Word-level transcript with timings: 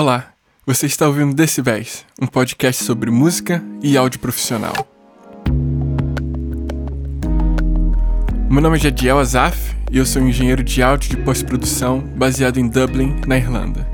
Olá, 0.00 0.32
você 0.64 0.86
está 0.86 1.06
ouvindo 1.06 1.34
Decibéis, 1.34 2.06
um 2.18 2.26
podcast 2.26 2.82
sobre 2.84 3.10
música 3.10 3.62
e 3.82 3.98
áudio 3.98 4.18
profissional. 4.18 4.72
Meu 8.48 8.62
nome 8.62 8.78
é 8.78 8.80
Jadiel 8.80 9.18
Azaf 9.18 9.76
e 9.92 9.98
eu 9.98 10.06
sou 10.06 10.22
engenheiro 10.22 10.64
de 10.64 10.82
áudio 10.82 11.10
de 11.10 11.18
pós-produção 11.18 12.00
baseado 12.16 12.56
em 12.56 12.66
Dublin, 12.66 13.20
na 13.26 13.36
Irlanda. 13.36 13.86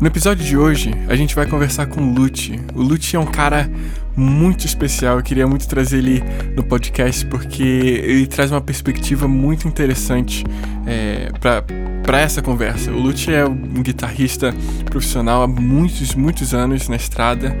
No 0.00 0.06
episódio 0.06 0.44
de 0.44 0.56
hoje, 0.56 0.92
a 1.08 1.16
gente 1.16 1.34
vai 1.34 1.48
conversar 1.48 1.86
com 1.86 2.00
o 2.00 2.14
Lute. 2.14 2.60
O 2.72 2.80
Lute 2.80 3.16
é 3.16 3.18
um 3.18 3.26
cara 3.26 3.68
muito 4.16 4.66
especial, 4.66 5.18
eu 5.18 5.22
queria 5.22 5.46
muito 5.46 5.66
trazer 5.68 5.98
ele 5.98 6.22
no 6.56 6.62
podcast 6.62 7.24
porque 7.26 7.62
ele 7.62 8.26
traz 8.26 8.50
uma 8.50 8.60
perspectiva 8.60 9.26
muito 9.26 9.66
interessante 9.66 10.44
é, 10.86 11.30
para 11.40 12.20
essa 12.20 12.42
conversa. 12.42 12.90
O 12.90 12.98
Lute 12.98 13.32
é 13.32 13.44
um 13.44 13.82
guitarrista 13.82 14.54
profissional 14.86 15.42
há 15.42 15.46
muitos, 15.46 16.14
muitos 16.14 16.52
anos 16.54 16.88
na 16.88 16.96
estrada. 16.96 17.56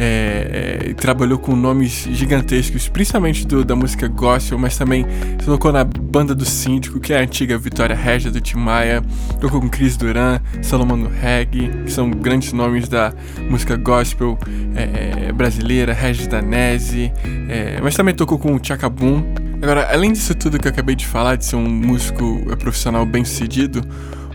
É, 0.00 0.90
é, 0.90 0.94
trabalhou 0.94 1.38
com 1.38 1.56
nomes 1.56 2.06
gigantescos, 2.12 2.88
principalmente 2.88 3.44
do, 3.44 3.64
da 3.64 3.74
música 3.74 4.06
gospel, 4.06 4.56
mas 4.56 4.78
também 4.78 5.04
tocou 5.44 5.72
na 5.72 5.82
banda 5.82 6.36
do 6.36 6.44
Síndico, 6.44 7.00
que 7.00 7.12
é 7.12 7.18
a 7.18 7.22
antiga 7.22 7.58
Vitória 7.58 7.96
Regia 7.96 8.30
do 8.30 8.40
Tim 8.40 8.58
Maia, 8.58 9.02
tocou 9.40 9.60
com 9.60 9.68
Chris 9.68 9.96
Duran, 9.96 10.38
Salomão 10.62 11.00
do 11.00 11.08
Reggae, 11.08 11.68
que 11.84 11.90
são 11.90 12.10
grandes 12.10 12.52
nomes 12.52 12.88
da 12.88 13.12
música 13.50 13.76
gospel 13.76 14.38
é, 14.76 15.32
é 15.88 15.94
brasileira, 15.94 15.94
Regis 15.94 16.26
Danese, 16.26 17.12
é, 17.48 17.80
mas 17.82 17.94
também 17.96 18.14
tocou 18.14 18.38
com 18.38 18.54
o 18.54 18.60
Chacabum, 18.62 19.22
Agora, 19.60 19.92
além 19.92 20.12
disso 20.12 20.36
tudo 20.36 20.56
que 20.56 20.68
eu 20.68 20.70
acabei 20.70 20.94
de 20.94 21.04
falar, 21.04 21.34
de 21.34 21.44
ser 21.44 21.56
um 21.56 21.68
músico 21.68 22.46
eh, 22.48 22.54
profissional 22.54 23.04
bem 23.04 23.24
sucedido, 23.24 23.84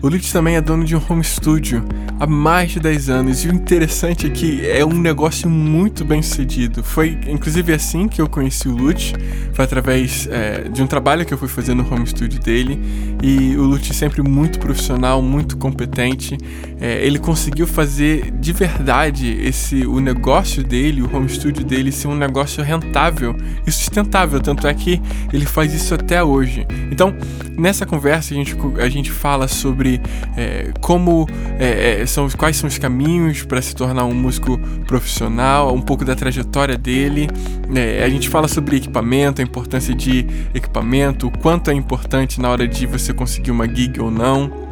o 0.02 0.08
Lute 0.08 0.32
também 0.32 0.56
é 0.56 0.60
dono 0.60 0.84
de 0.84 0.94
um 0.94 1.00
home 1.08 1.24
studio 1.24 1.82
há 2.20 2.26
mais 2.26 2.72
de 2.72 2.80
10 2.80 3.08
anos 3.08 3.44
e 3.44 3.48
o 3.48 3.54
interessante 3.54 4.26
é 4.26 4.30
que 4.30 4.66
é 4.66 4.84
um 4.84 4.98
negócio 4.98 5.48
muito 5.48 6.04
bem 6.04 6.22
sucedido. 6.22 6.82
Foi 6.82 7.18
inclusive 7.26 7.72
assim 7.72 8.06
que 8.06 8.20
eu 8.20 8.28
conheci 8.28 8.68
o 8.68 8.76
Lute, 8.76 9.14
foi 9.52 9.64
através 9.64 10.28
é, 10.30 10.68
de 10.68 10.82
um 10.82 10.86
trabalho 10.86 11.24
que 11.24 11.32
eu 11.32 11.38
fui 11.38 11.48
fazer 11.48 11.74
no 11.74 11.90
home 11.90 12.06
studio 12.06 12.38
dele 12.38 12.78
e 13.22 13.56
o 13.56 13.62
Lute 13.62 13.94
sempre 13.94 14.22
muito 14.22 14.58
profissional, 14.58 15.22
muito 15.22 15.56
competente. 15.56 16.36
É, 16.80 17.04
ele 17.04 17.18
conseguiu 17.18 17.66
fazer 17.66 18.30
de 18.32 18.52
verdade 18.52 19.38
esse 19.40 19.86
o 19.86 20.00
negócio 20.00 20.62
dele, 20.62 21.02
o 21.02 21.16
home 21.16 21.28
studio 21.28 21.64
dele 21.64 21.90
ser 21.90 22.08
um 22.08 22.16
negócio 22.16 22.62
rentável 22.62 23.34
e 23.66 23.72
sustentável, 23.72 24.40
tanto 24.40 24.66
é 24.66 24.74
que 24.74 25.00
ele 25.32 25.46
faz 25.46 25.72
isso 25.72 25.94
até 25.94 26.22
hoje. 26.22 26.66
Então, 26.90 27.14
nessa 27.56 27.86
conversa 27.86 28.34
a 28.34 28.36
gente, 28.36 28.56
a 28.78 28.88
gente 28.88 29.10
fala 29.10 29.48
sobre 29.48 29.93
é, 30.36 30.72
como 30.80 31.26
é, 31.58 32.02
é, 32.02 32.06
são 32.06 32.28
quais 32.30 32.56
são 32.56 32.68
os 32.68 32.78
caminhos 32.78 33.42
para 33.42 33.60
se 33.60 33.74
tornar 33.74 34.04
um 34.04 34.14
músico 34.14 34.58
profissional, 34.86 35.74
um 35.74 35.80
pouco 35.80 36.04
da 36.04 36.14
trajetória 36.14 36.76
dele. 36.76 37.28
É, 37.74 38.04
a 38.04 38.08
gente 38.08 38.28
fala 38.28 38.48
sobre 38.48 38.76
equipamento, 38.76 39.40
a 39.40 39.44
importância 39.44 39.94
de 39.94 40.26
equipamento, 40.54 41.26
o 41.26 41.38
quanto 41.38 41.70
é 41.70 41.74
importante 41.74 42.40
na 42.40 42.48
hora 42.48 42.66
de 42.66 42.86
você 42.86 43.12
conseguir 43.12 43.50
uma 43.50 43.66
gig 43.66 44.00
ou 44.00 44.10
não. 44.10 44.63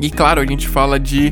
E 0.00 0.10
claro, 0.10 0.40
a 0.40 0.46
gente 0.46 0.68
fala 0.68 0.98
de, 0.98 1.30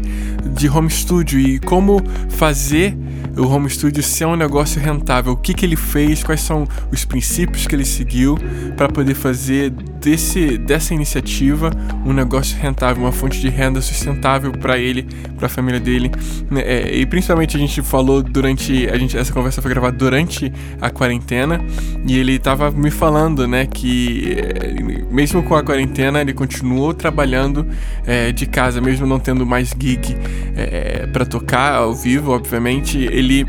de 0.55 0.69
home 0.69 0.91
studio 0.91 1.39
e 1.39 1.59
como 1.59 2.03
fazer 2.31 2.97
o 3.37 3.47
home 3.47 3.69
studio 3.69 4.03
ser 4.03 4.27
um 4.27 4.37
negócio 4.37 4.81
rentável. 4.81 5.33
O 5.33 5.37
que, 5.37 5.55
que 5.55 5.67
ele 5.67 5.77
fez, 5.77 6.23
quais 6.23 6.41
são 6.41 6.67
os 6.93 7.05
princípios 7.05 7.67
que 7.67 7.75
ele 7.75 7.85
seguiu 7.85 8.39
para 8.77 8.89
poder 8.89 9.15
fazer 9.15 9.71
desse, 9.71 10.59
dessa 10.59 10.95
iniciativa 10.95 11.71
um 12.05 12.13
negócio 12.13 12.57
rentável, 12.59 13.03
uma 13.03 13.13
fonte 13.13 13.41
de 13.41 13.49
renda 13.49 13.81
sustentável 13.81 14.53
para 14.53 14.79
ele, 14.79 15.07
para 15.37 15.47
a 15.47 15.49
família 15.49 15.81
dele. 15.81 16.11
Né, 16.51 16.61
é, 16.61 16.97
e 16.97 17.07
principalmente 17.07 17.57
a 17.57 17.61
gente 17.61 17.83
falou 17.83 18.23
durante. 18.23 18.89
A 18.89 18.97
gente, 18.97 19.17
essa 19.17 19.33
conversa 19.33 19.61
foi 19.61 19.71
gravada 19.71 19.97
durante 19.97 20.53
a 20.81 20.91
quarentena 20.91 21.65
e 22.07 22.19
ele 22.19 22.35
estava 22.35 22.71
me 22.71 22.91
falando 22.91 23.49
né, 23.49 23.67
que 23.67 24.37
é, 24.37 24.83
mesmo 25.11 25.43
com 25.43 25.55
a 25.55 25.63
quarentena 25.63 26.21
ele 26.21 26.33
continuou 26.33 26.93
trabalhando 26.93 27.67
é, 28.07 28.31
de 28.31 28.47
casa, 28.55 28.81
mesmo 28.81 29.05
não 29.05 29.19
tendo 29.19 29.45
mais 29.45 29.75
gig 29.77 30.17
é, 30.57 31.09
para 31.09 31.27
tocar 31.27 31.75
ao 31.75 31.93
vivo, 31.93 32.31
obviamente. 32.31 32.99
Ele 32.99 33.45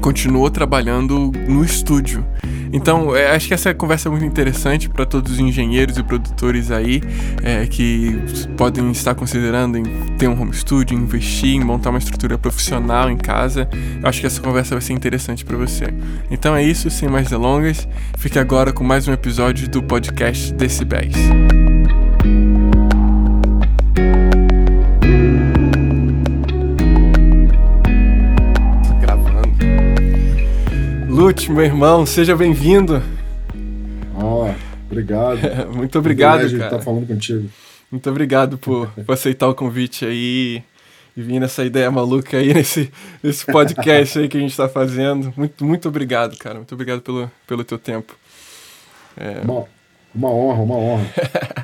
continuou 0.00 0.50
trabalhando 0.50 1.32
no 1.48 1.64
estúdio. 1.64 2.26
Então, 2.72 3.14
é, 3.14 3.36
acho 3.36 3.46
que 3.46 3.54
essa 3.54 3.72
conversa 3.72 4.08
é 4.08 4.10
muito 4.10 4.24
interessante 4.24 4.88
para 4.88 5.06
todos 5.06 5.34
os 5.34 5.38
engenheiros 5.38 5.96
e 5.96 6.02
produtores 6.02 6.72
aí 6.72 7.00
é, 7.40 7.64
que 7.68 8.20
podem 8.56 8.90
estar 8.90 9.14
considerando 9.14 9.78
em 9.78 9.84
ter 10.18 10.26
um 10.26 10.38
home 10.38 10.52
studio, 10.52 10.98
investir, 10.98 11.54
em 11.54 11.62
montar 11.62 11.90
uma 11.90 12.00
estrutura 12.00 12.36
profissional 12.36 13.08
em 13.08 13.16
casa. 13.16 13.68
Eu 14.02 14.08
acho 14.08 14.20
que 14.20 14.26
essa 14.26 14.42
conversa 14.42 14.74
vai 14.74 14.82
ser 14.82 14.92
interessante 14.92 15.44
para 15.44 15.56
você. 15.56 15.84
Então 16.28 16.56
é 16.56 16.64
isso, 16.64 16.90
sem 16.90 17.08
mais 17.08 17.30
delongas. 17.30 17.86
Fique 18.18 18.40
agora 18.40 18.72
com 18.72 18.82
mais 18.82 19.06
um 19.06 19.12
episódio 19.12 19.68
do 19.68 19.80
podcast 19.80 20.52
Decibéis. 20.52 21.14
Lute, 31.24 31.50
meu 31.50 31.64
irmão, 31.64 32.04
seja 32.04 32.36
bem-vindo. 32.36 33.02
Oh, 34.14 34.46
obrigado. 34.84 35.38
Muito 35.74 35.98
obrigado, 35.98 36.40
cara. 36.40 36.52
estar 36.52 36.68
tá 36.68 36.78
falando 36.80 37.06
contigo. 37.06 37.48
Muito 37.90 38.10
obrigado 38.10 38.58
por, 38.58 38.88
por 38.90 39.12
aceitar 39.14 39.48
o 39.48 39.54
convite 39.54 40.04
aí 40.04 40.62
e 41.16 41.22
vir 41.22 41.40
nessa 41.40 41.64
ideia 41.64 41.90
maluca 41.90 42.36
aí 42.36 42.52
nesse, 42.52 42.92
nesse 43.22 43.46
podcast 43.46 44.18
aí 44.18 44.28
que 44.28 44.36
a 44.36 44.40
gente 44.40 44.50
está 44.50 44.68
fazendo. 44.68 45.32
Muito, 45.34 45.64
muito 45.64 45.88
obrigado, 45.88 46.36
cara. 46.36 46.56
Muito 46.56 46.74
obrigado 46.74 47.00
pelo, 47.00 47.30
pelo 47.46 47.64
teu 47.64 47.78
tempo. 47.78 48.14
É... 49.16 49.40
Uma, 49.44 49.64
uma 50.14 50.28
honra, 50.28 50.62
uma 50.62 50.76
honra. 50.76 51.06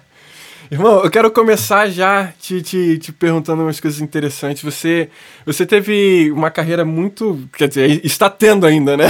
Irmão, 0.71 1.03
eu 1.03 1.11
quero 1.11 1.29
começar 1.33 1.89
já 1.89 2.33
te, 2.39 2.63
te, 2.63 2.97
te, 2.97 3.13
perguntando 3.13 3.63
umas 3.63 3.81
coisas 3.81 4.01
interessantes. 4.01 4.63
Você, 4.63 5.09
você 5.45 5.67
teve 5.67 6.31
uma 6.31 6.49
carreira 6.49 6.85
muito. 6.85 7.49
Quer 7.57 7.67
dizer, 7.67 8.01
está 8.05 8.31
tendo 8.31 8.65
ainda, 8.65 8.97
né? 8.97 9.07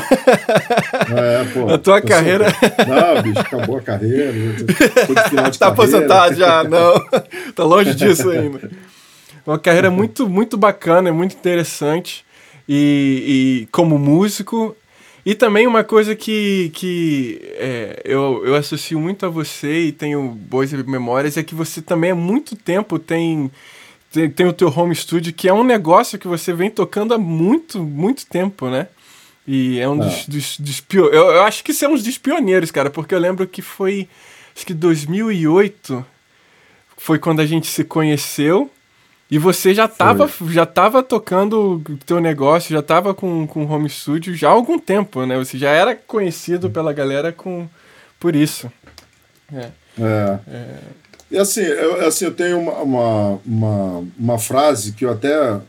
É, 1.10 1.44
pô. 1.52 1.68
A 1.68 1.76
tua 1.76 2.00
carreira. 2.00 2.46
Não, 2.88 3.22
bicho, 3.22 3.40
acabou 3.40 3.76
a 3.76 3.82
carreira. 3.82 4.32
Está 5.50 5.66
aposentado 5.66 6.34
já, 6.34 6.64
não. 6.64 6.94
Tá 7.54 7.64
longe 7.64 7.94
disso 7.94 8.30
ainda. 8.30 8.70
Uma 9.46 9.58
carreira 9.58 9.90
muito, 9.90 10.26
muito 10.26 10.56
bacana, 10.56 11.12
muito 11.12 11.34
interessante. 11.34 12.24
E, 12.66 13.64
e 13.66 13.68
como 13.70 13.98
músico 13.98 14.74
e 15.24 15.34
também 15.34 15.66
uma 15.66 15.84
coisa 15.84 16.16
que, 16.16 16.70
que 16.74 17.40
é, 17.56 18.02
eu, 18.04 18.42
eu 18.44 18.54
associo 18.54 18.98
muito 18.98 19.26
a 19.26 19.28
você 19.28 19.86
e 19.86 19.92
tenho 19.92 20.28
boas 20.28 20.72
memórias 20.72 21.36
é 21.36 21.42
que 21.42 21.54
você 21.54 21.82
também 21.82 22.12
há 22.12 22.14
muito 22.14 22.56
tempo 22.56 22.98
tem, 22.98 23.50
tem, 24.10 24.30
tem 24.30 24.46
o 24.46 24.52
teu 24.52 24.68
home 24.68 24.94
studio, 24.94 25.32
que 25.32 25.48
é 25.48 25.52
um 25.52 25.64
negócio 25.64 26.18
que 26.18 26.26
você 26.26 26.52
vem 26.52 26.70
tocando 26.70 27.12
há 27.12 27.18
muito, 27.18 27.82
muito 27.82 28.26
tempo, 28.26 28.68
né? 28.68 28.88
E 29.46 29.78
é 29.78 29.88
um 29.88 29.98
dos, 29.98 30.26
dos, 30.26 30.58
dos 30.58 30.82
eu, 30.92 31.12
eu 31.12 31.42
acho 31.42 31.64
que 31.64 31.74
você 31.74 31.84
é 31.84 31.88
um 31.88 31.96
dos 31.96 32.18
pioneiros, 32.18 32.70
cara, 32.70 32.88
porque 32.88 33.14
eu 33.14 33.18
lembro 33.18 33.46
que 33.46 33.60
foi, 33.60 34.08
acho 34.54 34.64
que 34.64 34.72
2008 34.72 36.04
foi 36.96 37.18
quando 37.18 37.40
a 37.40 37.46
gente 37.46 37.66
se 37.66 37.82
conheceu. 37.82 38.70
E 39.30 39.38
você 39.38 39.72
já 39.72 39.84
estava 39.84 40.28
já 40.48 40.66
tava 40.66 41.02
tocando 41.02 41.82
o 41.88 41.96
teu 42.04 42.20
negócio, 42.20 42.72
já 42.72 42.80
estava 42.80 43.14
com, 43.14 43.46
com 43.46 43.64
home 43.64 43.88
studio 43.88 44.34
já 44.34 44.48
há 44.48 44.52
algum 44.52 44.78
tempo, 44.78 45.24
né? 45.24 45.38
Você 45.38 45.56
já 45.56 45.70
era 45.70 45.94
conhecido 45.94 46.68
pela 46.68 46.92
galera 46.92 47.30
com, 47.30 47.68
por 48.18 48.34
isso. 48.34 48.70
É. 49.52 49.68
é. 49.98 50.38
é. 50.48 50.78
E 51.30 51.38
assim 51.38 51.60
eu, 51.60 52.04
assim, 52.04 52.24
eu 52.24 52.34
tenho 52.34 52.58
uma, 52.58 52.72
uma, 52.82 53.40
uma, 53.46 54.04
uma 54.18 54.38
frase 54.38 54.92
que 54.92 55.04
eu 55.04 55.12
até 55.12 55.32
é, 55.32 55.62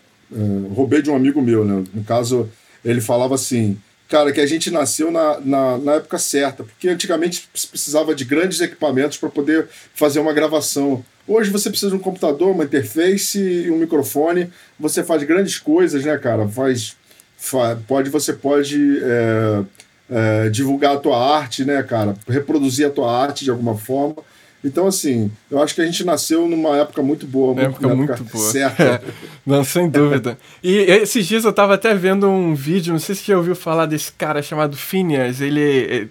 roubei 0.73 1.03
de 1.03 1.11
um 1.11 1.15
amigo 1.15 1.39
meu, 1.39 1.63
né? 1.63 1.83
No 1.93 2.03
caso, 2.03 2.49
ele 2.83 2.99
falava 2.99 3.35
assim, 3.35 3.77
cara, 4.11 4.33
que 4.33 4.41
a 4.41 4.45
gente 4.45 4.69
nasceu 4.69 5.09
na, 5.09 5.39
na, 5.39 5.77
na 5.77 5.93
época 5.93 6.19
certa, 6.19 6.65
porque 6.65 6.89
antigamente 6.89 7.47
precisava 7.53 8.13
de 8.13 8.25
grandes 8.25 8.59
equipamentos 8.59 9.17
para 9.17 9.29
poder 9.29 9.69
fazer 9.95 10.19
uma 10.19 10.33
gravação. 10.33 11.01
Hoje 11.25 11.49
você 11.49 11.69
precisa 11.69 11.91
de 11.91 11.95
um 11.95 11.99
computador, 11.99 12.51
uma 12.51 12.65
interface 12.65 13.39
e 13.39 13.71
um 13.71 13.77
microfone. 13.77 14.51
Você 14.77 15.01
faz 15.01 15.23
grandes 15.23 15.57
coisas, 15.57 16.03
né, 16.03 16.17
cara? 16.17 16.45
Faz, 16.45 16.97
faz 17.37 17.79
pode, 17.87 18.09
você 18.09 18.33
pode 18.33 18.99
é, 19.01 19.63
é, 20.09 20.49
divulgar 20.49 20.97
a 20.97 20.99
tua 20.99 21.17
arte, 21.17 21.63
né, 21.63 21.81
cara? 21.81 22.13
Reproduzir 22.27 22.85
a 22.85 22.89
tua 22.89 23.17
arte 23.17 23.45
de 23.45 23.49
alguma 23.49 23.77
forma. 23.77 24.17
Então, 24.63 24.85
assim, 24.85 25.31
eu 25.49 25.61
acho 25.61 25.73
que 25.73 25.81
a 25.81 25.85
gente 25.85 26.03
nasceu 26.03 26.47
numa 26.47 26.77
época 26.77 27.01
muito 27.01 27.25
boa. 27.25 27.53
Uma 27.53 27.61
época, 27.63 27.87
época 27.87 27.95
muito 27.95 28.23
boa. 28.25 28.51
Certa. 28.51 29.01
não, 29.45 29.63
sem 29.63 29.89
dúvida. 29.89 30.37
E 30.63 30.77
esses 30.77 31.25
dias 31.25 31.45
eu 31.45 31.51
tava 31.53 31.73
até 31.73 31.95
vendo 31.95 32.29
um 32.29 32.53
vídeo, 32.53 32.93
não 32.93 32.99
sei 32.99 33.15
se 33.15 33.21
você 33.21 33.31
já 33.31 33.37
ouviu 33.37 33.55
falar 33.55 33.87
desse 33.87 34.11
cara 34.11 34.41
chamado 34.43 34.77
Phineas. 34.77 35.41
Ele, 35.41 36.09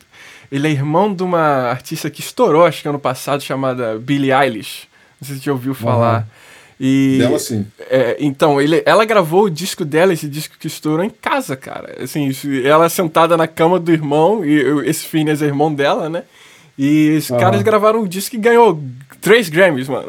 ele 0.50 0.67
é 0.67 0.70
irmão 0.70 1.14
de 1.14 1.23
uma 1.23 1.69
artista 1.70 2.11
que 2.11 2.20
estourou, 2.20 2.67
acho 2.67 2.82
que 2.82 2.88
ano 2.88 2.99
passado, 2.99 3.41
chamada 3.41 3.97
Billie 3.99 4.32
Eilish. 4.32 4.88
Não 5.20 5.26
sei 5.26 5.37
se 5.37 5.43
você 5.43 5.47
já 5.47 5.52
ouviu 5.52 5.75
falar. 5.75 6.20
Uhum. 6.20 6.26
E, 6.82 7.19
dela 7.19 7.38
sim. 7.38 7.67
É, 7.91 8.17
então, 8.19 8.61
ele, 8.61 8.82
ela 8.87 9.05
gravou 9.05 9.44
o 9.44 9.50
disco 9.50 9.85
dela, 9.85 10.14
esse 10.14 10.26
disco 10.26 10.56
que 10.58 10.67
estourou 10.67 11.05
em 11.05 11.11
casa, 11.11 11.55
cara. 11.55 12.02
Assim, 12.02 12.32
ela 12.64 12.88
sentada 12.88 13.37
na 13.37 13.47
cama 13.47 13.79
do 13.79 13.93
irmão, 13.93 14.43
e 14.43 14.88
esse 14.88 15.06
Phineas 15.06 15.43
é 15.43 15.47
irmão 15.47 15.73
dela, 15.73 16.08
né? 16.08 16.25
E 16.82 17.15
os 17.19 17.29
uhum. 17.29 17.37
caras 17.37 17.61
gravaram 17.61 18.00
um 18.00 18.09
disco 18.09 18.31
que 18.31 18.38
ganhou 18.38 18.82
três 19.21 19.50
Grammys, 19.50 19.87
mano. 19.87 20.06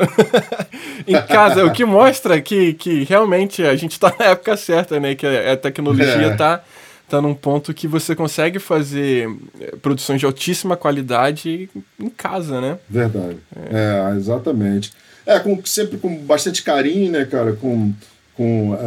em 1.05 1.21
casa, 1.23 1.65
o 1.65 1.73
que 1.73 1.83
mostra 1.83 2.39
que, 2.39 2.73
que 2.75 3.03
realmente 3.03 3.61
a 3.61 3.75
gente 3.75 3.99
tá 3.99 4.15
na 4.17 4.27
época 4.27 4.55
certa, 4.55 4.97
né? 4.97 5.13
Que 5.13 5.27
a, 5.27 5.51
a 5.51 5.57
tecnologia 5.57 6.27
é. 6.27 6.33
tá, 6.33 6.63
tá 7.09 7.21
num 7.21 7.33
ponto 7.33 7.73
que 7.73 7.89
você 7.89 8.15
consegue 8.15 8.57
fazer 8.57 9.29
eh, 9.59 9.75
produções 9.81 10.21
de 10.21 10.25
altíssima 10.25 10.77
qualidade 10.77 11.69
em 11.99 12.09
casa, 12.09 12.61
né? 12.61 12.77
Verdade. 12.89 13.35
É, 13.69 14.13
é 14.13 14.15
exatamente. 14.15 14.93
É, 15.25 15.39
com, 15.39 15.61
sempre 15.65 15.97
com 15.97 16.15
bastante 16.19 16.63
carinho, 16.63 17.11
né, 17.11 17.25
cara? 17.25 17.51
Com. 17.51 17.91
com 18.33 18.77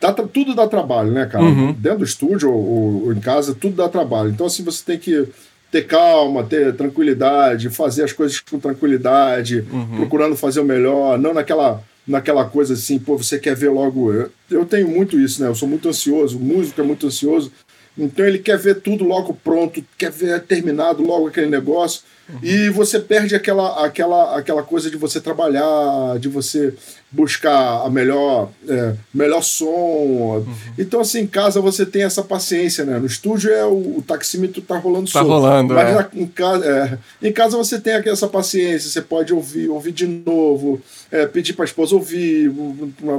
dá, 0.00 0.12
tudo 0.12 0.54
dá 0.54 0.68
trabalho, 0.68 1.10
né, 1.10 1.26
cara? 1.26 1.42
Uhum. 1.42 1.72
Dentro 1.72 1.98
do 1.98 2.04
estúdio 2.04 2.52
ou, 2.52 3.06
ou, 3.06 3.12
em 3.12 3.18
casa, 3.18 3.56
tudo 3.56 3.74
dá 3.74 3.88
trabalho. 3.88 4.30
Então, 4.30 4.46
assim, 4.46 4.62
você 4.62 4.84
tem 4.84 4.98
que 5.00 5.26
ter 5.70 5.86
calma, 5.86 6.44
ter 6.44 6.74
tranquilidade, 6.74 7.70
fazer 7.70 8.04
as 8.04 8.12
coisas 8.12 8.40
com 8.40 8.58
tranquilidade, 8.58 9.66
uhum. 9.70 9.96
procurando 9.96 10.36
fazer 10.36 10.60
o 10.60 10.64
melhor, 10.64 11.18
não 11.18 11.34
naquela 11.34 11.82
naquela 12.06 12.46
coisa 12.46 12.72
assim, 12.72 12.98
pô, 12.98 13.18
você 13.18 13.38
quer 13.38 13.54
ver 13.54 13.68
logo. 13.68 14.10
Eu, 14.10 14.30
eu 14.50 14.64
tenho 14.64 14.88
muito 14.88 15.20
isso, 15.20 15.42
né? 15.42 15.48
Eu 15.48 15.54
sou 15.54 15.68
muito 15.68 15.90
ansioso, 15.90 16.38
o 16.38 16.40
músico 16.40 16.80
é 16.80 16.84
muito 16.84 17.06
ansioso. 17.06 17.52
Então 17.98 18.24
ele 18.24 18.38
quer 18.38 18.56
ver 18.56 18.76
tudo 18.76 19.04
logo 19.04 19.34
pronto, 19.34 19.84
quer 19.98 20.10
ver 20.10 20.40
terminado 20.40 21.02
logo 21.02 21.26
aquele 21.26 21.50
negócio. 21.50 22.00
Uhum. 22.28 22.38
E 22.42 22.68
você 22.68 23.00
perde 23.00 23.34
aquela, 23.34 23.84
aquela, 23.84 24.36
aquela 24.36 24.62
coisa 24.62 24.90
de 24.90 24.96
você 24.96 25.20
trabalhar, 25.20 26.18
de 26.18 26.28
você 26.28 26.74
buscar 27.10 27.86
a 27.86 27.90
melhor, 27.90 28.50
é, 28.68 28.94
melhor 29.14 29.42
som. 29.42 29.66
Uhum. 29.66 30.54
Então, 30.76 31.00
assim, 31.00 31.20
em 31.20 31.26
casa 31.26 31.60
você 31.60 31.86
tem 31.86 32.02
essa 32.02 32.22
paciência, 32.22 32.84
né? 32.84 32.98
No 32.98 33.06
estúdio 33.06 33.50
é 33.50 33.64
o, 33.64 33.98
o 33.98 34.04
taxímetro 34.06 34.60
tá 34.60 34.76
rolando 34.76 35.10
tá 35.10 35.22
rolando, 35.22 35.72
Mas 35.72 35.88
é. 35.88 35.94
na, 35.94 36.08
em, 36.12 36.26
casa, 36.26 36.66
é, 36.66 37.26
em 37.26 37.32
casa 37.32 37.56
você 37.56 37.80
tem 37.80 37.94
essa 37.94 38.28
paciência, 38.28 38.90
você 38.90 39.00
pode 39.00 39.32
ouvir, 39.32 39.68
ouvir 39.70 39.92
de 39.92 40.06
novo, 40.06 40.80
é, 41.10 41.26
pedir 41.26 41.54
para 41.54 41.64
a 41.64 41.66
esposa 41.66 41.94
ouvir, 41.94 42.52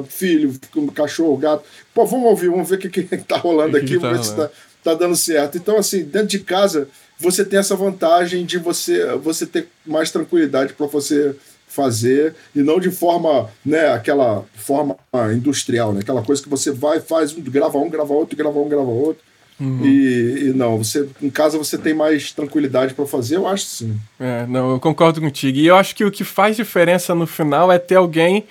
filho, 0.08 0.54
o 0.76 0.92
cachorro, 0.92 1.36
gato. 1.38 1.64
Pô, 1.94 2.06
vamos 2.06 2.28
ouvir, 2.28 2.50
vamos 2.50 2.70
ver 2.70 2.76
o 2.76 2.80
que, 2.80 2.90
que 2.90 3.18
tá 3.26 3.38
rolando 3.38 3.76
aqui, 3.76 3.98
vamos 3.98 4.28
tá 4.28 4.36
ver 4.36 4.48
se 4.48 4.50
tá, 4.50 4.56
tá 4.84 4.94
dando 4.94 5.16
certo. 5.16 5.58
Então, 5.58 5.78
assim, 5.78 6.04
dentro 6.04 6.28
de 6.28 6.40
casa 6.40 6.88
você 7.20 7.44
tem 7.44 7.60
essa 7.60 7.76
vantagem 7.76 8.46
de 8.46 8.58
você, 8.58 9.06
você 9.18 9.46
ter 9.46 9.68
mais 9.86 10.10
tranquilidade 10.10 10.74
para 10.74 10.88
você 10.88 11.36
fazer 11.68 12.34
e 12.56 12.62
não 12.62 12.80
de 12.80 12.90
forma, 12.90 13.50
né, 13.64 13.94
aquela 13.94 14.44
forma 14.56 14.98
industrial, 15.36 15.94
né, 15.94 16.00
aquela 16.02 16.24
coisa 16.24 16.42
que 16.42 16.50
você 16.50 16.72
vai, 16.72 17.00
faz, 17.00 17.34
grava 17.34 17.78
um, 17.78 17.90
grava 17.90 18.14
outro, 18.14 18.36
grava 18.36 18.58
um, 18.58 18.68
grava 18.68 18.90
outro. 18.90 19.22
Uhum. 19.60 19.86
E, 19.86 20.48
e, 20.48 20.54
não, 20.56 20.78
você 20.78 21.08
em 21.22 21.30
casa 21.30 21.58
você 21.58 21.78
tem 21.78 21.94
mais 21.94 22.32
tranquilidade 22.32 22.94
para 22.94 23.06
fazer, 23.06 23.36
eu 23.36 23.46
acho 23.46 23.66
sim. 23.66 24.00
É, 24.18 24.46
não, 24.48 24.72
eu 24.72 24.80
concordo 24.80 25.20
contigo. 25.20 25.58
E 25.58 25.68
eu 25.68 25.76
acho 25.76 25.94
que 25.94 26.06
o 26.06 26.12
que 26.12 26.24
faz 26.24 26.56
diferença 26.56 27.14
no 27.14 27.28
final 27.28 27.70
é 27.70 27.78
ter 27.78 27.96
alguém 27.96 28.46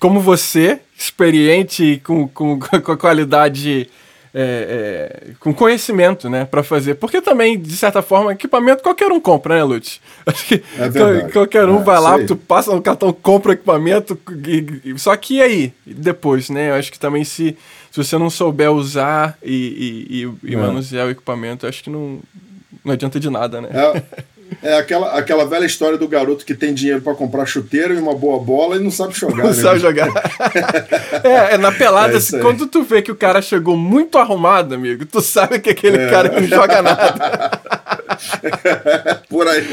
como 0.00 0.20
você, 0.20 0.80
experiente 0.98 2.00
com, 2.02 2.26
com, 2.26 2.58
com 2.82 2.92
a 2.92 2.96
qualidade 2.96 3.90
é, 4.34 5.30
é, 5.30 5.34
com 5.38 5.54
conhecimento, 5.54 6.28
né, 6.28 6.44
para 6.44 6.64
fazer. 6.64 6.94
Porque 6.96 7.22
também, 7.22 7.56
de 7.56 7.76
certa 7.76 8.02
forma, 8.02 8.32
equipamento 8.32 8.82
qualquer 8.82 9.12
um 9.12 9.20
compra, 9.20 9.64
né? 9.64 9.80
Acho 10.26 10.46
que 10.46 10.62
é 10.76 11.28
qualquer 11.30 11.68
um 11.68 11.80
é, 11.80 11.84
vai 11.84 12.00
lá, 12.00 12.18
tu 12.24 12.34
passa 12.34 12.74
no 12.74 12.82
cartão, 12.82 13.12
compra 13.12 13.50
o 13.50 13.54
equipamento, 13.54 14.18
e, 14.46 14.90
e, 14.90 14.98
só 14.98 15.14
que 15.16 15.36
e 15.36 15.42
aí? 15.42 15.72
Depois, 15.86 16.50
né? 16.50 16.70
Eu 16.70 16.74
acho 16.74 16.90
que 16.90 16.98
também 16.98 17.22
se, 17.22 17.56
se 17.90 17.96
você 17.96 18.18
não 18.18 18.28
souber 18.28 18.72
usar 18.72 19.38
e, 19.42 20.26
e, 20.42 20.52
é. 20.52 20.56
manusear 20.56 21.06
o 21.06 21.10
equipamento, 21.10 21.66
acho 21.66 21.84
que 21.84 21.90
não, 21.90 22.18
não 22.84 22.92
adianta 22.92 23.20
de 23.20 23.30
nada, 23.30 23.60
né? 23.60 23.68
É, 24.62 24.78
aquela, 24.78 25.18
aquela 25.18 25.44
velha 25.44 25.66
história 25.66 25.98
do 25.98 26.08
garoto 26.08 26.44
que 26.44 26.54
tem 26.54 26.72
dinheiro 26.72 27.02
para 27.02 27.14
comprar 27.14 27.44
chuteiro 27.44 27.94
e 27.94 27.98
uma 27.98 28.14
boa 28.14 28.38
bola 28.38 28.76
e 28.76 28.78
não 28.78 28.90
sabe 28.90 29.14
jogar. 29.14 29.36
Não 29.44 29.50
né? 29.50 29.52
sabe 29.52 29.78
jogar. 29.78 30.08
é, 31.22 31.54
é, 31.54 31.58
na 31.58 31.70
pelada, 31.70 32.14
é 32.14 32.16
assim, 32.16 32.40
quando 32.40 32.66
tu 32.66 32.82
vê 32.82 33.02
que 33.02 33.12
o 33.12 33.16
cara 33.16 33.42
chegou 33.42 33.76
muito 33.76 34.16
arrumado, 34.16 34.74
amigo, 34.74 35.04
tu 35.04 35.20
sabe 35.20 35.58
que 35.58 35.70
aquele 35.70 35.98
é. 35.98 36.10
cara 36.10 36.28
não 36.28 36.46
joga 36.46 36.82
nada. 36.82 37.60
Por 39.28 39.46
aí. 39.48 39.64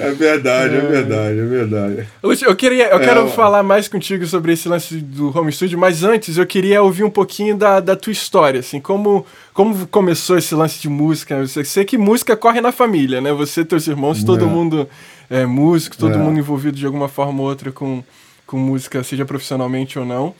É 0.00 0.10
verdade, 0.12 0.74
é, 0.74 0.78
é 0.78 0.80
verdade, 0.80 1.38
é 1.38 1.44
verdade. 1.44 2.08
Eu, 2.22 2.56
queria, 2.56 2.88
eu 2.88 3.00
quero 3.00 3.26
é, 3.26 3.28
falar 3.28 3.62
mais 3.62 3.88
contigo 3.88 4.26
sobre 4.26 4.52
esse 4.52 4.68
lance 4.68 4.96
do 4.96 5.36
home 5.36 5.52
studio, 5.52 5.78
mas 5.78 6.02
antes 6.02 6.36
eu 6.36 6.46
queria 6.46 6.82
ouvir 6.82 7.04
um 7.04 7.10
pouquinho 7.10 7.56
da, 7.56 7.80
da 7.80 7.96
tua 7.96 8.12
história, 8.12 8.60
assim, 8.60 8.80
como, 8.80 9.24
como 9.52 9.86
começou 9.88 10.36
esse 10.36 10.54
lance 10.54 10.80
de 10.80 10.88
música. 10.88 11.34
Eu 11.34 11.64
sei 11.64 11.84
que 11.84 11.96
música 11.98 12.36
corre 12.36 12.60
na 12.60 12.72
família, 12.72 13.20
né? 13.20 13.32
Você, 13.32 13.64
teus 13.64 13.86
irmãos, 13.86 14.22
todo 14.22 14.44
é. 14.44 14.48
mundo 14.48 14.88
é 15.30 15.46
músico, 15.46 15.96
todo 15.96 16.14
é. 16.14 16.18
mundo 16.18 16.38
envolvido 16.38 16.76
de 16.76 16.86
alguma 16.86 17.08
forma 17.08 17.42
ou 17.42 17.48
outra 17.48 17.72
com, 17.72 18.02
com 18.46 18.56
música, 18.56 19.02
seja 19.02 19.24
profissionalmente 19.24 19.98
ou 19.98 20.04
não. 20.04 20.34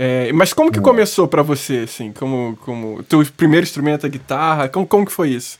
É, 0.00 0.32
mas 0.32 0.52
como 0.52 0.70
que 0.70 0.80
começou 0.80 1.26
para 1.26 1.42
você, 1.42 1.78
assim? 1.78 2.12
Como, 2.12 2.56
como 2.64 3.02
teu 3.02 3.26
primeiro 3.36 3.64
instrumento, 3.64 4.06
a 4.06 4.08
guitarra? 4.08 4.68
Como, 4.68 4.86
como 4.86 5.04
que 5.04 5.10
foi 5.10 5.30
isso? 5.30 5.58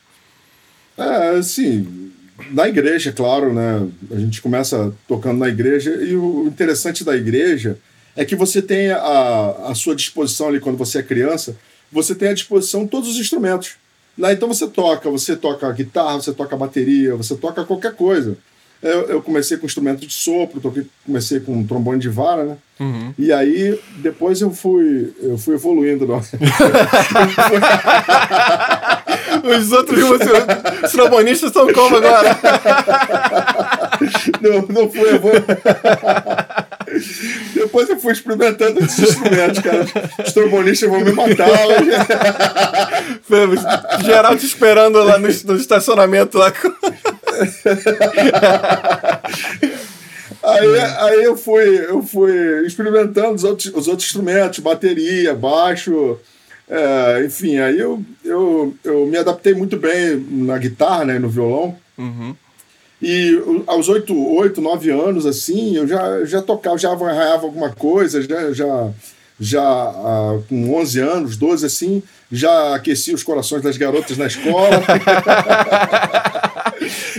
É, 0.98 1.38
assim, 1.38 2.10
na 2.50 2.68
igreja, 2.68 3.12
claro, 3.12 3.52
né? 3.52 3.86
A 4.10 4.16
gente 4.16 4.42
começa 4.42 4.92
tocando 5.06 5.38
na 5.38 5.48
igreja 5.48 5.90
e 5.90 6.16
o 6.16 6.46
interessante 6.46 7.04
da 7.04 7.16
igreja 7.16 7.78
é 8.16 8.24
que 8.24 8.34
você 8.34 8.60
tem 8.60 8.90
a, 8.90 9.68
a 9.68 9.74
sua 9.74 9.94
disposição 9.94 10.48
ali 10.48 10.58
quando 10.58 10.76
você 10.76 10.98
é 10.98 11.02
criança, 11.02 11.56
você 11.90 12.14
tem 12.14 12.28
à 12.28 12.34
disposição 12.34 12.86
todos 12.86 13.10
os 13.10 13.16
instrumentos. 13.16 13.76
Lá 14.18 14.32
então 14.32 14.48
você 14.48 14.66
toca, 14.66 15.08
você 15.08 15.36
toca 15.36 15.70
guitarra, 15.72 16.20
você 16.20 16.32
toca 16.32 16.56
bateria, 16.56 17.14
você 17.14 17.36
toca 17.36 17.64
qualquer 17.64 17.94
coisa. 17.94 18.36
Eu, 18.80 19.08
eu, 19.08 19.22
comecei 19.22 19.56
com 19.56 19.66
instrumento 19.66 20.06
de 20.06 20.12
sopro, 20.12 20.60
toquei, 20.60 20.86
comecei 21.04 21.40
com 21.40 21.52
um 21.52 21.66
trombone 21.66 21.98
de 21.98 22.08
vara, 22.08 22.44
né? 22.44 22.56
Uhum. 22.78 23.12
E 23.18 23.32
aí, 23.32 23.76
depois 23.96 24.40
eu 24.40 24.52
fui, 24.52 25.12
eu 25.20 25.36
fui 25.36 25.56
evoluindo. 25.56 26.06
Não? 26.06 26.22
Os 29.44 29.72
outros 29.72 29.98
os 30.84 30.92
trombonistas 30.92 31.50
estão 31.50 31.72
como 31.72 31.96
agora? 31.96 32.36
não, 34.40 34.62
não 34.68 34.90
fui 34.90 35.14
evoluindo. 35.14 35.46
Depois 37.54 37.88
eu 37.88 37.98
fui 37.98 38.12
experimentando 38.12 38.80
esses 38.80 39.10
instrumentos, 39.10 39.60
cara. 39.60 39.86
Os 40.24 40.32
trombonistas 40.32 40.88
vão 40.88 41.00
me 41.00 41.12
matar. 41.12 41.48
Geral 44.04 44.36
te 44.36 44.46
esperando 44.46 45.02
lá 45.02 45.18
no, 45.18 45.28
no 45.28 45.56
estacionamento 45.56 46.38
lá. 46.38 46.52
Aí, 50.42 50.80
aí 50.98 51.24
eu 51.24 51.36
fui, 51.36 51.84
eu 51.88 52.02
fui 52.02 52.66
experimentando 52.66 53.34
os 53.34 53.44
outros, 53.44 53.72
os 53.74 53.88
outros 53.88 54.06
instrumentos, 54.08 54.60
bateria, 54.60 55.34
baixo, 55.34 56.18
é, 56.70 57.24
enfim, 57.24 57.58
aí 57.58 57.78
eu, 57.78 58.02
eu, 58.24 58.74
eu 58.84 59.06
me 59.06 59.16
adaptei 59.16 59.54
muito 59.54 59.76
bem 59.78 60.16
na 60.30 60.58
guitarra, 60.58 61.06
né, 61.06 61.18
no 61.18 61.28
violão. 61.28 61.76
Uhum. 61.96 62.34
E 63.00 63.40
aos 63.66 63.88
oito, 63.88 64.14
oito, 64.34 64.60
nove 64.60 64.90
anos, 64.90 65.24
assim, 65.24 65.76
eu 65.76 65.86
já, 65.86 66.24
já 66.24 66.42
tocava, 66.42 66.76
já 66.76 66.90
arranhava 66.90 67.46
alguma 67.46 67.70
coisa, 67.70 68.20
já, 68.20 68.52
já, 68.52 68.90
já 69.40 69.62
ah, 69.62 70.40
com 70.48 70.74
11 70.74 71.00
anos, 71.00 71.36
12, 71.36 71.64
assim, 71.64 72.02
já 72.30 72.74
aquecia 72.74 73.14
os 73.14 73.22
corações 73.22 73.62
das 73.62 73.76
garotas 73.76 74.18
na 74.18 74.26
escola. 74.26 74.82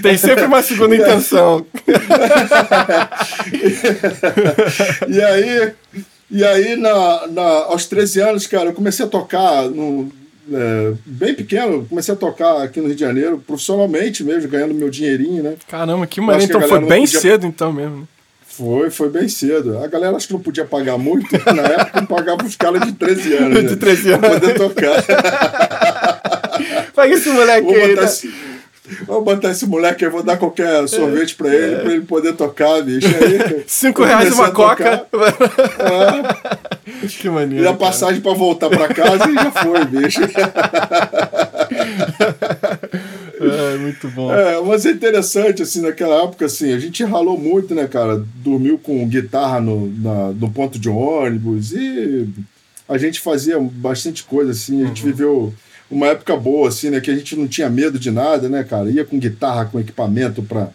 Tem 0.02 0.18
sempre 0.18 0.46
uma 0.46 0.62
segunda 0.62 0.96
intenção. 0.96 1.66
e 5.08 5.22
aí, 5.22 5.72
e 6.30 6.44
aí 6.44 6.76
na, 6.76 7.28
na, 7.28 7.42
aos 7.66 7.86
13 7.86 8.22
anos, 8.22 8.48
cara, 8.48 8.70
eu 8.70 8.74
comecei 8.74 9.06
a 9.06 9.10
tocar 9.10 9.70
no, 9.70 10.12
é, 10.52 10.94
bem 11.06 11.34
pequeno, 11.34 11.86
comecei 11.88 12.14
a 12.14 12.18
tocar 12.18 12.64
aqui 12.64 12.80
no 12.80 12.88
Rio 12.88 12.96
de 12.96 13.02
Janeiro, 13.02 13.44
profissionalmente 13.46 14.24
mesmo, 14.24 14.50
ganhando 14.50 14.74
meu 14.74 14.90
dinheirinho, 14.90 15.44
né? 15.44 15.56
Caramba, 15.68 16.08
que 16.08 16.20
maneiro. 16.20 16.52
Então 16.52 16.68
foi 16.68 16.80
bem 16.80 17.06
podia... 17.06 17.20
cedo, 17.20 17.46
então 17.46 17.72
mesmo. 17.72 17.98
Né? 17.98 18.04
Foi, 18.48 18.90
foi 18.90 19.10
bem 19.10 19.30
cedo. 19.30 19.78
A 19.78 19.88
galera 19.88 20.18
acho 20.18 20.28
que 20.28 20.34
não 20.34 20.42
podia 20.42 20.66
pagar 20.66 20.98
muito, 20.98 21.32
na 21.54 21.64
época 21.64 22.06
pagava 22.06 22.44
os 22.44 22.56
caras 22.56 22.82
de 22.82 22.92
13 22.94 23.34
anos. 23.34 23.70
de 23.72 23.76
13 23.78 24.12
anos. 24.12 24.28
Pra 24.28 24.40
poder 24.40 24.54
tocar. 24.56 25.04
Paga 26.94 27.14
esse 27.14 27.30
moleque 27.30 27.74
aí. 27.74 27.96
Né? 27.96 28.02
Vou 29.06 29.24
botar 29.24 29.52
esse 29.52 29.66
moleque 29.66 30.06
aí, 30.06 30.12
vou 30.12 30.24
dar 30.24 30.38
qualquer 30.38 30.88
sorvete 30.88 31.36
pra 31.36 31.54
ele, 31.54 31.76
pra 31.78 31.94
ele 31.94 32.06
poder 32.06 32.34
tocar, 32.34 32.82
bicho. 32.82 33.08
Aí, 33.08 33.64
Cinco 33.68 34.04
reais 34.04 34.34
uma 34.34 34.52
coca. 34.52 35.06
É. 35.80 36.70
Que 37.08 37.30
maneiro. 37.30 37.64
E 37.64 37.68
a 37.68 37.74
passagem 37.74 38.20
cara. 38.20 38.36
pra 38.36 38.46
voltar 38.46 38.70
pra 38.70 38.88
casa 38.90 39.30
e 39.30 39.34
já 39.34 39.52
foi, 39.52 39.86
bicho. 39.86 40.20
É, 43.42 43.78
muito 43.78 44.10
bom. 44.10 44.34
É, 44.34 44.62
mas 44.62 44.86
é 44.86 44.92
interessante, 44.92 45.62
assim, 45.62 45.82
naquela 45.82 46.24
época, 46.24 46.46
assim, 46.46 46.74
a 46.74 46.80
gente 46.80 47.04
ralou 47.06 47.38
muito, 47.38 47.74
né, 47.74 47.88
cara? 47.88 48.22
Dormiu 48.36 48.78
com 48.78 49.08
guitarra 49.08 49.62
no, 49.62 49.88
na, 49.88 50.32
no 50.34 50.52
ponto 50.52 50.78
de 50.78 50.90
ônibus 50.90 51.72
e 51.72 52.28
a 52.88 52.98
gente 52.98 53.22
fazia 53.22 53.58
bastante 53.58 54.24
coisa, 54.26 54.52
assim. 54.52 54.84
A 54.84 54.88
gente 54.88 55.06
uhum. 55.06 55.12
viveu 55.12 55.54
uma 55.90 56.08
época 56.08 56.36
boa, 56.36 56.70
assim, 56.70 56.90
né? 56.90 57.00
Que 57.00 57.12
a 57.12 57.16
gente 57.16 57.36
não 57.36 57.48
tinha 57.48 57.70
medo 57.70 57.98
de 57.98 58.12
nada, 58.12 58.48
né, 58.48 58.64
cara? 58.64 58.90
Ia 58.90 59.06
com 59.06 59.18
guitarra, 59.18 59.66
com 59.66 59.80
equipamento 59.80 60.44
para 60.44 60.70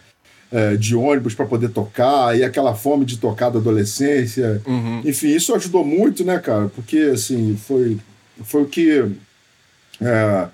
é, 0.51 0.75
de 0.75 0.95
ônibus 0.95 1.33
para 1.33 1.45
poder 1.45 1.69
tocar, 1.69 2.37
e 2.37 2.43
aquela 2.43 2.75
fome 2.75 3.05
de 3.05 3.17
tocar 3.17 3.49
da 3.49 3.59
adolescência. 3.59 4.61
Uhum. 4.65 5.01
Enfim, 5.05 5.29
isso 5.29 5.53
ajudou 5.55 5.83
muito, 5.83 6.23
né, 6.23 6.39
cara? 6.39 6.69
Porque, 6.75 6.97
assim, 7.13 7.57
foi, 7.57 7.97
foi 8.43 8.63
o 8.63 8.65
que. 8.65 9.05
É, 10.01 10.47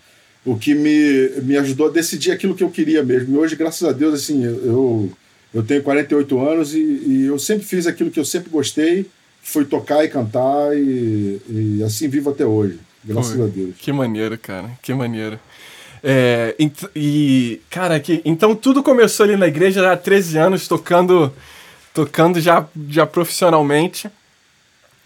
o 0.43 0.57
que 0.57 0.73
me, 0.73 1.29
me 1.43 1.55
ajudou 1.57 1.87
a 1.87 1.91
decidir 1.91 2.31
aquilo 2.31 2.55
que 2.55 2.63
eu 2.63 2.69
queria 2.69 3.03
mesmo. 3.03 3.35
E 3.35 3.37
hoje, 3.37 3.55
graças 3.55 3.87
a 3.87 3.91
Deus, 3.91 4.15
assim, 4.15 4.43
eu, 4.43 5.11
eu 5.53 5.61
tenho 5.61 5.83
48 5.83 6.39
anos 6.39 6.73
e, 6.73 6.79
e 6.79 7.25
eu 7.27 7.37
sempre 7.37 7.63
fiz 7.63 7.85
aquilo 7.85 8.09
que 8.09 8.19
eu 8.19 8.25
sempre 8.25 8.49
gostei, 8.49 9.03
que 9.43 9.49
foi 9.51 9.65
tocar 9.65 10.03
e 10.03 10.09
cantar, 10.09 10.75
e, 10.75 11.39
e 11.47 11.83
assim 11.83 12.07
vivo 12.07 12.31
até 12.31 12.45
hoje. 12.45 12.79
Graças 13.03 13.35
Pô, 13.35 13.43
a 13.43 13.47
Deus. 13.47 13.75
Que 13.77 13.91
maneiro, 13.91 14.37
cara. 14.37 14.69
Que 14.81 14.93
maneiro. 14.93 15.39
É, 16.03 16.55
e, 16.95 17.61
cara, 17.69 17.99
que, 17.99 18.21
então 18.25 18.55
tudo 18.55 18.81
começou 18.81 19.23
ali 19.23 19.35
na 19.35 19.47
igreja 19.47 19.91
há 19.91 19.95
13 19.95 20.37
anos, 20.37 20.67
tocando 20.67 21.31
tocando 21.93 22.39
já, 22.39 22.65
já 22.87 23.05
profissionalmente. 23.05 24.09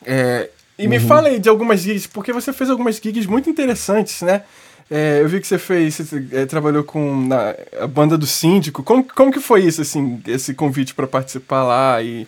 É, 0.05 0.49
e 0.77 0.83
uhum. 0.83 0.89
me 0.89 0.99
fala 0.99 1.29
aí 1.29 1.39
de 1.39 1.49
algumas 1.49 1.81
gigs, 1.81 2.07
porque 2.07 2.31
você 2.31 2.53
fez 2.53 2.69
algumas 2.69 2.97
gigs 2.97 3.27
muito 3.27 3.49
interessantes, 3.49 4.21
né? 4.21 4.43
É, 4.89 5.19
eu 5.21 5.27
vi 5.27 5.41
que 5.41 5.47
você 5.47 5.57
fez, 5.57 5.95
você 5.95 6.23
é, 6.31 6.45
trabalhou 6.45 6.83
com 6.83 7.25
na, 7.25 7.55
a 7.81 7.87
banda 7.87 8.17
do 8.17 8.27
síndico. 8.27 8.83
Como, 8.83 9.03
como 9.03 9.31
que 9.31 9.39
foi 9.39 9.63
isso, 9.63 9.81
assim, 9.81 10.21
esse 10.27 10.53
convite 10.53 10.93
para 10.93 11.07
participar 11.07 11.63
lá? 11.63 12.01
E, 12.03 12.27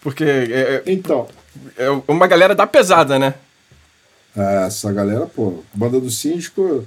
porque 0.00 0.24
é, 0.24 0.82
é, 0.86 0.92
então 0.92 1.26
é 1.76 1.88
uma 2.06 2.26
galera 2.26 2.54
da 2.54 2.66
pesada, 2.66 3.18
né? 3.18 3.34
É, 4.38 4.66
essa 4.66 4.92
galera, 4.92 5.26
pô, 5.26 5.64
banda 5.74 5.98
do 5.98 6.10
síndico, 6.10 6.86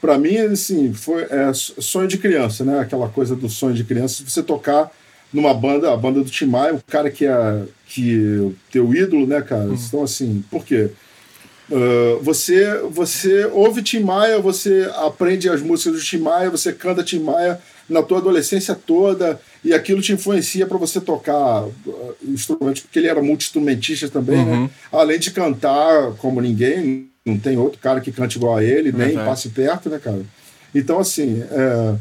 para 0.00 0.16
mim, 0.16 0.36
assim, 0.36 0.92
foi 0.92 1.24
é, 1.24 1.52
sonho 1.52 2.06
de 2.06 2.16
criança, 2.16 2.64
né? 2.64 2.78
Aquela 2.78 3.08
coisa 3.08 3.34
do 3.34 3.48
sonho 3.48 3.74
de 3.74 3.82
criança, 3.82 4.22
você 4.26 4.42
tocar 4.42 4.90
numa 5.32 5.52
banda, 5.52 5.92
a 5.92 5.96
banda 5.96 6.20
do 6.20 6.30
Tim 6.30 6.46
Maia, 6.46 6.74
o 6.74 6.82
cara 6.82 7.10
que 7.10 7.26
é 7.26 7.62
que 7.86 8.54
teu 8.70 8.94
ídolo, 8.94 9.26
né, 9.26 9.40
cara? 9.42 9.64
Uhum. 9.64 9.74
Então, 9.74 10.02
assim, 10.02 10.44
por 10.50 10.64
quê? 10.64 10.90
Uh, 11.70 12.22
você, 12.22 12.78
você 12.90 13.46
ouve 13.46 13.82
Tim 13.82 14.00
Maia, 14.00 14.38
você 14.38 14.90
aprende 14.96 15.48
as 15.48 15.62
músicas 15.62 15.94
do 15.94 16.04
Tim 16.04 16.18
Maia, 16.18 16.50
você 16.50 16.72
canta 16.72 17.02
Tim 17.02 17.20
Maia 17.20 17.60
na 17.88 18.02
tua 18.02 18.18
adolescência 18.18 18.74
toda 18.74 19.40
e 19.64 19.72
aquilo 19.72 20.00
te 20.00 20.12
influencia 20.12 20.66
para 20.66 20.78
você 20.78 21.00
tocar 21.00 21.64
uh, 21.64 22.16
instrumentos, 22.24 22.82
porque 22.82 22.98
ele 22.98 23.08
era 23.08 23.22
multi-instrumentista 23.22 24.08
também, 24.08 24.44
né? 24.44 24.52
uhum. 24.52 24.62
né? 24.64 24.70
Além 24.90 25.18
de 25.18 25.30
cantar 25.30 26.12
como 26.18 26.40
ninguém, 26.40 27.08
não 27.24 27.38
tem 27.38 27.56
outro 27.56 27.78
cara 27.78 28.00
que 28.00 28.12
cante 28.12 28.38
igual 28.38 28.56
a 28.56 28.64
ele, 28.64 28.92
nem 28.92 29.16
uhum. 29.16 29.24
passe 29.24 29.48
perto, 29.48 29.88
né, 29.88 29.98
cara? 29.98 30.22
Então, 30.74 30.98
assim, 30.98 31.42
é, 31.50 31.94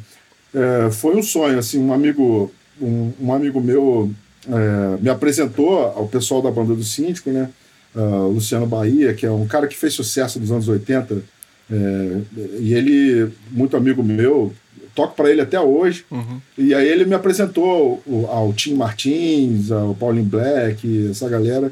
é, 0.56 0.92
foi 0.92 1.16
um 1.16 1.24
sonho, 1.24 1.60
assim, 1.60 1.78
um 1.78 1.94
amigo, 1.94 2.52
um, 2.82 3.12
um 3.20 3.34
amigo 3.34 3.60
meu 3.60 4.12
é, 4.48 5.02
me 5.02 5.10
apresentou 5.10 5.78
ao 5.80 6.08
pessoal 6.08 6.42
da 6.42 6.50
banda 6.50 6.74
do 6.74 6.84
Síndico, 6.84 7.30
né? 7.30 7.50
uh, 7.96 8.28
Luciano 8.28 8.66
Bahia, 8.66 9.14
que 9.14 9.26
é 9.26 9.32
um 9.32 9.48
cara 9.48 9.68
que 9.68 9.78
fez 9.78 9.94
sucesso 9.94 10.40
nos 10.40 10.52
anos 10.52 10.68
80, 10.68 11.24
é, 11.72 12.22
e 12.60 12.74
ele, 12.74 13.32
muito 13.50 13.78
amigo 13.78 14.04
meu, 14.04 14.54
toco 14.96 15.16
para 15.16 15.30
ele 15.30 15.42
até 15.42 15.60
hoje. 15.60 16.06
Uhum. 16.12 16.40
E 16.58 16.74
aí 16.74 16.88
ele 16.88 17.06
me 17.06 17.14
apresentou 17.14 18.02
ao 18.30 18.54
Tim 18.54 18.76
Martins, 18.76 19.72
ao 19.72 19.96
Paulinho 19.96 20.26
Black, 20.26 21.10
essa 21.10 21.28
galera. 21.30 21.72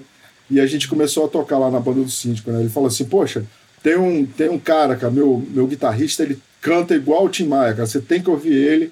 E 0.49 0.59
a 0.59 0.65
gente 0.65 0.87
começou 0.87 1.25
a 1.25 1.29
tocar 1.29 1.57
lá 1.57 1.69
na 1.69 1.79
banda 1.79 2.01
do 2.01 2.09
Síndico, 2.09 2.51
né? 2.51 2.59
Ele 2.61 2.69
falou 2.69 2.87
assim, 2.87 3.05
poxa, 3.05 3.43
tem 3.83 3.97
um, 3.97 4.25
tem 4.25 4.49
um 4.49 4.59
cara, 4.59 4.95
cara, 4.95 5.11
meu, 5.11 5.45
meu 5.51 5.67
guitarrista, 5.67 6.23
ele 6.23 6.39
canta 6.59 6.95
igual 6.95 7.25
o 7.25 7.29
Tim 7.29 7.45
Maia, 7.45 7.73
cara, 7.73 7.87
você 7.87 7.99
tem 7.99 8.21
que 8.21 8.29
ouvir 8.29 8.53
ele. 8.53 8.91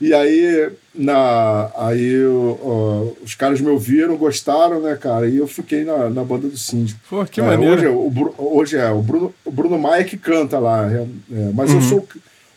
E 0.00 0.12
aí, 0.12 0.68
na, 0.92 1.70
aí 1.76 2.24
uh, 2.24 3.16
os 3.22 3.36
caras 3.36 3.60
me 3.60 3.68
ouviram, 3.68 4.16
gostaram, 4.16 4.80
né, 4.80 4.96
cara? 4.96 5.28
E 5.28 5.36
eu 5.36 5.46
fiquei 5.46 5.84
na, 5.84 6.10
na 6.10 6.24
banda 6.24 6.48
do 6.48 6.56
Síndico. 6.56 6.98
Pô, 7.08 7.24
que 7.24 7.40
é, 7.40 7.44
maneiro. 7.44 7.76
Hoje, 7.76 7.86
o, 7.86 8.56
hoje 8.56 8.76
é 8.76 8.90
o 8.90 9.00
Bruno, 9.00 9.32
o 9.44 9.50
Bruno 9.52 9.78
Maia 9.78 10.02
que 10.02 10.16
canta 10.16 10.58
lá, 10.58 10.90
é, 10.90 11.02
é, 11.02 11.50
mas 11.54 11.70
uhum. 11.70 11.76
eu 11.76 11.82
sou 11.82 12.08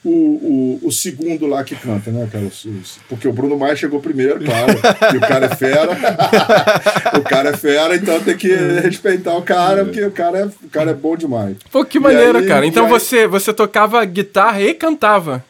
o, 0.05 0.79
o, 0.83 0.87
o, 0.87 0.91
segundo 0.91 1.47
lá 1.47 1.63
que 1.63 1.75
canta, 1.75 2.11
né, 2.11 2.29
cara? 2.31 2.47
Porque 3.09 3.27
o 3.27 3.33
Bruno 3.33 3.57
Maia 3.57 3.75
chegou 3.75 3.99
primeiro, 3.99 4.43
claro. 4.43 4.73
e 5.13 5.17
o 5.17 5.21
cara 5.21 5.47
é 5.47 5.55
fera. 5.55 5.91
o 7.19 7.21
cara 7.23 7.49
é 7.49 7.57
fera, 7.57 7.95
então 7.95 8.19
tem 8.21 8.37
que 8.37 8.53
respeitar 8.55 9.35
o 9.35 9.41
cara, 9.41 9.83
porque 9.83 10.03
o 10.03 10.11
cara 10.11 10.37
é, 10.39 10.45
o 10.45 10.69
cara 10.71 10.91
é 10.91 10.93
bom 10.93 11.17
demais. 11.17 11.57
Pô, 11.71 11.83
que 11.83 11.99
maneiro, 11.99 12.37
aí, 12.37 12.47
cara. 12.47 12.65
Então 12.65 12.85
aí... 12.85 12.91
você, 12.91 13.27
você 13.27 13.53
tocava 13.53 14.03
guitarra 14.05 14.61
e 14.61 14.73
cantava 14.73 15.43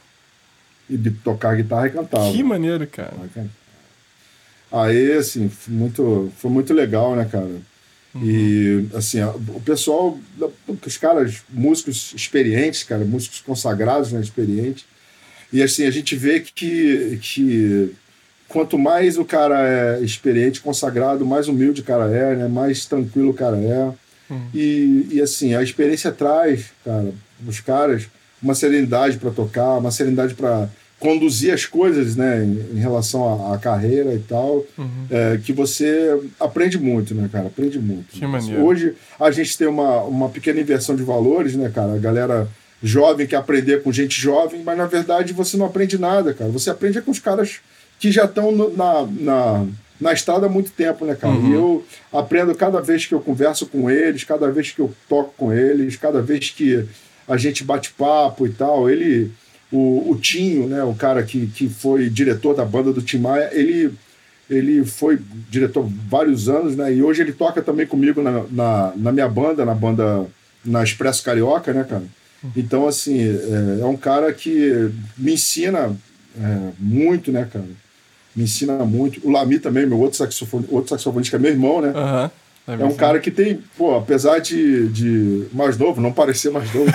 e 0.90 0.98
de 0.98 1.12
tocar 1.12 1.56
guitarra 1.56 1.88
e 1.88 1.92
cantar. 1.92 2.32
Que 2.32 2.44
maneiro, 2.44 2.86
cara. 2.88 3.14
Aí, 4.72 5.14
assim, 5.14 5.50
foi 5.50 5.74
muito, 5.74 6.32
foi 6.38 6.52
muito 6.52 6.74
legal, 6.74 7.16
né, 7.16 7.28
cara? 7.32 7.50
Uhum. 8.16 8.22
E, 8.24 8.88
assim, 8.94 9.22
o 9.24 9.62
pessoal, 9.62 10.18
os 10.86 10.98
caras, 10.98 11.44
músicos 11.50 12.14
experientes, 12.16 12.84
cara, 12.84 13.04
músicos 13.04 13.42
consagrados, 13.42 14.12
né, 14.12 14.22
experientes. 14.22 14.86
E, 15.52 15.62
assim, 15.62 15.86
a 15.86 15.92
gente 15.92 16.16
vê 16.16 16.40
que, 16.40 17.20
que 17.22 17.94
quanto 18.48 18.78
mais 18.80 19.18
o 19.18 19.26
cara 19.26 19.68
é 19.68 20.02
experiente, 20.02 20.62
consagrado, 20.62 21.26
mais 21.26 21.48
humilde 21.48 21.82
o 21.82 21.84
cara 21.84 22.10
é, 22.10 22.36
né, 22.36 22.48
mais 22.48 22.86
tranquilo 22.86 23.32
o 23.32 23.34
cara 23.34 23.58
é. 23.58 23.94
Uhum. 24.34 24.50
E, 24.54 25.08
e, 25.12 25.22
assim, 25.22 25.54
a 25.54 25.62
experiência 25.62 26.12
traz, 26.12 26.72
cara, 26.84 27.14
os 27.46 27.60
caras 27.60 28.08
uma 28.42 28.54
serenidade 28.54 29.18
para 29.18 29.32
tocar, 29.32 29.78
uma 29.78 29.92
serenidade 29.92 30.36
para 30.36 30.70
conduzir 31.06 31.54
as 31.54 31.66
coisas, 31.66 32.16
né, 32.16 32.44
em, 32.44 32.78
em 32.78 32.80
relação 32.80 33.52
à, 33.52 33.56
à, 33.56 33.58
carreira 33.58 34.14
e 34.14 34.20
tal, 34.20 34.66
uhum. 34.78 35.06
é, 35.10 35.38
que 35.38 35.54
você 35.54 36.20
aprende 36.40 36.80
muito, 36.80 37.14
né, 37.14 37.30
cara? 37.32 37.48
Aprende 37.48 37.80
muito. 37.80 38.08
Que 38.10 38.26
maneiro. 38.26 38.64
Hoje 38.64 38.96
a 39.20 39.30
gente 39.30 39.58
tem 39.58 39.68
uma, 39.68 40.02
uma 40.02 40.30
pequena 40.30 40.60
inversão 40.60 40.96
de 40.96 41.04
valores, 41.04 41.56
né, 41.56 41.72
cara? 41.74 41.94
A 41.94 42.00
galera 42.00 42.48
jovem 42.82 43.28
quer 43.28 43.38
aprender 43.38 43.84
com 43.84 43.92
gente 43.92 44.20
jovem, 44.20 44.64
mas 44.64 44.78
na 44.78 44.86
verdade 44.88 45.34
você 45.34 45.56
não 45.58 45.66
aprende 45.66 45.98
nada, 45.98 46.34
cara. 46.34 46.50
Você 46.50 46.70
aprende 46.70 47.02
com 47.02 47.12
os 47.12 47.20
caras 47.20 47.60
que 48.00 48.12
já 48.12 48.26
estão 48.26 48.52
na, 48.52 49.08
na, 49.08 49.66
na 50.00 50.14
estrada 50.14 50.48
há 50.48 50.50
muito 50.50 50.72
tempo, 50.72 51.06
né, 51.06 51.16
cara? 51.16 51.34
Uhum. 51.34 51.52
E 51.52 51.54
eu 51.54 51.86
aprendo 52.12 52.54
cada 52.56 52.82
vez 52.82 53.06
que 53.06 53.14
eu 53.14 53.20
converso 53.20 53.66
com 53.68 53.90
eles, 53.90 54.24
cada 54.24 54.52
vez 54.52 54.72
que 54.72 54.80
eu 54.80 54.94
toco 55.08 55.34
com 55.38 55.54
eles, 55.54 55.96
cada 55.96 56.22
vez 56.22 56.50
que 56.50 56.86
a 57.28 57.38
gente 57.38 57.64
bate 57.64 57.92
papo 57.94 58.46
e 58.46 58.50
tal. 58.50 58.90
Ele, 58.90 59.32
o, 59.76 60.12
o 60.12 60.16
Tinho, 60.18 60.68
né, 60.68 60.84
o 60.84 60.94
cara 60.94 61.24
que, 61.24 61.48
que 61.48 61.68
foi 61.68 62.10
diretor 62.10 62.56
da 62.56 62.64
banda 62.64 62.94
do 62.94 63.02
Tim 63.02 63.20
Maia, 63.20 63.50
ele, 63.52 63.94
ele 64.50 64.86
foi 64.86 65.20
diretor 65.50 65.88
vários 66.10 66.48
anos, 66.48 66.76
né? 66.76 66.94
E 66.94 67.04
hoje 67.04 67.22
ele 67.22 67.34
toca 67.34 67.62
também 67.62 67.86
comigo 67.86 68.22
na, 68.22 68.44
na, 68.50 68.94
na 68.96 69.12
minha 69.12 69.28
banda, 69.28 69.66
na 69.66 69.76
banda 69.76 70.26
na 70.64 70.84
Expresso 70.84 71.24
Carioca, 71.24 71.74
né, 71.74 71.84
cara? 71.84 72.04
Então, 72.56 72.88
assim, 72.88 73.20
é, 73.20 73.82
é 73.82 73.86
um 73.86 73.98
cara 73.98 74.32
que 74.32 74.92
me 75.18 75.34
ensina 75.34 75.96
é, 76.40 76.72
muito, 76.80 77.32
né, 77.32 77.48
cara? 77.52 77.66
Me 78.36 78.44
ensina 78.44 78.74
muito. 78.86 79.26
O 79.26 79.32
Lami 79.32 79.60
também, 79.60 79.86
meu 79.86 80.00
outro 80.00 80.18
saxofone, 80.18 80.66
outro 80.70 80.90
saxofonista, 80.90 81.32
que 81.32 81.36
é 81.38 81.40
meu 81.40 81.52
irmão, 81.52 81.82
né? 81.82 81.90
Uhum. 81.90 82.30
É, 82.68 82.74
é 82.74 82.86
um 82.86 82.96
cara 82.96 83.20
que 83.20 83.30
tem, 83.30 83.60
pô, 83.78 83.96
apesar 83.96 84.40
de, 84.40 84.88
de 84.90 85.46
mais 85.54 85.78
novo, 85.78 86.02
não 86.02 86.12
parecer 86.12 86.50
mais 86.50 86.74
novo. 86.74 86.92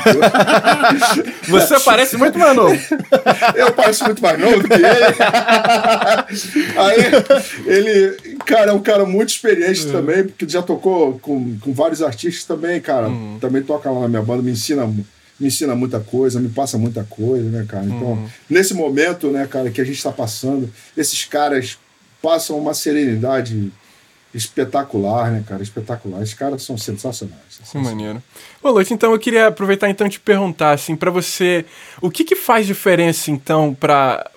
Você 1.46 1.78
parece 1.80 2.16
muito 2.16 2.36
mais 2.36 2.56
novo. 2.56 2.74
Eu 3.54 3.72
pareço 3.72 4.04
muito 4.04 4.20
mais 4.20 4.38
novo 4.38 4.62
do 4.64 4.68
que 4.68 4.74
ele. 4.74 4.84
Aí, 6.76 7.72
ele, 7.72 8.36
cara, 8.44 8.72
é 8.72 8.74
um 8.74 8.82
cara 8.82 9.06
muito 9.06 9.28
experiente 9.28 9.86
uhum. 9.86 9.92
também, 9.92 10.24
porque 10.24 10.48
já 10.48 10.60
tocou 10.60 11.20
com, 11.20 11.56
com 11.60 11.72
vários 11.72 12.02
artistas 12.02 12.44
também, 12.44 12.80
cara. 12.80 13.08
Uhum. 13.08 13.38
Também 13.40 13.62
toca 13.62 13.88
lá 13.88 14.00
na 14.00 14.08
minha 14.08 14.22
banda, 14.22 14.42
me 14.42 14.50
ensina, 14.50 14.84
me 14.86 15.04
ensina 15.46 15.76
muita 15.76 16.00
coisa, 16.00 16.40
me 16.40 16.48
passa 16.48 16.76
muita 16.78 17.04
coisa, 17.04 17.48
né, 17.48 17.64
cara? 17.68 17.84
Então, 17.84 18.08
uhum. 18.08 18.28
nesse 18.48 18.74
momento, 18.74 19.30
né, 19.30 19.46
cara, 19.48 19.70
que 19.70 19.80
a 19.80 19.84
gente 19.84 19.98
está 19.98 20.10
passando, 20.10 20.68
esses 20.96 21.24
caras 21.24 21.78
passam 22.20 22.58
uma 22.58 22.74
serenidade 22.74 23.72
espetacular, 24.32 25.30
né, 25.30 25.44
cara? 25.46 25.62
Espetacular. 25.62 26.22
Esses 26.22 26.34
caras 26.34 26.62
são 26.62 26.78
sensacionais. 26.78 27.60
Que 27.70 27.78
maneiro. 27.78 28.22
Ô, 28.62 28.70
Lute, 28.70 28.94
então 28.94 29.12
eu 29.12 29.18
queria 29.18 29.48
aproveitar 29.48 29.88
então 29.88 30.08
te 30.08 30.20
perguntar, 30.20 30.72
assim, 30.72 30.94
para 30.94 31.10
você, 31.10 31.64
o 32.00 32.10
que 32.10 32.24
que 32.24 32.36
faz 32.36 32.66
diferença, 32.66 33.30
então, 33.30 33.74
para 33.74 34.30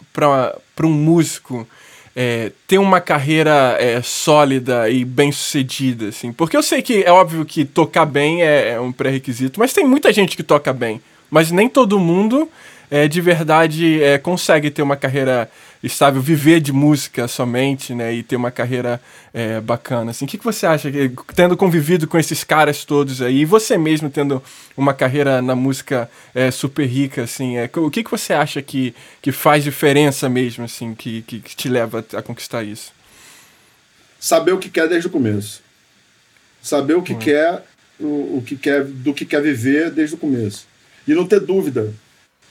um 0.81 0.89
músico 0.89 1.67
é, 2.15 2.51
ter 2.67 2.77
uma 2.77 3.01
carreira 3.01 3.75
é, 3.79 4.01
sólida 4.01 4.89
e 4.89 5.03
bem 5.03 5.31
sucedida, 5.31 6.09
assim? 6.09 6.31
Porque 6.31 6.55
eu 6.55 6.63
sei 6.63 6.81
que 6.81 7.03
é 7.03 7.11
óbvio 7.11 7.45
que 7.45 7.65
tocar 7.65 8.05
bem 8.05 8.43
é, 8.43 8.69
é 8.69 8.79
um 8.79 8.91
pré-requisito, 8.91 9.59
mas 9.59 9.73
tem 9.73 9.85
muita 9.85 10.13
gente 10.13 10.35
que 10.37 10.43
toca 10.43 10.71
bem, 10.71 11.01
mas 11.29 11.51
nem 11.51 11.67
todo 11.67 11.99
mundo 11.99 12.49
é, 12.91 13.07
de 13.07 13.21
verdade 13.21 14.01
é, 14.03 14.17
consegue 14.17 14.69
ter 14.69 14.83
uma 14.83 14.95
carreira 14.95 15.49
estável, 15.83 16.21
viver 16.21 16.61
de 16.61 16.71
música 16.71 17.27
somente, 17.27 17.93
né? 17.93 18.13
E 18.13 18.23
ter 18.23 18.37
uma 18.37 18.49
carreira 18.49 19.01
é, 19.33 19.59
bacana. 19.59 20.11
Assim, 20.11 20.23
o 20.23 20.27
que, 20.27 20.37
que 20.37 20.43
você 20.43 20.65
acha, 20.65 20.89
tendo 21.35 21.57
convivido 21.57 22.07
com 22.07 22.17
esses 22.17 22.43
caras 22.43 22.85
todos 22.85 23.21
aí, 23.21 23.41
e 23.41 23.45
você 23.45 23.77
mesmo 23.77 24.09
tendo 24.09 24.41
uma 24.77 24.93
carreira 24.93 25.41
na 25.41 25.55
música 25.55 26.09
é, 26.33 26.49
super 26.49 26.85
rica, 26.85 27.23
assim, 27.23 27.57
é, 27.57 27.69
o 27.75 27.91
que, 27.91 28.03
que 28.03 28.09
você 28.09 28.33
acha 28.33 28.61
que, 28.61 28.95
que 29.21 29.31
faz 29.33 29.63
diferença 29.63 30.29
mesmo, 30.29 30.63
assim, 30.63 30.95
que, 30.95 31.21
que, 31.23 31.41
que 31.41 31.55
te 31.55 31.67
leva 31.67 32.03
a 32.13 32.21
conquistar 32.21 32.63
isso? 32.63 32.93
Saber 34.17 34.53
o 34.53 34.57
que 34.57 34.69
quer 34.69 34.87
desde 34.87 35.07
o 35.07 35.11
começo. 35.11 35.61
Saber 36.61 36.95
o 36.95 37.01
que 37.01 37.11
uhum. 37.11 37.19
quer, 37.19 37.65
o, 37.99 38.37
o 38.37 38.43
que 38.45 38.55
quer, 38.55 38.85
do 38.85 39.13
que 39.13 39.25
quer 39.25 39.41
viver 39.41 39.91
desde 39.91 40.15
o 40.15 40.17
começo. 40.17 40.65
E 41.05 41.13
não 41.13 41.27
ter 41.27 41.41
dúvida 41.41 41.93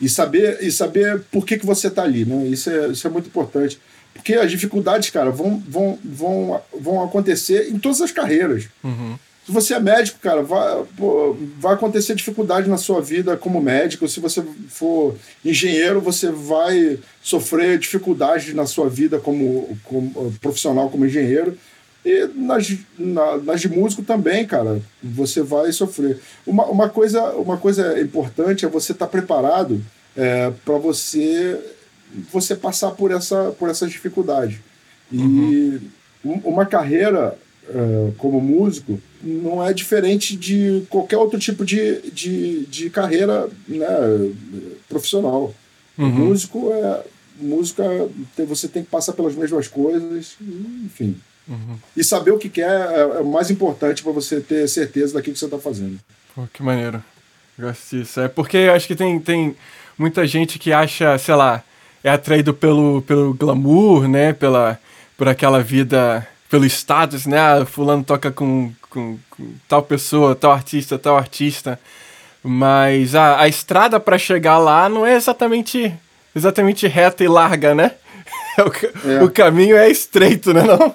e 0.01 0.09
saber, 0.09 0.59
e 0.63 0.71
saber 0.71 1.21
por 1.31 1.47
que, 1.47 1.59
que 1.59 1.67
você 1.67 1.89
está 1.89 2.03
ali, 2.03 2.25
né? 2.25 2.47
Isso 2.47 2.71
é, 2.71 2.89
isso 2.89 3.07
é 3.07 3.11
muito 3.11 3.27
importante. 3.27 3.79
Porque 4.13 4.35
as 4.35 4.51
dificuldades, 4.51 5.11
cara, 5.11 5.31
vão, 5.31 5.63
vão, 5.67 5.99
vão, 6.05 6.61
vão 6.79 7.03
acontecer 7.03 7.71
em 7.71 7.79
todas 7.79 8.01
as 8.01 8.13
carreiras. 8.13 8.69
Uhum. 8.85 9.17
Se 9.45 9.51
você 9.51 9.75
é 9.75 9.81
médico, 9.81 10.21
cara, 10.21 10.43
vai, 10.43 10.85
pô, 10.97 11.37
vai 11.59 11.75
acontecer 11.75 12.15
dificuldade 12.15 12.69
na 12.69 12.77
sua 12.77 13.01
vida 13.01 13.37
como 13.37 13.61
médico. 13.61 14.07
Se 14.07 14.21
você 14.21 14.43
for 14.69 15.17
engenheiro, 15.45 16.01
você 16.01 16.31
vai 16.31 16.99
sofrer 17.21 17.79
dificuldade 17.79 18.55
na 18.55 18.67
sua 18.67 18.89
vida 18.89 19.19
como, 19.19 19.77
como 19.83 20.33
profissional, 20.41 20.91
como 20.91 21.07
engenheiro. 21.07 21.59
E 22.04 22.28
nas, 22.35 22.76
na, 22.99 23.38
nas 23.38 23.61
de 23.61 23.68
músico 23.68 24.02
também, 24.02 24.44
cara, 24.44 24.80
você 25.02 25.40
vai 25.40 25.71
sofrer. 25.71 26.18
Uma, 26.44 26.64
uma, 26.66 26.88
coisa, 26.88 27.23
uma 27.35 27.56
coisa 27.56 28.00
importante 28.00 28.64
é 28.64 28.68
você 28.68 28.92
estar 28.92 29.06
tá 29.06 29.11
preparado 29.11 29.80
é, 30.16 30.52
para 30.64 30.78
você 30.78 31.59
você 32.30 32.54
passar 32.54 32.90
por 32.90 33.11
essa 33.11 33.52
por 33.59 33.71
essas 33.71 33.90
dificuldades. 33.90 34.59
E 35.11 35.80
uhum. 36.25 36.40
uma 36.44 36.66
carreira 36.66 37.38
é, 37.68 38.11
como 38.18 38.40
músico 38.40 39.00
não 39.23 39.64
é 39.64 39.73
diferente 39.73 40.37
de 40.37 40.82
qualquer 40.90 41.16
outro 41.16 41.38
tipo 41.38 41.64
de, 41.64 42.00
de, 42.11 42.66
de 42.66 42.90
carreira 42.90 43.49
né, 43.68 43.87
profissional. 44.88 45.54
Uhum. 45.97 46.09
Músico 46.09 46.73
é 46.73 47.04
música 47.40 47.85
você 48.47 48.68
tem 48.68 48.82
que 48.82 48.90
passar 48.90 49.12
pelas 49.12 49.35
mesmas 49.35 49.68
coisas, 49.68 50.37
enfim. 50.85 51.16
Uhum. 51.49 51.77
E 51.97 52.05
saber 52.05 52.31
o 52.31 52.39
que 52.39 52.49
quer 52.49 52.71
é, 52.71 53.01
é 53.01 53.21
o 53.21 53.27
mais 53.27 53.51
importante 53.51 54.03
para 54.03 54.13
você 54.13 54.41
ter 54.41 54.69
certeza 54.69 55.15
daquilo 55.15 55.35
que 55.35 55.39
você 55.39 55.47
está 55.47 55.59
fazendo. 55.59 55.99
Pô, 56.35 56.47
que 56.53 56.63
maneiro. 56.63 57.03
Gosto 57.59 57.97
disso. 57.97 58.21
É 58.21 58.29
porque 58.29 58.71
acho 58.75 58.87
que 58.87 58.97
tem, 58.97 59.19
tem 59.21 59.57
muita 59.99 60.27
gente 60.27 60.59
que 60.59 60.73
acha, 60.73 61.19
sei 61.19 61.35
lá, 61.35 61.63
é 62.03 62.11
atraído 62.11 62.55
pelo, 62.55 63.03
pelo 63.03 63.35
glamour, 63.35 64.09
né? 64.09 64.33
Pela, 64.33 64.79
por 65.17 65.29
aquela 65.29 65.63
vida, 65.63 66.27
pelo 66.49 66.65
status, 66.65 67.27
né? 67.27 67.39
Ah, 67.39 67.67
fulano 67.67 68.03
toca 68.03 68.31
com, 68.31 68.73
com, 68.89 69.19
com, 69.31 69.53
tal 69.69 69.83
pessoa, 69.83 70.35
tal 70.35 70.53
artista, 70.53 70.99
tal 70.99 71.17
artista. 71.17 71.79
Mas 72.43 73.15
a, 73.15 73.41
a 73.41 73.49
estrada 73.49 74.01
para 74.01 74.19
chegar 74.19 74.59
lá 74.59 74.89
não 74.89 75.07
é 75.07 75.15
exatamente, 75.15 75.95
exatamente 76.35 76.89
reta 76.89 77.23
e 77.23 77.29
larga, 77.29 77.75
né? 77.75 77.93
o, 79.04 79.09
é. 79.09 79.23
o 79.23 79.30
caminho 79.30 79.76
é 79.76 79.90
estreito, 79.90 80.52
né? 80.52 80.62
Não? 80.62 80.94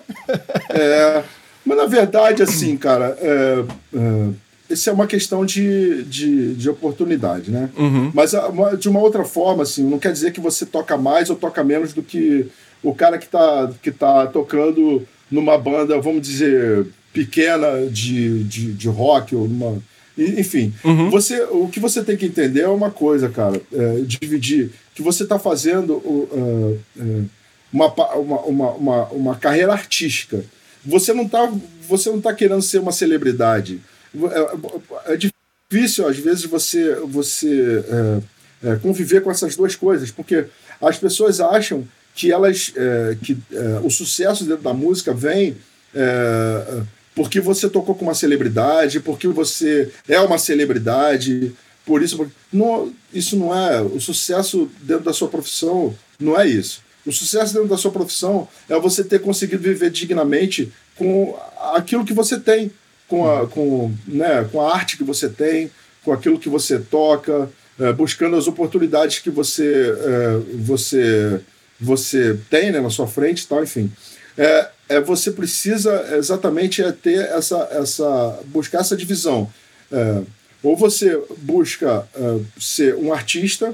é, 0.69 1.23
mas 1.65 1.77
na 1.77 1.85
verdade, 1.85 2.43
assim, 2.43 2.75
cara, 2.77 3.17
é, 3.19 3.63
é, 3.93 4.27
isso 4.69 4.89
é 4.89 4.93
uma 4.93 5.07
questão 5.07 5.45
de, 5.45 6.03
de, 6.03 6.55
de 6.55 6.69
oportunidade, 6.69 7.51
né? 7.51 7.69
Uhum. 7.77 8.11
Mas 8.13 8.33
de 8.79 8.89
uma 8.89 8.99
outra 8.99 9.23
forma, 9.23 9.63
assim, 9.63 9.83
não 9.83 9.99
quer 9.99 10.11
dizer 10.11 10.31
que 10.31 10.41
você 10.41 10.65
toca 10.65 10.97
mais 10.97 11.29
ou 11.29 11.35
toca 11.35 11.63
menos 11.63 11.93
do 11.93 12.03
que 12.03 12.47
o 12.83 12.93
cara 12.93 13.17
que 13.17 13.27
tá, 13.27 13.71
que 13.81 13.91
tá 13.91 14.27
tocando 14.27 15.05
numa 15.31 15.57
banda, 15.57 15.99
vamos 15.99 16.21
dizer, 16.21 16.85
pequena 17.13 17.87
de, 17.89 18.43
de, 18.43 18.73
de 18.73 18.87
rock 18.87 19.35
ou 19.35 19.47
numa. 19.47 19.81
Enfim, 20.17 20.73
uhum. 20.83 21.11
você, 21.11 21.43
o 21.51 21.67
que 21.67 21.79
você 21.79 22.03
tem 22.03 22.17
que 22.17 22.25
entender 22.25 22.61
é 22.61 22.67
uma 22.67 22.89
coisa, 22.89 23.29
cara, 23.29 23.61
é, 23.71 24.01
dividir 24.01 24.71
que 24.95 25.01
você 25.03 25.21
está 25.21 25.37
fazendo 25.37 25.93
uh, 25.97 26.79
uh, 26.95 27.29
uma, 27.71 27.87
uma, 28.15 28.71
uma, 28.71 29.03
uma 29.05 29.35
carreira 29.35 29.73
artística. 29.73 30.43
Você 30.85 31.13
não 31.13 31.23
está 31.23 31.51
você 31.87 32.09
não 32.09 32.19
tá 32.19 32.33
querendo 32.33 32.61
ser 32.61 32.79
uma 32.79 32.91
celebridade. 32.91 33.81
É, 35.05 35.13
é 35.13 35.17
difícil, 35.17 36.07
às 36.07 36.17
vezes, 36.17 36.43
você, 36.45 36.95
você 36.95 37.83
é, 38.63 38.71
é, 38.71 38.75
conviver 38.75 39.21
com 39.21 39.31
essas 39.31 39.55
duas 39.55 39.75
coisas, 39.75 40.11
porque 40.11 40.45
as 40.81 40.97
pessoas 40.97 41.39
acham 41.39 41.87
que 42.13 42.31
elas 42.31 42.73
é, 42.75 43.17
que 43.21 43.37
é, 43.53 43.79
o 43.83 43.89
sucesso 43.89 44.43
dentro 44.43 44.63
da 44.63 44.73
música 44.73 45.13
vem 45.13 45.55
é, 45.95 46.81
porque 47.15 47.39
você 47.39 47.69
tocou 47.69 47.95
com 47.95 48.05
uma 48.05 48.13
celebridade, 48.13 48.99
porque 48.99 49.27
você 49.27 49.91
é 50.07 50.19
uma 50.19 50.37
celebridade, 50.37 51.51
por 51.85 52.03
isso. 52.03 52.29
Não, 52.53 52.93
isso 53.11 53.35
não 53.35 53.55
é. 53.55 53.81
O 53.81 53.99
sucesso 53.99 54.69
dentro 54.81 55.05
da 55.05 55.13
sua 55.13 55.27
profissão 55.27 55.95
não 56.19 56.39
é 56.39 56.47
isso. 56.47 56.81
O 57.07 57.11
sucesso 57.13 57.53
dentro 57.53 57.69
da 57.69 57.77
sua 57.77 57.89
profissão 57.89 58.49
é 58.67 58.77
você 58.77 59.01
ter 59.01 59.19
conseguido 59.19 59.63
viver 59.63 59.89
dignamente 59.89 60.73
com 60.97 61.39
aquilo 61.73 62.03
que 62.03 62.11
você 62.11 62.37
tem, 62.37 62.69
com 63.07 63.31
a, 63.31 63.47
com, 63.47 63.93
né, 64.05 64.45
com 64.51 64.59
a 64.59 64.73
arte 64.73 64.97
que 64.97 65.05
você 65.05 65.29
tem, 65.29 65.71
com 66.03 66.11
aquilo 66.11 66.37
que 66.37 66.49
você 66.49 66.77
toca, 66.77 67.49
é, 67.79 67.93
buscando 67.93 68.35
as 68.35 68.45
oportunidades 68.45 69.19
que 69.19 69.29
você, 69.29 69.95
é, 69.97 70.55
você, 70.55 71.39
você 71.79 72.37
tem 72.49 72.71
né, 72.73 72.81
na 72.81 72.89
sua 72.89 73.07
frente 73.07 73.47
tal, 73.47 73.63
enfim. 73.63 73.89
É, 74.37 74.69
é, 74.89 74.99
você 74.99 75.31
precisa 75.31 76.17
exatamente 76.17 76.83
é 76.83 76.91
ter 76.91 77.19
essa, 77.29 77.69
essa 77.71 78.39
buscar 78.47 78.79
essa 78.81 78.97
divisão. 78.97 79.49
É, 79.89 80.23
ou 80.61 80.75
você 80.75 81.17
busca 81.37 82.05
é, 82.13 82.39
ser 82.59 82.95
um 82.95 83.13
artista 83.13 83.73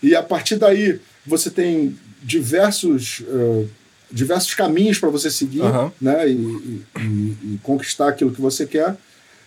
e 0.00 0.14
a 0.14 0.22
partir 0.22 0.54
daí 0.54 1.00
você 1.26 1.50
tem 1.50 1.98
diversos, 2.22 3.20
uh, 3.20 3.68
diversos 4.10 4.54
caminhos 4.54 4.98
para 4.98 5.08
você 5.08 5.30
seguir 5.30 5.62
uhum. 5.62 5.90
né, 6.00 6.28
e, 6.28 6.82
e, 6.98 7.36
e, 7.44 7.60
conquistar 7.62 8.08
aquilo 8.08 8.32
que 8.32 8.40
você 8.40 8.66
quer. 8.66 8.96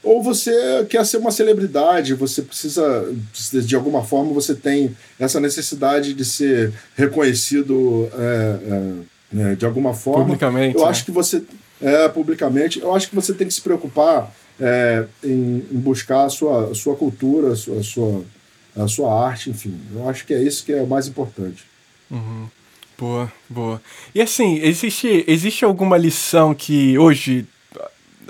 Ou 0.03 0.21
você 0.21 0.85
quer 0.89 1.05
ser 1.05 1.17
uma 1.17 1.31
celebridade, 1.31 2.13
você 2.13 2.41
precisa, 2.41 3.07
de 3.31 3.73
alguma 3.73 4.03
forma, 4.03 4.33
você 4.33 4.53
tem 4.53 4.95
essa 5.17 5.39
necessidade 5.39 6.13
de 6.13 6.25
ser 6.25 6.73
reconhecido 6.93 8.09
é, 8.13 9.51
é, 9.51 9.55
de 9.55 9.65
alguma 9.65 9.93
forma. 9.93 10.25
Publicamente. 10.25 10.75
Eu 10.75 10.83
né? 10.83 10.89
acho 10.89 11.05
que 11.05 11.11
você. 11.11 11.41
É, 11.81 12.09
publicamente. 12.09 12.81
Eu 12.81 12.93
acho 12.93 13.09
que 13.09 13.15
você 13.15 13.33
tem 13.33 13.47
que 13.47 13.53
se 13.53 13.61
preocupar 13.61 14.33
é, 14.59 15.05
em, 15.23 15.65
em, 15.71 15.79
buscar 15.79 16.25
a 16.25 16.29
sua, 16.29 16.71
a 16.71 16.75
sua 16.75 16.95
cultura, 16.95 17.53
a 17.53 17.55
sua, 17.55 17.79
a 17.79 17.83
sua, 17.83 18.25
a 18.75 18.87
sua 18.87 19.27
arte, 19.27 19.49
enfim. 19.49 19.79
Eu 19.93 20.07
acho 20.09 20.25
que 20.25 20.33
é 20.33 20.41
isso 20.41 20.65
que 20.65 20.73
é 20.73 20.81
o 20.81 20.87
mais 20.87 21.07
importante. 21.07 21.63
Uhum. 22.11 22.47
Boa, 22.97 23.31
boa. 23.49 23.81
E 24.13 24.21
assim, 24.21 24.59
existe, 24.61 25.23
existe 25.27 25.65
alguma 25.65 25.97
lição 25.97 26.53
que 26.53 26.97
hoje, 26.97 27.45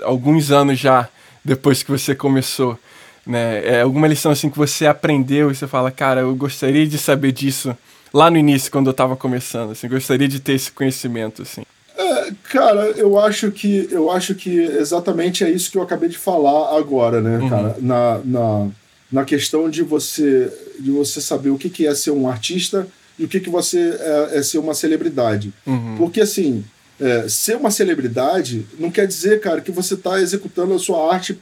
alguns 0.02 0.50
anos 0.50 0.78
já 0.78 1.08
depois 1.44 1.82
que 1.82 1.90
você 1.90 2.14
começou, 2.14 2.78
né? 3.26 3.64
É 3.64 3.80
alguma 3.82 4.06
lição 4.06 4.32
assim 4.32 4.50
que 4.50 4.58
você 4.58 4.86
aprendeu 4.86 5.50
e 5.50 5.54
você 5.54 5.66
fala, 5.66 5.90
cara, 5.90 6.22
eu 6.22 6.34
gostaria 6.34 6.86
de 6.86 6.98
saber 6.98 7.32
disso 7.32 7.76
lá 8.12 8.30
no 8.30 8.38
início, 8.38 8.70
quando 8.70 8.86
eu 8.86 8.92
estava 8.92 9.16
começando, 9.16 9.72
assim, 9.72 9.88
gostaria 9.88 10.28
de 10.28 10.40
ter 10.40 10.52
esse 10.52 10.70
conhecimento, 10.70 11.42
assim. 11.42 11.62
É, 11.96 12.32
cara, 12.44 12.86
eu 12.96 13.18
acho 13.18 13.50
que 13.50 13.88
eu 13.90 14.10
acho 14.10 14.34
que 14.34 14.50
exatamente 14.50 15.44
é 15.44 15.50
isso 15.50 15.70
que 15.70 15.78
eu 15.78 15.82
acabei 15.82 16.08
de 16.08 16.18
falar 16.18 16.76
agora, 16.78 17.20
né, 17.20 17.38
uhum. 17.38 17.48
cara? 17.48 17.76
Na, 17.80 18.20
na, 18.24 18.68
na 19.12 19.24
questão 19.24 19.68
de 19.68 19.82
você 19.82 20.52
de 20.78 20.90
você 20.90 21.20
saber 21.20 21.50
o 21.50 21.58
que, 21.58 21.70
que 21.70 21.86
é 21.86 21.94
ser 21.94 22.10
um 22.10 22.28
artista 22.28 22.86
e 23.18 23.24
o 23.24 23.28
que, 23.28 23.40
que 23.40 23.50
você 23.50 23.96
é, 23.98 24.38
é 24.38 24.42
ser 24.42 24.58
uma 24.58 24.74
celebridade. 24.74 25.52
Uhum. 25.66 25.96
Porque, 25.96 26.20
assim, 26.20 26.64
é, 27.00 27.28
ser 27.28 27.56
uma 27.56 27.70
celebridade 27.70 28.66
não 28.78 28.90
quer 28.90 29.06
dizer, 29.06 29.40
cara, 29.40 29.60
que 29.60 29.72
você 29.72 29.94
está 29.94 30.20
executando 30.20 30.74
a 30.74 30.78
sua 30.78 31.12
arte 31.12 31.38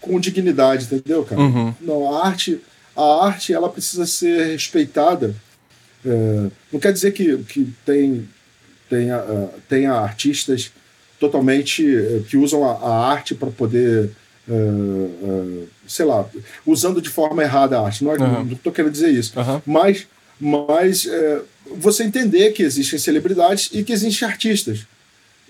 com 0.00 0.20
dignidade, 0.20 0.84
entendeu, 0.84 1.24
cara? 1.24 1.40
Uhum. 1.40 1.74
Não, 1.80 2.14
a 2.14 2.26
arte, 2.26 2.60
a 2.96 3.26
arte, 3.26 3.52
ela 3.52 3.68
precisa 3.68 4.06
ser 4.06 4.52
respeitada. 4.52 5.34
É, 6.04 6.50
não 6.70 6.78
quer 6.78 6.92
dizer 6.92 7.12
que, 7.12 7.38
que 7.44 7.72
tem, 7.86 8.28
tenha, 8.90 9.18
uh, 9.18 9.50
tenha 9.68 9.92
artistas 9.92 10.70
totalmente 11.18 11.84
uh, 11.84 12.22
que 12.28 12.36
usam 12.36 12.64
a, 12.64 12.72
a 12.72 13.10
arte 13.10 13.34
para 13.34 13.50
poder 13.50 14.10
uh, 14.48 15.68
sei 15.86 16.04
lá, 16.04 16.26
usando 16.66 17.00
de 17.00 17.08
forma 17.08 17.42
errada 17.42 17.78
a 17.78 17.86
arte. 17.86 18.04
Não, 18.04 18.12
é, 18.12 18.18
uhum. 18.18 18.52
estou 18.52 18.72
querendo 18.72 18.92
dizer 18.92 19.10
isso. 19.10 19.38
Uhum. 19.38 19.62
Mas 19.66 20.06
mas 20.40 21.06
é, 21.06 21.40
você 21.76 22.04
entender 22.04 22.52
que 22.52 22.62
existem 22.62 22.98
celebridades 22.98 23.70
e 23.72 23.82
que 23.82 23.92
existem 23.92 24.28
artistas. 24.28 24.86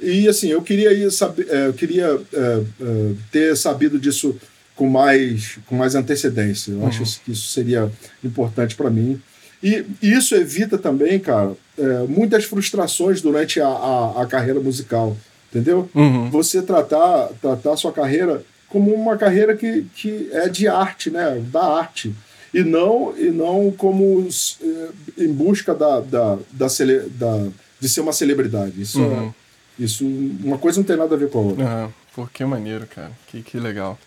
E 0.00 0.28
assim, 0.28 0.48
eu 0.48 0.62
queria, 0.62 1.10
saber, 1.10 1.46
é, 1.48 1.66
eu 1.66 1.72
queria 1.72 2.20
é, 2.32 2.38
é, 2.38 3.12
ter 3.30 3.56
sabido 3.56 3.98
disso 3.98 4.36
com 4.74 4.88
mais, 4.88 5.58
com 5.66 5.76
mais 5.76 5.94
antecedência. 5.94 6.72
Eu 6.72 6.78
uhum. 6.78 6.88
acho 6.88 7.20
que 7.20 7.32
isso 7.32 7.48
seria 7.48 7.90
importante 8.22 8.74
para 8.74 8.90
mim. 8.90 9.20
E 9.62 9.84
isso 10.02 10.34
evita 10.34 10.76
também, 10.76 11.18
cara, 11.18 11.52
é, 11.78 11.98
muitas 12.06 12.44
frustrações 12.44 13.22
durante 13.22 13.60
a, 13.60 13.66
a, 13.66 14.22
a 14.22 14.26
carreira 14.26 14.60
musical, 14.60 15.16
entendeu? 15.50 15.88
Uhum. 15.94 16.28
Você 16.30 16.60
tratar, 16.60 17.30
tratar 17.40 17.72
a 17.72 17.76
sua 17.76 17.92
carreira 17.92 18.44
como 18.68 18.92
uma 18.92 19.16
carreira 19.16 19.56
que, 19.56 19.86
que 19.94 20.28
é 20.32 20.48
de 20.48 20.66
arte, 20.68 21.08
né? 21.08 21.42
Da 21.50 21.64
arte. 21.64 22.12
E 22.54 22.62
não, 22.62 23.12
e 23.18 23.30
não 23.30 23.70
como 23.76 24.26
é, 24.62 24.88
em 25.24 25.32
busca 25.32 25.74
da, 25.74 26.00
da, 26.00 26.38
da, 26.52 26.68
cele, 26.68 27.00
da, 27.10 27.48
de 27.80 27.88
ser 27.88 28.00
uma 28.00 28.12
celebridade. 28.12 28.80
Isso, 28.80 29.00
é, 29.02 29.06
Uhum. 29.06 29.32
isso, 29.78 30.06
uma 30.42 30.56
coisa 30.56 30.78
não 30.78 30.86
tem 30.86 30.96
nada 30.96 31.14
a 31.14 31.18
ver 31.18 31.28
com 31.30 31.38
a 31.38 31.42
outra. 31.42 31.90
Pô, 32.14 32.26
que 32.32 32.44
maneiro, 32.44 32.86
cara. 32.86 33.10
Que, 33.26 33.42
que 33.42 33.58
legal. 33.58 33.98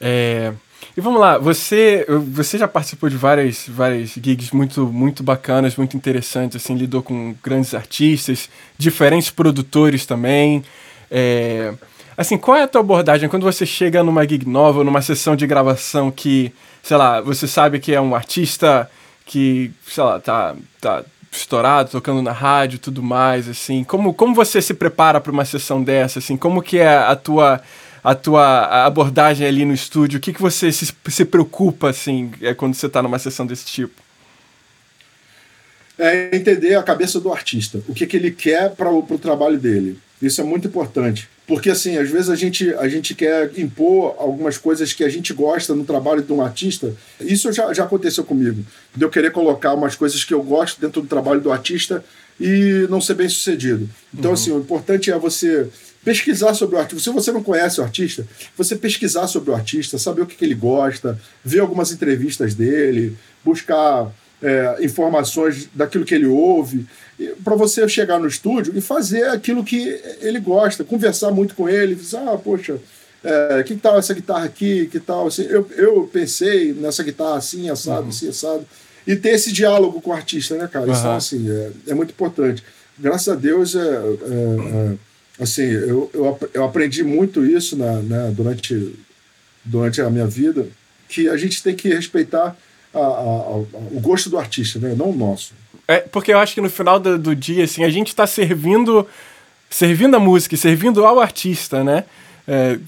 É, 0.00 0.52
E 0.96 1.00
vamos 1.00 1.20
lá, 1.20 1.36
você, 1.38 2.06
você 2.32 2.56
já 2.58 2.66
participou 2.68 3.08
de 3.10 3.16
várias, 3.16 3.66
várias 3.68 4.10
gigs 4.10 4.54
muito, 4.54 4.86
muito 4.86 5.22
bacanas, 5.22 5.76
muito 5.76 5.96
interessantes, 5.96 6.56
assim, 6.56 6.74
lidou 6.74 7.02
com 7.02 7.34
grandes 7.44 7.74
artistas, 7.74 8.48
diferentes 8.78 9.30
produtores 9.30 10.06
também. 10.06 10.64
É, 11.10 11.74
Assim, 12.16 12.38
qual 12.38 12.56
é 12.56 12.62
a 12.62 12.68
tua 12.68 12.80
abordagem 12.80 13.28
quando 13.28 13.42
você 13.42 13.66
chega 13.66 14.02
numa 14.02 14.26
gig 14.26 14.48
nova, 14.48 14.82
numa 14.82 15.02
sessão 15.02 15.36
de 15.36 15.46
gravação 15.46 16.10
que, 16.10 16.52
sei 16.82 16.96
lá, 16.96 17.20
você 17.20 17.46
sabe 17.46 17.78
que 17.78 17.94
é 17.94 18.00
um 18.00 18.14
artista 18.14 18.90
que, 19.26 19.70
sei 19.86 20.02
lá, 20.02 20.18
tá, 20.18 20.56
tá 20.80 21.04
estourado, 21.30 21.90
tocando 21.90 22.22
na 22.22 22.32
rádio, 22.32 22.78
tudo 22.78 23.02
mais, 23.02 23.48
assim. 23.48 23.84
Como, 23.84 24.14
como 24.14 24.34
você 24.34 24.62
se 24.62 24.72
prepara 24.72 25.20
para 25.20 25.32
uma 25.32 25.44
sessão 25.44 25.82
dessa, 25.82 26.18
assim? 26.18 26.36
Como 26.36 26.62
que 26.62 26.78
é 26.78 26.96
a 26.96 27.14
tua 27.14 27.60
a 28.02 28.14
tua 28.14 28.86
abordagem 28.86 29.44
ali 29.44 29.64
no 29.64 29.74
estúdio? 29.74 30.18
O 30.18 30.20
que 30.20 30.32
que 30.32 30.40
você 30.40 30.70
se, 30.70 30.94
se 31.08 31.24
preocupa 31.24 31.90
assim, 31.90 32.30
é 32.40 32.54
quando 32.54 32.74
você 32.74 32.86
está 32.86 33.02
numa 33.02 33.18
sessão 33.18 33.44
desse 33.44 33.66
tipo? 33.66 34.00
É 35.98 36.36
entender 36.36 36.76
a 36.76 36.84
cabeça 36.84 37.18
do 37.18 37.32
artista, 37.32 37.82
o 37.88 37.92
que, 37.92 38.06
que 38.06 38.16
ele 38.16 38.30
quer 38.30 38.70
para 38.76 38.88
o 38.92 39.18
trabalho 39.18 39.58
dele. 39.58 39.98
Isso 40.22 40.40
é 40.40 40.44
muito 40.44 40.68
importante. 40.68 41.28
Porque, 41.46 41.70
assim, 41.70 41.96
às 41.96 42.10
vezes 42.10 42.28
a 42.28 42.34
gente, 42.34 42.74
a 42.74 42.88
gente 42.88 43.14
quer 43.14 43.52
impor 43.56 44.16
algumas 44.18 44.58
coisas 44.58 44.92
que 44.92 45.04
a 45.04 45.08
gente 45.08 45.32
gosta 45.32 45.74
no 45.74 45.84
trabalho 45.84 46.20
de 46.20 46.32
um 46.32 46.42
artista. 46.42 46.92
Isso 47.20 47.52
já, 47.52 47.72
já 47.72 47.84
aconteceu 47.84 48.24
comigo. 48.24 48.64
De 48.94 49.04
eu 49.04 49.10
querer 49.10 49.30
colocar 49.30 49.72
umas 49.74 49.94
coisas 49.94 50.24
que 50.24 50.34
eu 50.34 50.42
gosto 50.42 50.80
dentro 50.80 51.00
do 51.00 51.06
trabalho 51.06 51.40
do 51.40 51.52
artista 51.52 52.04
e 52.40 52.86
não 52.90 53.00
ser 53.00 53.14
bem 53.14 53.28
sucedido. 53.28 53.88
Então, 54.12 54.30
uhum. 54.30 54.34
assim, 54.34 54.50
o 54.50 54.58
importante 54.58 55.12
é 55.12 55.18
você 55.18 55.68
pesquisar 56.04 56.52
sobre 56.54 56.76
o 56.76 56.78
artista. 56.78 57.02
Se 57.02 57.10
você 57.10 57.30
não 57.30 57.42
conhece 57.42 57.80
o 57.80 57.84
artista, 57.84 58.26
você 58.56 58.74
pesquisar 58.74 59.28
sobre 59.28 59.50
o 59.50 59.54
artista, 59.54 59.98
saber 59.98 60.22
o 60.22 60.26
que, 60.26 60.36
que 60.36 60.44
ele 60.44 60.54
gosta, 60.54 61.20
ver 61.44 61.60
algumas 61.60 61.92
entrevistas 61.92 62.54
dele, 62.54 63.16
buscar 63.44 64.12
é, 64.42 64.84
informações 64.84 65.68
daquilo 65.74 66.04
que 66.04 66.14
ele 66.14 66.26
ouve, 66.26 66.86
para 67.42 67.56
você 67.56 67.88
chegar 67.88 68.18
no 68.18 68.28
estúdio 68.28 68.76
e 68.76 68.80
fazer 68.80 69.24
aquilo 69.28 69.64
que 69.64 70.00
ele 70.20 70.38
gosta, 70.38 70.84
conversar 70.84 71.30
muito 71.30 71.54
com 71.54 71.68
ele, 71.68 71.94
dizer, 71.94 72.18
ah, 72.18 72.36
poxa, 72.36 72.78
é, 73.24 73.62
que 73.62 73.74
tal 73.74 73.98
essa 73.98 74.14
guitarra 74.14 74.44
aqui, 74.44 74.86
que 74.86 75.00
tal 75.00 75.26
assim, 75.26 75.44
eu, 75.44 75.68
eu 75.76 76.08
pensei 76.12 76.72
nessa 76.74 77.02
guitarra 77.02 77.36
assim, 77.36 77.70
assado, 77.70 78.02
uhum. 78.02 78.08
assim, 78.08 78.28
assado, 78.28 78.66
e 79.06 79.16
ter 79.16 79.30
esse 79.30 79.52
diálogo 79.52 80.00
com 80.00 80.10
o 80.10 80.12
artista, 80.12 80.56
né, 80.56 80.68
cara? 80.70 80.86
Uhum. 80.86 80.92
Isso, 80.92 81.08
assim, 81.08 81.50
é, 81.50 81.70
é, 81.88 81.94
muito 81.94 82.10
importante. 82.10 82.62
Graças 82.98 83.28
a 83.28 83.34
Deus, 83.34 83.74
é, 83.74 83.78
é 83.80 84.94
assim, 85.40 85.62
eu, 85.62 86.10
eu, 86.12 86.38
eu, 86.52 86.64
aprendi 86.64 87.02
muito 87.02 87.44
isso 87.44 87.76
na, 87.76 87.94
né, 88.00 88.32
durante, 88.34 88.94
durante 89.64 90.00
a 90.00 90.10
minha 90.10 90.26
vida, 90.26 90.66
que 91.08 91.28
a 91.28 91.36
gente 91.36 91.62
tem 91.62 91.74
que 91.74 91.88
respeitar 91.88 92.56
a, 92.96 93.00
a, 93.00 93.02
a, 93.02 93.56
o 93.92 94.00
gosto 94.00 94.30
do 94.30 94.38
artista, 94.38 94.78
né? 94.78 94.94
não 94.96 95.10
o 95.10 95.16
nosso. 95.16 95.52
É, 95.88 95.98
porque 95.98 96.32
eu 96.32 96.38
acho 96.38 96.54
que 96.54 96.60
no 96.60 96.70
final 96.70 96.98
do, 96.98 97.18
do 97.18 97.34
dia, 97.34 97.64
assim, 97.64 97.84
a 97.84 97.90
gente 97.90 98.08
está 98.08 98.26
servindo, 98.26 99.06
servindo 99.70 100.16
a 100.16 100.20
música, 100.20 100.56
servindo 100.56 101.04
ao 101.04 101.20
artista, 101.20 101.84
né? 101.84 102.04
É, 102.46 102.78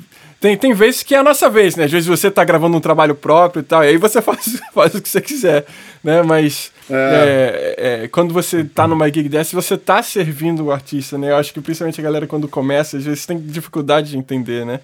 tem, 0.40 0.56
tem 0.56 0.72
vezes 0.72 1.02
que 1.02 1.14
é 1.14 1.18
a 1.18 1.22
nossa 1.22 1.48
vez, 1.48 1.76
né? 1.76 1.84
Às 1.84 1.90
vezes 1.90 2.08
você 2.08 2.28
está 2.28 2.44
gravando 2.44 2.76
um 2.76 2.80
trabalho 2.80 3.14
próprio 3.14 3.60
e 3.60 3.62
tal, 3.64 3.84
e 3.84 3.88
aí 3.88 3.96
você 3.96 4.20
faz, 4.22 4.60
faz 4.72 4.94
o 4.94 5.02
que 5.02 5.08
você 5.08 5.20
quiser, 5.20 5.64
né? 6.02 6.22
Mas 6.22 6.72
é. 6.90 7.76
É, 7.78 8.04
é, 8.04 8.08
quando 8.08 8.32
você 8.32 8.60
está 8.60 8.86
numa 8.86 9.06
gig 9.08 9.28
dessa, 9.28 9.54
você 9.54 9.74
está 9.74 10.02
servindo 10.02 10.64
o 10.64 10.72
artista, 10.72 11.18
né? 11.18 11.30
Eu 11.30 11.36
acho 11.36 11.52
que 11.52 11.60
principalmente 11.60 12.00
a 12.00 12.04
galera 12.04 12.26
quando 12.26 12.48
começa, 12.48 12.96
às 12.96 13.04
vezes 13.04 13.26
tem 13.26 13.38
dificuldade 13.38 14.10
de 14.10 14.18
entender, 14.18 14.64
né? 14.64 14.80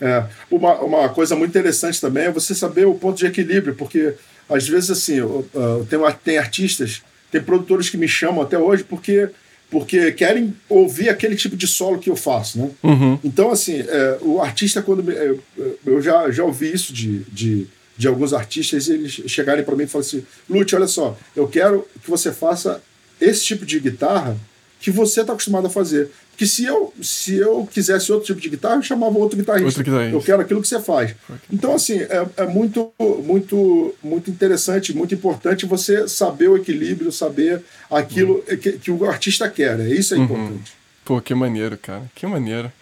É, 0.00 0.24
uma, 0.50 0.74
uma 0.76 1.08
coisa 1.10 1.36
muito 1.36 1.50
interessante 1.50 2.00
também 2.00 2.24
é 2.24 2.30
você 2.30 2.54
saber 2.54 2.86
o 2.86 2.94
ponto 2.94 3.18
de 3.18 3.26
equilíbrio, 3.26 3.74
porque 3.74 4.14
às 4.50 4.68
vezes 4.68 4.90
assim, 4.90 5.20
uh, 5.20 5.86
tem, 5.88 5.98
tem 6.24 6.38
artistas 6.38 7.02
tem 7.30 7.40
produtores 7.40 7.88
que 7.88 7.96
me 7.96 8.08
chamam 8.08 8.42
até 8.42 8.58
hoje 8.58 8.84
porque 8.84 9.30
porque 9.70 10.10
querem 10.10 10.52
ouvir 10.68 11.08
aquele 11.08 11.36
tipo 11.36 11.56
de 11.56 11.66
solo 11.68 12.00
que 12.00 12.10
eu 12.10 12.16
faço, 12.16 12.58
né? 12.58 12.70
Uhum. 12.82 13.18
Então, 13.22 13.52
assim, 13.52 13.78
é, 13.78 14.18
o 14.20 14.42
artista, 14.42 14.82
quando. 14.82 15.04
Me, 15.04 15.14
eu, 15.14 15.40
eu 15.86 16.02
já, 16.02 16.28
já 16.32 16.42
ouvi 16.42 16.72
isso 16.72 16.92
de, 16.92 17.20
de, 17.30 17.68
de 17.96 18.08
alguns 18.08 18.32
artistas, 18.32 18.88
eles 18.88 19.12
chegarem 19.28 19.62
para 19.64 19.76
mim 19.76 19.84
e 19.84 19.86
falarem 19.86 20.08
assim: 20.08 20.26
Lute, 20.48 20.74
olha 20.74 20.88
só, 20.88 21.16
eu 21.36 21.46
quero 21.46 21.86
que 22.02 22.10
você 22.10 22.32
faça 22.32 22.82
esse 23.20 23.44
tipo 23.44 23.64
de 23.64 23.78
guitarra 23.78 24.36
que 24.80 24.90
você 24.90 25.20
está 25.20 25.34
acostumado 25.34 25.66
a 25.66 25.70
fazer. 25.70 26.10
Porque 26.30 26.46
se 26.46 26.64
eu, 26.64 26.92
se 27.02 27.36
eu 27.36 27.68
quisesse 27.70 28.10
outro 28.10 28.26
tipo 28.26 28.40
de 28.40 28.48
guitarra, 28.48 28.76
eu 28.76 28.82
chamava 28.82 29.18
outro 29.18 29.36
guitarrista. 29.36 29.68
Outro 29.68 29.84
guitarrista. 29.84 30.16
Eu 30.16 30.22
quero 30.22 30.40
aquilo 30.40 30.62
que 30.62 30.68
você 30.68 30.80
faz. 30.80 31.14
Então, 31.52 31.74
assim, 31.74 31.98
é, 31.98 32.26
é 32.38 32.46
muito, 32.46 32.90
muito, 32.98 33.94
muito 34.02 34.30
interessante, 34.30 34.96
muito 34.96 35.14
importante 35.14 35.66
você 35.66 36.08
saber 36.08 36.48
o 36.48 36.56
equilíbrio, 36.56 37.12
saber 37.12 37.62
aquilo 37.90 38.42
uhum. 38.48 38.56
que, 38.56 38.72
que, 38.72 38.90
o 38.90 39.04
artista 39.04 39.50
quer. 39.50 39.76
Né? 39.76 39.90
Isso 39.90 40.14
é 40.14 40.16
uhum. 40.16 40.24
importante. 40.24 40.72
Pô, 41.04 41.20
que 41.20 41.34
maneiro, 41.34 41.76
cara. 41.76 42.10
Que 42.14 42.26
maneiro. 42.26 42.72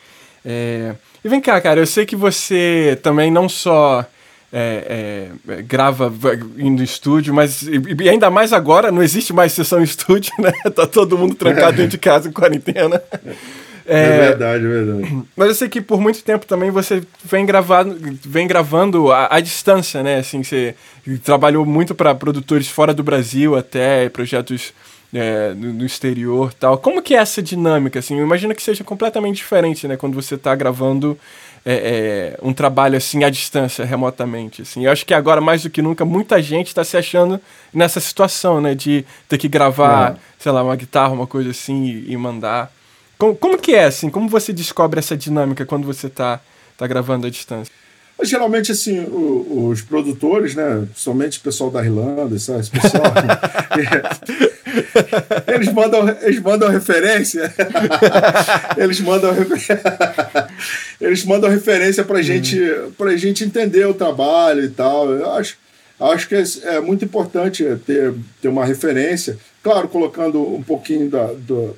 É... 0.44 0.94
E 1.24 1.28
vem 1.28 1.40
cá, 1.40 1.61
cara, 1.61 1.80
eu 1.80 1.87
sei 1.87 2.06
que 2.06 2.14
você 2.14 2.96
também 3.02 3.28
não 3.28 3.48
só 3.48 4.08
é, 4.52 5.30
é, 5.48 5.62
grava 5.62 6.12
no 6.56 6.82
estúdio, 6.82 7.34
mas 7.34 7.62
e 7.62 8.08
ainda 8.08 8.30
mais 8.30 8.52
agora, 8.52 8.90
não 8.90 9.02
existe 9.02 9.32
mais 9.32 9.52
sessão 9.52 9.80
em 9.80 9.84
estúdio, 9.84 10.32
né? 10.40 10.52
Tá 10.74 10.87
todo 10.87 11.18
mundo 11.18 11.34
trancado 11.34 11.76
dentro 11.76 11.90
de 11.90 11.98
casa 11.98 12.28
em 12.28 12.32
quarentena. 12.32 13.02
É, 13.87 14.02
é, 14.02 14.18
verdade, 14.28 14.66
é 14.66 14.68
verdade. 14.68 15.22
Mas 15.34 15.48
eu 15.48 15.54
sei 15.54 15.68
que 15.68 15.80
por 15.80 16.00
muito 16.00 16.22
tempo 16.22 16.46
também 16.46 16.70
você 16.70 17.02
vem 17.24 17.46
gravando, 17.46 17.98
vem 18.22 18.46
gravando 18.46 19.11
à, 19.11 19.37
à 19.37 19.40
distância, 19.40 20.02
né? 20.02 20.18
Assim, 20.18 20.42
você 20.42 20.74
trabalhou 21.24 21.64
muito 21.64 21.94
para 21.94 22.14
produtores 22.14 22.68
fora 22.68 22.92
do 22.92 23.02
Brasil 23.02 23.56
até, 23.56 24.08
projetos 24.11 24.74
é, 25.12 25.54
no, 25.54 25.72
no, 25.72 25.87
exterior 25.87 26.52
tal. 26.52 26.76
Como 26.76 27.00
que 27.02 27.14
é 27.14 27.18
essa 27.18 27.42
dinâmica? 27.42 27.98
Assim, 27.98 28.18
eu 28.18 28.24
imagino 28.24 28.54
que 28.54 28.62
seja 28.62 28.84
completamente 28.84 29.37
diferente, 29.37 29.88
né? 29.88 29.96
Quando 29.96 30.14
você 30.14 30.34
está 30.34 30.54
gravando 30.54 31.18
é, 31.64 32.37
é, 32.37 32.38
um 32.42 32.53
trabalho 32.53 32.97
assim 32.97 33.25
à 33.25 33.31
distância, 33.31 33.85
remotamente. 33.85 34.62
Assim. 34.62 34.85
Eu 34.85 34.92
acho 34.92 35.05
que 35.05 35.14
agora, 35.14 35.40
mais 35.40 35.62
do 35.62 35.71
que 35.71 35.83
nunca, 35.83 36.05
muita 36.05 36.40
gente 36.42 36.68
está 36.68 36.85
se 36.85 36.97
achando 36.97 37.40
nessa 37.73 38.01
situação, 38.01 38.61
né? 38.61 38.75
De 38.75 39.05
ter 39.29 39.38
que 39.38 39.49
gravar, 39.49 40.16
sei 40.38 40.53
lá, 40.53 40.62
uma 40.62 40.77
guitarra, 40.77 41.12
uma 41.12 41.27
coisa 41.27 41.51
assim 41.51 41.85
e, 41.85 42.12
e 42.12 42.16
mandar. 42.16 42.73
Como, 43.18 43.35
como 43.35 43.59
que 43.59 43.75
é, 43.75 43.85
assim? 43.85 44.11
Como 44.11 44.29
você 44.29 44.53
descobre 44.53 44.99
essa 44.99 45.16
dinâmica 45.16 45.66
quando 45.66 45.87
você 45.87 46.07
está 46.07 46.40
tá 46.77 46.87
gravando 46.87 47.27
à 47.27 47.31
distância? 47.31 47.78
Mas, 48.18 48.28
geralmente, 48.28 48.72
assim, 48.72 48.98
o, 48.98 49.68
os 49.70 49.81
produtores, 49.81 50.57
né, 50.57 50.88
somente 50.96 51.38
o 51.38 51.42
pessoal 51.42 51.70
da 51.70 51.85
Irlanda, 51.85 52.37
sabe, 52.40 52.61
esse 52.61 52.70
pessoal, 52.70 53.04
eles, 55.46 55.72
mandam, 55.72 56.16
eles 56.22 56.40
mandam 56.40 56.68
referência, 56.68 57.54
eles 58.76 59.00
mandam, 59.00 59.31
eles 61.00 61.24
mandam 61.24 61.48
referência 61.48 62.02
para 62.02 62.20
gente, 62.20 62.61
a 62.98 63.16
gente 63.16 63.44
entender 63.44 63.87
o 63.87 63.94
trabalho 63.94 64.64
e 64.64 64.68
tal. 64.68 65.12
Eu 65.12 65.31
acho, 65.35 65.57
acho 66.00 66.28
que 66.28 66.35
é, 66.35 66.42
é 66.64 66.81
muito 66.81 67.04
importante 67.04 67.64
ter, 67.87 68.12
ter 68.42 68.48
uma 68.48 68.64
referência, 68.64 69.38
claro, 69.62 69.87
colocando 69.87 70.42
um 70.42 70.62
pouquinho 70.62 71.09
da, 71.09 71.26
do, 71.26 71.76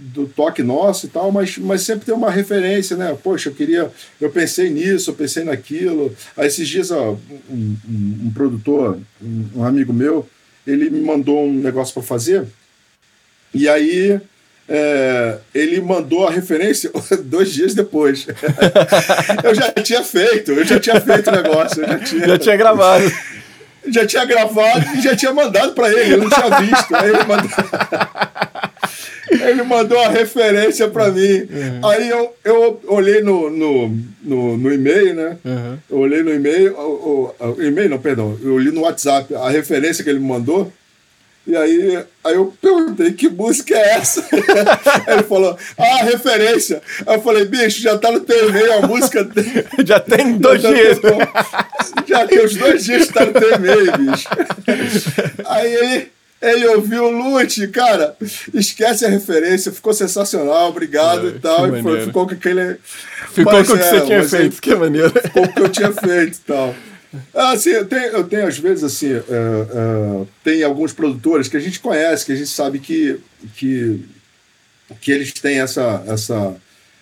do 0.00 0.26
toque 0.26 0.62
nosso 0.62 1.06
e 1.06 1.08
tal, 1.10 1.30
mas, 1.30 1.58
mas 1.58 1.82
sempre 1.82 2.06
tem 2.06 2.14
uma 2.14 2.30
referência, 2.30 2.96
né? 2.96 3.16
Poxa, 3.22 3.50
eu 3.50 3.54
queria, 3.54 3.90
eu 4.18 4.30
pensei 4.30 4.70
nisso, 4.70 5.10
eu 5.10 5.14
pensei 5.14 5.44
naquilo. 5.44 6.14
Aí 6.36 6.46
esses 6.46 6.66
dias, 6.66 6.90
ó, 6.90 7.18
um, 7.50 7.76
um, 7.88 8.20
um 8.24 8.32
produtor, 8.34 8.98
um, 9.22 9.44
um, 9.56 9.64
amigo 9.64 9.92
meu, 9.92 10.26
ele 10.66 10.88
me 10.88 11.02
mandou 11.02 11.44
um 11.44 11.52
negócio 11.52 11.92
para 11.92 12.02
fazer, 12.02 12.46
e 13.52 13.68
aí 13.68 14.18
é, 14.66 15.38
ele 15.54 15.80
mandou 15.82 16.26
a 16.26 16.30
referência 16.30 16.90
dois 17.24 17.52
dias 17.52 17.74
depois. 17.74 18.26
eu 19.44 19.54
já 19.54 19.70
tinha 19.72 20.02
feito, 20.02 20.52
eu 20.52 20.64
já 20.64 20.80
tinha 20.80 20.98
feito 20.98 21.28
o 21.28 21.32
negócio, 21.32 21.82
eu 21.82 21.88
já 21.88 21.98
tinha, 21.98 22.26
já 22.26 22.38
tinha 22.38 22.56
gravado. 22.56 23.12
Já 23.88 24.06
tinha 24.06 24.26
gravado 24.26 24.84
e 24.94 25.00
já 25.00 25.16
tinha 25.16 25.32
mandado 25.32 25.72
para 25.72 25.90
ele, 25.90 26.12
eu 26.12 26.18
não 26.18 26.28
tinha 26.28 26.60
visto. 26.60 26.94
Aí 26.94 27.08
ele 27.08 27.24
mandou. 27.24 27.50
Ele 29.30 29.62
mandou 29.62 29.98
a 29.98 30.08
referência 30.08 30.88
para 30.88 31.10
mim. 31.10 31.48
Uhum. 31.50 31.88
Aí 31.88 32.08
eu, 32.08 32.34
eu 32.44 32.80
olhei 32.86 33.22
no, 33.22 33.48
no, 33.48 33.96
no, 34.22 34.56
no 34.56 34.72
e-mail, 34.72 35.14
né? 35.14 35.36
Uhum. 35.44 35.78
Eu 35.88 35.98
olhei 35.98 36.22
no 36.22 36.34
e-mail, 36.34 36.74
o, 36.76 37.34
o, 37.38 37.46
o, 37.46 37.62
e-mail 37.62 37.90
não, 37.90 37.98
perdão, 37.98 38.36
eu 38.42 38.58
li 38.58 38.70
no 38.70 38.82
WhatsApp 38.82 39.34
a 39.34 39.48
referência 39.48 40.02
que 40.02 40.10
ele 40.10 40.18
me 40.18 40.26
mandou. 40.26 40.72
E 41.46 41.56
aí, 41.56 42.04
aí 42.22 42.34
eu 42.34 42.54
perguntei 42.60 43.12
que 43.12 43.28
música 43.28 43.74
é 43.74 43.94
essa? 43.94 44.24
ele 45.08 45.22
falou, 45.22 45.56
ah, 45.78 46.04
referência. 46.04 46.82
Aí 47.06 47.16
eu 47.16 47.22
falei, 47.22 47.44
bicho, 47.46 47.80
já 47.80 47.96
tá 47.98 48.12
no 48.12 48.20
teu 48.20 48.50
e-mail 48.50 48.72
a 48.74 48.86
música. 48.86 49.28
já 49.84 49.98
tem 49.98 50.36
dois 50.36 50.60
já 50.60 50.72
dias. 50.72 50.98
já 52.06 52.26
tem 52.26 52.44
os 52.44 52.54
dois 52.54 52.84
dias 52.84 53.06
que 53.06 53.14
tá 53.14 53.24
no 53.24 53.32
teu 53.32 53.54
e-mail, 53.54 53.98
bicho. 53.98 54.28
Aí 55.48 55.74
ele, 55.74 56.08
ele 56.40 56.66
ouviu 56.68 57.04
o 57.04 57.10
Lute, 57.10 57.68
cara, 57.68 58.16
esquece 58.54 59.04
a 59.04 59.08
referência, 59.08 59.70
ficou 59.70 59.92
sensacional, 59.92 60.70
obrigado 60.70 61.28
é, 61.28 61.30
e 61.32 61.38
tal. 61.38 61.76
E 61.76 61.82
foi, 61.82 62.06
ficou 62.06 62.26
com 62.26 62.32
aquele. 62.32 62.76
Ficou 63.32 63.52
mas, 63.52 63.68
com 63.68 63.74
o 63.74 63.76
que 63.76 63.82
é, 63.82 63.90
você 63.90 64.06
tinha 64.06 64.24
feito, 64.24 64.44
ele, 64.44 64.60
que 64.60 64.74
maneiro. 64.74 65.10
Ficou 65.10 65.42
com 65.42 65.50
o 65.50 65.54
que 65.54 65.60
eu 65.60 65.68
tinha 65.68 65.92
feito 65.92 66.38
e 66.38 66.40
tal. 66.46 66.74
Ah, 67.34 67.52
assim, 67.52 67.70
eu 67.70 67.86
tenho, 67.86 68.06
eu 68.06 68.24
tenho 68.24 68.46
às 68.46 68.58
vezes 68.58 68.84
assim, 68.84 69.12
uh, 69.14 70.22
uh, 70.22 70.28
tem 70.44 70.62
alguns 70.62 70.92
produtores 70.92 71.48
que 71.48 71.56
a 71.56 71.60
gente 71.60 71.80
conhece, 71.80 72.24
que 72.24 72.32
a 72.32 72.36
gente 72.36 72.48
sabe 72.48 72.78
que, 72.78 73.20
que, 73.56 74.08
que 75.00 75.10
eles 75.10 75.32
têm 75.32 75.60
essa, 75.60 76.04
essa, 76.06 76.56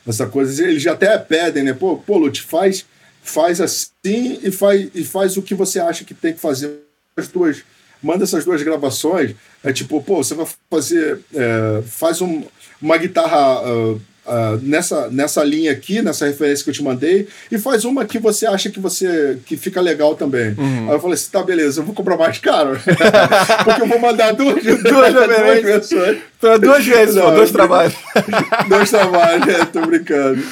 essa 0.07 0.27
coisa, 0.27 0.67
eles 0.67 0.87
até 0.87 1.17
pedem, 1.19 1.63
né? 1.63 1.75
Pô, 1.75 1.99
pô 1.99 2.17
Lute, 2.17 2.41
faz, 2.41 2.87
faz 3.23 3.61
assim 3.61 4.41
e 4.43 4.51
faz, 4.51 4.89
e 4.95 5.05
faz 5.05 5.37
o 5.37 5.43
que 5.43 5.55
você 5.55 5.79
acha 5.79 6.05
que 6.05 6.15
tem 6.15 6.33
que 6.33 6.41
fazer 6.41 6.81
as 7.15 7.29
duas. 7.29 7.63
Manda 8.03 8.25
essas 8.25 8.45
duas 8.45 8.63
gravações. 8.63 9.35
É 9.63 9.73
tipo, 9.73 10.03
pô, 10.03 10.23
você 10.23 10.35
vai 10.35 10.47
fazer. 10.71 11.21
É, 11.35 11.83
faz 11.83 12.21
um, 12.21 12.45
uma 12.81 12.97
guitarra. 12.97 13.63
Uh, 13.69 14.01
uh, 14.29 14.61
nessa, 14.63 15.09
nessa 15.11 15.43
linha 15.43 15.73
aqui, 15.73 16.03
nessa 16.03 16.27
referência 16.27 16.63
que 16.63 16.71
eu 16.71 16.75
te 16.75 16.83
mandei, 16.83 17.27
e 17.51 17.59
faz 17.59 17.85
uma 17.85 18.05
que 18.05 18.19
você 18.19 18.47
acha 18.47 18.71
que 18.71 18.79
você 18.79 19.39
que 19.47 19.57
fica 19.57 19.81
legal 19.81 20.15
também. 20.15 20.55
Uhum. 20.57 20.89
Aí 20.89 20.95
eu 20.95 21.01
falei 21.01 21.15
assim: 21.15 21.31
tá, 21.31 21.43
beleza, 21.43 21.81
eu 21.81 21.85
vou 21.85 21.95
comprar 21.95 22.17
mais 22.17 22.39
caro. 22.39 22.79
Porque 23.65 23.83
eu 23.83 23.87
vou 23.87 23.99
mandar 23.99 24.33
duas, 24.33 24.63
duas, 24.63 24.83
duas 24.83 25.63
versões. 25.63 26.19
Então, 26.39 26.59
duas 26.59 26.87
vezes, 26.87 27.15
Não, 27.17 27.35
dois 27.35 27.51
trabalhos. 27.53 27.95
dois 28.69 28.91
trabalhos, 28.91 29.49
é, 29.49 29.65
tô 29.65 29.81
brincando. 29.81 30.43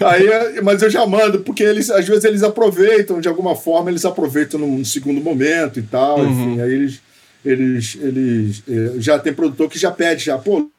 Aí, 0.00 0.62
mas 0.62 0.82
eu 0.82 0.88
já 0.88 1.06
mando, 1.06 1.40
porque 1.40 1.62
eles, 1.62 1.90
às 1.90 2.06
vezes 2.06 2.24
eles 2.24 2.42
aproveitam, 2.42 3.20
de 3.20 3.28
alguma 3.28 3.54
forma, 3.54 3.90
eles 3.90 4.04
aproveitam 4.04 4.58
num 4.58 4.84
segundo 4.84 5.20
momento 5.20 5.78
e 5.78 5.82
tal, 5.82 6.20
uhum. 6.20 6.30
enfim, 6.30 6.60
aí 6.62 6.72
eles, 6.72 7.00
eles, 7.44 7.98
eles 8.00 8.62
eh, 8.68 8.92
já 8.98 9.18
tem 9.18 9.34
produtor 9.34 9.68
que 9.68 9.78
já 9.78 9.90
pede, 9.90 10.24
já, 10.24 10.38
pô, 10.38 10.70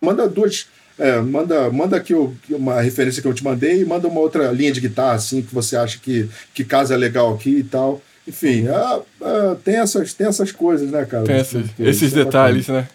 manda 0.00 0.28
duas 0.28 0.66
é, 1.02 1.20
manda, 1.20 1.68
manda 1.70 1.96
aqui 1.96 2.14
o, 2.14 2.32
uma 2.50 2.80
referência 2.80 3.20
que 3.20 3.26
eu 3.26 3.34
te 3.34 3.42
mandei 3.42 3.82
e 3.82 3.84
manda 3.84 4.06
uma 4.06 4.20
outra 4.20 4.52
linha 4.52 4.70
de 4.70 4.80
guitarra, 4.80 5.14
assim, 5.14 5.42
que 5.42 5.52
você 5.52 5.76
acha 5.76 5.98
que, 5.98 6.28
que 6.54 6.64
casa 6.64 6.96
legal 6.96 7.34
aqui 7.34 7.58
e 7.58 7.64
tal. 7.64 8.00
Enfim, 8.26 8.68
ah, 8.68 9.00
ah, 9.20 9.56
tem, 9.64 9.76
essas, 9.76 10.14
tem 10.14 10.28
essas 10.28 10.52
coisas, 10.52 10.90
né, 10.90 11.04
cara? 11.04 11.24
Tem 11.24 11.36
essas, 11.36 11.66
esses 11.78 12.12
é 12.12 12.24
detalhes, 12.24 12.68
né? 12.68 12.86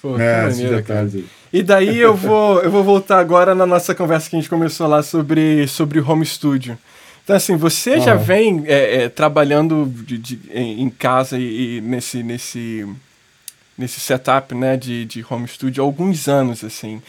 Pô, 0.00 0.18
é, 0.18 0.48
esses 0.48 0.68
detalhes. 0.68 1.24
E 1.52 1.62
daí 1.62 1.98
eu 1.98 2.16
vou, 2.16 2.62
eu 2.62 2.70
vou 2.70 2.82
voltar 2.82 3.18
agora 3.18 3.54
na 3.54 3.66
nossa 3.66 3.94
conversa 3.94 4.30
que 4.30 4.36
a 4.36 4.40
gente 4.40 4.48
começou 4.48 4.86
lá 4.86 5.02
sobre, 5.02 5.68
sobre 5.68 6.00
home 6.00 6.24
studio. 6.24 6.78
Então, 7.22 7.36
assim, 7.36 7.54
você 7.54 8.00
já 8.00 8.14
vem 8.14 8.64
é, 8.66 9.04
é, 9.04 9.08
trabalhando 9.08 9.86
de, 10.06 10.18
de, 10.18 10.40
em 10.54 10.88
casa 10.88 11.38
e, 11.38 11.76
e, 11.76 11.80
nesse, 11.82 12.22
nesse, 12.22 12.86
nesse 13.76 14.00
setup 14.00 14.54
né, 14.54 14.76
de, 14.76 15.04
de 15.04 15.24
home 15.28 15.46
studio 15.46 15.84
há 15.84 15.86
alguns 15.86 16.26
anos, 16.26 16.64
assim. 16.64 17.00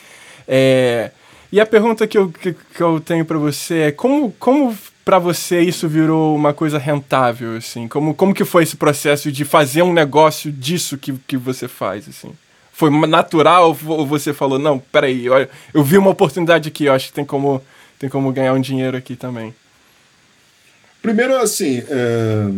É, 0.47 1.11
e 1.51 1.59
a 1.59 1.65
pergunta 1.65 2.07
que 2.07 2.17
eu, 2.17 2.29
que, 2.29 2.53
que 2.53 2.81
eu 2.81 2.99
tenho 2.99 3.23
para 3.23 3.37
você 3.37 3.75
é 3.75 3.91
como, 3.91 4.31
como 4.39 4.75
para 5.05 5.19
você 5.19 5.61
isso 5.61 5.87
virou 5.87 6.35
uma 6.35 6.53
coisa 6.53 6.77
rentável, 6.77 7.57
assim? 7.57 7.87
Como, 7.87 8.13
como 8.13 8.33
que 8.33 8.45
foi 8.45 8.63
esse 8.63 8.75
processo 8.75 9.31
de 9.31 9.45
fazer 9.45 9.81
um 9.81 9.93
negócio 9.93 10.51
disso 10.51 10.97
que, 10.97 11.13
que 11.27 11.37
você 11.37 11.67
faz, 11.67 12.07
assim? 12.07 12.33
Foi 12.71 12.89
natural 13.05 13.77
ou 13.85 14.05
você 14.05 14.33
falou, 14.33 14.57
não, 14.57 14.79
peraí, 14.79 15.29
olha, 15.29 15.47
eu 15.73 15.83
vi 15.83 15.97
uma 15.97 16.09
oportunidade 16.09 16.69
aqui, 16.69 16.85
eu 16.85 16.93
acho 16.93 17.07
que 17.09 17.13
tem 17.13 17.25
como, 17.25 17.61
tem 17.99 18.09
como 18.09 18.31
ganhar 18.31 18.53
um 18.53 18.61
dinheiro 18.61 18.97
aqui 18.97 19.15
também? 19.15 19.53
Primeiro, 21.03 21.37
assim, 21.37 21.83
é, 21.87 22.49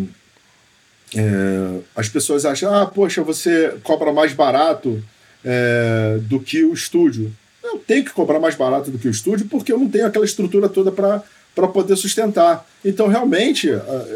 é, 1.17 1.79
as 1.95 2.07
pessoas 2.07 2.45
acham, 2.45 2.73
ah, 2.73 2.85
poxa, 2.85 3.21
você 3.23 3.75
cobra 3.83 4.13
mais 4.13 4.31
barato 4.31 5.03
é, 5.43 6.17
do 6.21 6.39
que 6.39 6.63
o 6.63 6.73
estúdio 6.73 7.35
eu 7.75 7.83
tenho 7.85 8.05
que 8.05 8.11
cobrar 8.11 8.39
mais 8.39 8.55
barato 8.55 8.89
do 8.89 8.97
que 8.97 9.07
o 9.07 9.11
estúdio 9.11 9.47
porque 9.47 9.71
eu 9.71 9.77
não 9.77 9.89
tenho 9.89 10.05
aquela 10.05 10.25
estrutura 10.25 10.69
toda 10.69 10.91
para 10.91 11.67
poder 11.67 11.95
sustentar. 11.95 12.65
Então, 12.83 13.07
realmente, 13.07 13.67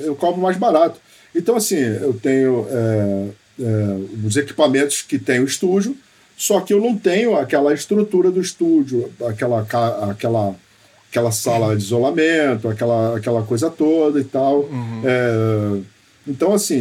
eu 0.04 0.15
cobro 0.15 0.41
mais 0.41 0.58
barato. 0.58 1.00
Então, 1.36 1.56
assim, 1.56 1.78
eu 1.78 2.13
tenho 2.13 2.65
é, 2.69 3.28
é, 3.62 4.26
os 4.26 4.36
equipamentos 4.36 5.02
que 5.02 5.19
tem 5.19 5.39
o 5.39 5.45
estúdio, 5.45 5.95
só 6.36 6.62
que 6.62 6.74
eu 6.74 6.80
não 6.80 6.98
tenho 6.98 7.36
aquela 7.36 7.74
estrutura 7.74 8.32
do 8.32 8.41
estúdio, 8.41 9.12
aquela, 9.28 9.62
aquela, 10.10 10.56
aquela 11.10 11.32
sala 11.32 11.76
de 11.76 11.84
isolamento, 11.84 12.67
aquela, 12.67 13.17
aquela 13.17 13.43
coisa 13.43 13.69
toda 13.69 14.19
e 14.19 14.24
tal. 14.24 14.62
Uhum. 14.62 15.02
É, 15.06 15.82
então, 16.28 16.54
assim, 16.54 16.80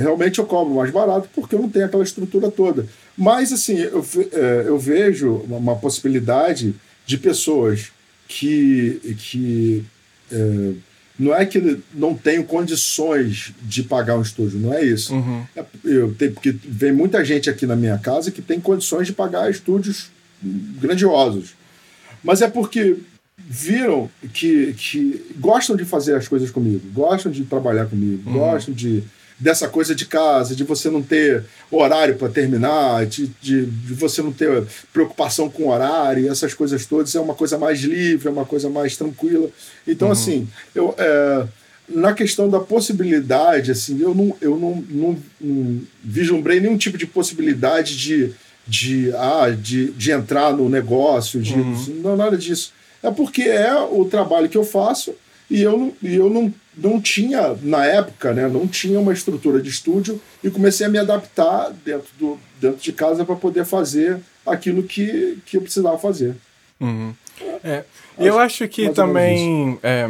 realmente 0.00 0.38
eu 0.38 0.46
cobro 0.46 0.74
mais 0.74 0.90
barato 0.90 1.28
porque 1.34 1.54
eu 1.54 1.60
não 1.60 1.68
tenho 1.68 1.86
aquela 1.86 2.02
estrutura 2.02 2.50
toda. 2.50 2.86
Mas, 3.18 3.52
assim, 3.52 3.76
eu, 3.78 4.06
é, 4.32 4.64
eu 4.68 4.78
vejo 4.78 5.44
uma 5.48 5.74
possibilidade 5.74 6.72
de 7.04 7.18
pessoas 7.18 7.90
que, 8.28 9.16
que 9.18 9.84
é, 10.30 10.72
não 11.18 11.34
é 11.34 11.44
que 11.44 11.80
não 11.92 12.14
tenham 12.14 12.44
condições 12.44 13.52
de 13.62 13.82
pagar 13.82 14.16
um 14.16 14.22
estúdio, 14.22 14.60
não 14.60 14.72
é 14.72 14.84
isso. 14.84 15.12
Uhum. 15.14 15.44
É, 15.56 15.64
eu 15.84 16.14
tenho, 16.14 16.32
porque 16.32 16.52
vem 16.52 16.92
muita 16.92 17.24
gente 17.24 17.50
aqui 17.50 17.66
na 17.66 17.74
minha 17.74 17.98
casa 17.98 18.30
que 18.30 18.40
tem 18.40 18.60
condições 18.60 19.08
de 19.08 19.12
pagar 19.12 19.50
estúdios 19.50 20.10
grandiosos. 20.40 21.54
Mas 22.22 22.40
é 22.40 22.48
porque 22.48 22.98
viram 23.36 24.08
que, 24.32 24.74
que 24.74 25.26
gostam 25.38 25.74
de 25.74 25.84
fazer 25.84 26.14
as 26.14 26.28
coisas 26.28 26.50
comigo, 26.50 26.82
gostam 26.92 27.32
de 27.32 27.44
trabalhar 27.44 27.86
comigo, 27.86 28.30
uhum. 28.30 28.38
gostam 28.38 28.72
de 28.72 29.02
dessa 29.38 29.68
coisa 29.68 29.94
de 29.94 30.04
casa, 30.04 30.54
de 30.54 30.64
você 30.64 30.90
não 30.90 31.00
ter 31.00 31.44
horário 31.70 32.16
para 32.16 32.28
terminar, 32.28 33.06
de, 33.06 33.28
de, 33.40 33.66
de, 33.66 33.94
você 33.94 34.20
não 34.20 34.32
ter 34.32 34.64
preocupação 34.92 35.48
com 35.48 35.68
horário, 35.68 36.30
essas 36.30 36.54
coisas 36.54 36.84
todas, 36.86 37.14
é 37.14 37.20
uma 37.20 37.34
coisa 37.34 37.56
mais 37.56 37.80
livre, 37.80 38.26
é 38.26 38.30
uma 38.30 38.44
coisa 38.44 38.68
mais 38.68 38.96
tranquila. 38.96 39.48
Então, 39.86 40.08
uhum. 40.08 40.12
assim, 40.12 40.48
eu, 40.74 40.94
é, 40.98 41.46
na 41.88 42.12
questão 42.12 42.50
da 42.50 42.58
possibilidade, 42.58 43.70
assim, 43.70 44.00
eu 44.00 44.14
não, 44.14 44.36
eu 44.40 44.58
não, 44.58 44.84
não, 44.90 45.18
não 45.40 45.80
vislumbrei 46.02 46.58
nenhum 46.58 46.76
tipo 46.76 46.98
de 46.98 47.06
possibilidade 47.06 47.96
de, 47.96 48.32
de, 48.66 49.12
ah, 49.14 49.50
de, 49.50 49.92
de 49.92 50.10
entrar 50.10 50.52
no 50.52 50.68
negócio, 50.68 51.40
de, 51.40 51.54
uhum. 51.54 52.00
não, 52.02 52.16
nada 52.16 52.36
disso. 52.36 52.72
É 53.02 53.10
porque 53.10 53.42
é 53.42 53.74
o 53.76 54.04
trabalho 54.04 54.48
que 54.48 54.58
eu 54.58 54.64
faço 54.64 55.14
e 55.48 55.62
eu, 55.62 55.94
e 56.02 56.14
eu 56.16 56.28
não 56.28 56.52
não 56.80 57.00
tinha, 57.00 57.56
na 57.62 57.84
época, 57.84 58.32
né, 58.32 58.48
não 58.48 58.66
tinha 58.66 58.98
uma 58.98 59.12
estrutura 59.12 59.60
de 59.60 59.68
estúdio 59.68 60.20
e 60.42 60.50
comecei 60.50 60.86
a 60.86 60.88
me 60.88 60.98
adaptar 60.98 61.72
dentro, 61.84 62.08
do, 62.18 62.38
dentro 62.60 62.80
de 62.80 62.92
casa 62.92 63.24
para 63.24 63.34
poder 63.34 63.64
fazer 63.64 64.18
aquilo 64.46 64.82
que, 64.82 65.38
que 65.44 65.56
eu 65.56 65.60
precisava 65.60 65.98
fazer. 65.98 66.36
Uhum. 66.80 67.12
É. 67.64 67.84
Eu 68.18 68.38
acho 68.38 68.66
que 68.68 68.88
também 68.90 69.78
é, 69.82 70.08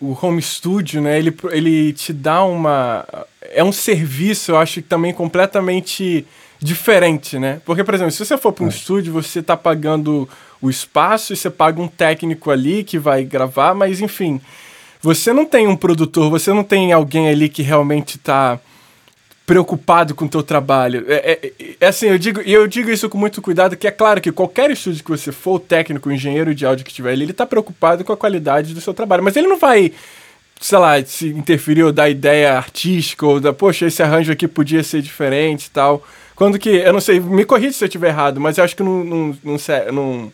o 0.00 0.16
home 0.20 0.42
studio, 0.42 1.00
né, 1.00 1.18
ele, 1.18 1.34
ele 1.50 1.92
te 1.92 2.12
dá 2.12 2.44
uma... 2.44 3.06
É 3.52 3.64
um 3.64 3.72
serviço, 3.72 4.52
eu 4.52 4.58
acho 4.58 4.74
que 4.74 4.88
também 4.88 5.12
completamente 5.12 6.26
diferente, 6.60 7.38
né? 7.38 7.60
Porque, 7.64 7.82
por 7.82 7.94
exemplo, 7.94 8.12
se 8.12 8.24
você 8.24 8.36
for 8.36 8.52
para 8.52 8.64
um 8.64 8.68
é. 8.68 8.70
estúdio, 8.70 9.12
você 9.12 9.40
está 9.40 9.56
pagando 9.56 10.28
o 10.60 10.68
espaço 10.68 11.32
e 11.32 11.36
você 11.36 11.48
paga 11.48 11.80
um 11.80 11.88
técnico 11.88 12.50
ali 12.50 12.84
que 12.84 12.98
vai 12.98 13.24
gravar, 13.24 13.74
mas 13.74 14.00
enfim 14.00 14.40
você 15.02 15.32
não 15.32 15.44
tem 15.44 15.66
um 15.66 15.76
produtor, 15.76 16.30
você 16.30 16.52
não 16.52 16.62
tem 16.62 16.92
alguém 16.92 17.28
ali 17.28 17.48
que 17.48 17.62
realmente 17.62 18.16
está 18.16 18.58
preocupado 19.50 20.14
com 20.14 20.26
o 20.26 20.28
teu 20.28 20.44
trabalho. 20.44 21.04
É, 21.08 21.32
é, 21.32 21.52
é, 21.80 21.86
assim, 21.88 22.06
eu 22.06 22.16
digo, 22.16 22.40
e 22.44 22.52
eu 22.52 22.68
digo 22.68 22.88
isso 22.88 23.08
com 23.08 23.18
muito 23.18 23.42
cuidado, 23.42 23.76
que 23.76 23.88
é 23.88 23.90
claro 23.90 24.20
que 24.20 24.30
qualquer 24.30 24.70
estúdio 24.70 25.02
que 25.02 25.10
você 25.10 25.32
for, 25.32 25.54
o 25.54 25.58
técnico, 25.58 26.08
o 26.08 26.12
engenheiro 26.12 26.54
de 26.54 26.64
áudio 26.64 26.84
que 26.84 26.94
tiver 26.94 27.10
ali, 27.10 27.24
ele 27.24 27.32
está 27.32 27.44
preocupado 27.44 28.04
com 28.04 28.12
a 28.12 28.16
qualidade 28.16 28.72
do 28.72 28.80
seu 28.80 28.94
trabalho, 28.94 29.24
mas 29.24 29.34
ele 29.34 29.48
não 29.48 29.58
vai, 29.58 29.92
sei 30.60 30.78
lá, 30.78 31.04
se 31.04 31.30
interferir 31.30 31.82
ou 31.82 31.90
dar 31.90 32.08
ideia 32.08 32.56
artística, 32.56 33.26
ou 33.26 33.40
da, 33.40 33.52
poxa, 33.52 33.86
esse 33.86 34.00
arranjo 34.00 34.30
aqui 34.30 34.46
podia 34.46 34.84
ser 34.84 35.02
diferente 35.02 35.64
e 35.64 35.70
tal. 35.70 36.00
Quando 36.36 36.56
que, 36.56 36.70
eu 36.70 36.92
não 36.92 37.00
sei, 37.00 37.18
me 37.18 37.44
corrija 37.44 37.72
se 37.72 37.82
eu 37.82 37.88
estiver 37.88 38.10
errado, 38.10 38.40
mas 38.40 38.56
eu 38.56 38.62
acho 38.62 38.76
que 38.76 38.84
num, 38.84 39.02
num, 39.02 39.36
num, 39.42 39.56
num, 39.92 40.32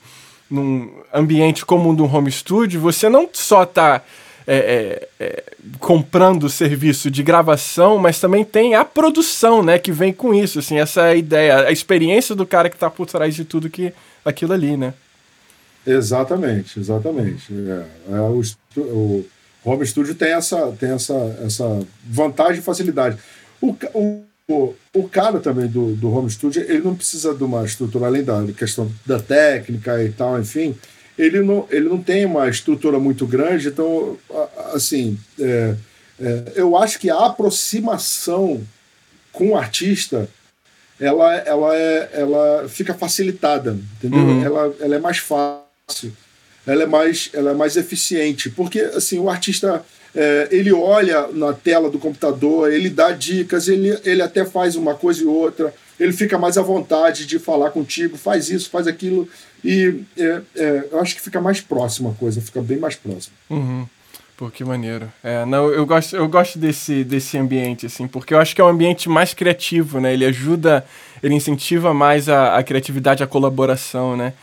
num 0.51 0.91
ambiente 1.15 1.65
comum 1.65 1.95
de 1.95 2.03
um 2.03 2.15
home 2.15 2.31
studio, 2.31 2.79
você 2.83 3.09
não 3.09 3.31
só 3.33 3.63
está 3.63 4.03
é, 4.47 5.09
é, 5.19 5.25
é, 5.25 5.45
comprando 5.81 6.49
serviço 6.49 7.11
de 7.11 7.23
gravação, 7.23 7.99
mas 7.99 8.21
também 8.21 8.45
tem 8.45 8.75
a 8.75 8.85
produção, 8.85 9.63
né, 9.63 9.79
que 9.79 9.91
vem 9.91 10.13
com 10.13 10.33
isso, 10.33 10.61
assim, 10.61 10.79
essa 10.79 11.15
ideia, 11.15 11.67
a 11.67 11.73
experiência 11.73 12.35
do 12.35 12.47
cara 12.47 12.71
que 12.71 12.77
está 12.77 12.89
por 12.89 13.07
trás 13.07 13.35
de 13.35 13.45
tudo 13.45 13.69
que 13.69 13.93
aquilo 14.25 14.53
ali, 14.53 14.77
né? 14.77 14.95
Exatamente, 15.87 16.81
exatamente. 16.81 17.53
É, 17.53 18.17
é 18.17 18.21
o, 18.21 18.43
o 18.77 19.25
home 19.65 19.87
studio 19.87 20.15
tem 20.15 20.33
essa, 20.33 20.73
tem 20.79 20.91
essa, 20.91 21.15
essa 21.45 21.87
vantagem 22.05 22.59
e 22.59 22.63
facilidade. 22.63 23.19
O, 23.61 23.77
o, 23.95 24.25
o, 24.49 24.75
o 24.95 25.09
cara 25.09 25.41
também 25.41 25.67
do, 25.67 25.95
do 25.95 26.13
home 26.13 26.31
studio, 26.31 26.63
ele 26.63 26.83
não 26.83 26.95
precisa 26.95 27.35
de 27.35 27.43
uma 27.43 27.65
estrutura, 27.65 28.07
além 28.07 28.23
da 28.23 28.45
questão 28.57 28.91
da 29.05 29.19
técnica 29.19 30.03
e 30.03 30.11
tal, 30.11 30.41
enfim, 30.41 30.75
ele 31.19 31.41
não, 31.41 31.67
ele 31.71 31.89
não 31.89 32.03
tem 32.03 32.27
uma 32.27 32.49
estrutura 32.49 32.99
muito 32.99 33.27
grande, 33.27 33.69
então, 33.69 34.19
assim, 34.73 35.19
é, 35.41 35.75
é, 36.21 36.53
eu 36.57 36.77
acho 36.77 36.99
que 36.99 37.11
a 37.11 37.27
aproximação 37.27 38.63
com 39.33 39.51
o 39.51 39.57
artista 39.57 40.29
ela, 40.99 41.35
ela, 41.35 41.77
é, 41.77 42.11
ela 42.15 42.69
fica 42.69 42.95
facilitada, 42.95 43.77
entendeu? 43.99 44.21
Uhum. 44.21 44.45
Ela, 44.45 44.75
ela 44.81 44.97
é 44.97 44.99
mais 44.99 45.19
fácil, 45.19 46.13
ela 46.67 46.83
é 46.83 46.87
mais, 46.87 47.31
ela 47.33 47.51
é 47.51 47.55
mais 47.55 47.77
eficiente, 47.77 48.49
porque 48.51 48.81
assim 48.81 49.19
o 49.19 49.29
artista 49.29 49.85
é, 50.15 50.49
ele 50.51 50.73
olha 50.73 51.29
na 51.29 51.53
tela 51.53 51.91
do 51.91 51.99
computador, 51.99 52.73
ele 52.73 52.89
dá 52.89 53.13
dicas, 53.13 53.69
ele, 53.69 53.99
ele 54.05 54.23
até 54.23 54.45
faz 54.45 54.75
uma 54.75 54.95
coisa 54.95 55.23
e 55.23 55.27
outra, 55.27 55.73
ele 55.99 56.13
fica 56.13 56.39
mais 56.39 56.59
à 56.59 56.63
vontade 56.63 57.27
de 57.27 57.39
falar 57.39 57.71
contigo, 57.71 58.17
faz 58.17 58.51
isso, 58.51 58.71
faz 58.71 58.87
aquilo, 58.87 59.29
e 59.65 60.03
é, 60.19 60.41
é, 60.55 60.89
eu 60.93 61.01
acho 61.01 61.15
que 61.15 61.21
fica 61.21 61.41
mais 61.41 61.61
próxima 61.61 62.11
a 62.11 62.15
coisa, 62.15 62.41
fica 62.41 62.61
bem 62.61 62.79
mais 62.79 62.95
próxima. 62.95 63.35
Uhum. 63.51 63.87
Pô, 64.37 64.51
que 64.51 64.63
maneiro. 64.63 65.11
É, 65.25 65.47
não, 65.47 65.69
eu 65.69 65.87
gosto, 65.87 66.15
eu 66.15 66.29
gosto 66.29 66.59
desse, 66.59 67.03
desse 67.03 67.39
ambiente, 67.39 67.87
assim, 67.87 68.07
porque 68.07 68.35
eu 68.35 68.39
acho 68.39 68.55
que 68.55 68.61
é 68.61 68.65
um 68.65 68.69
ambiente 68.69 69.09
mais 69.09 69.33
criativo, 69.33 69.99
né? 69.99 70.13
Ele 70.13 70.27
ajuda, 70.27 70.85
ele 71.23 71.35
incentiva 71.35 71.95
mais 71.95 72.29
a, 72.29 72.59
a 72.59 72.63
criatividade, 72.63 73.23
a 73.23 73.27
colaboração, 73.27 74.15
né? 74.15 74.35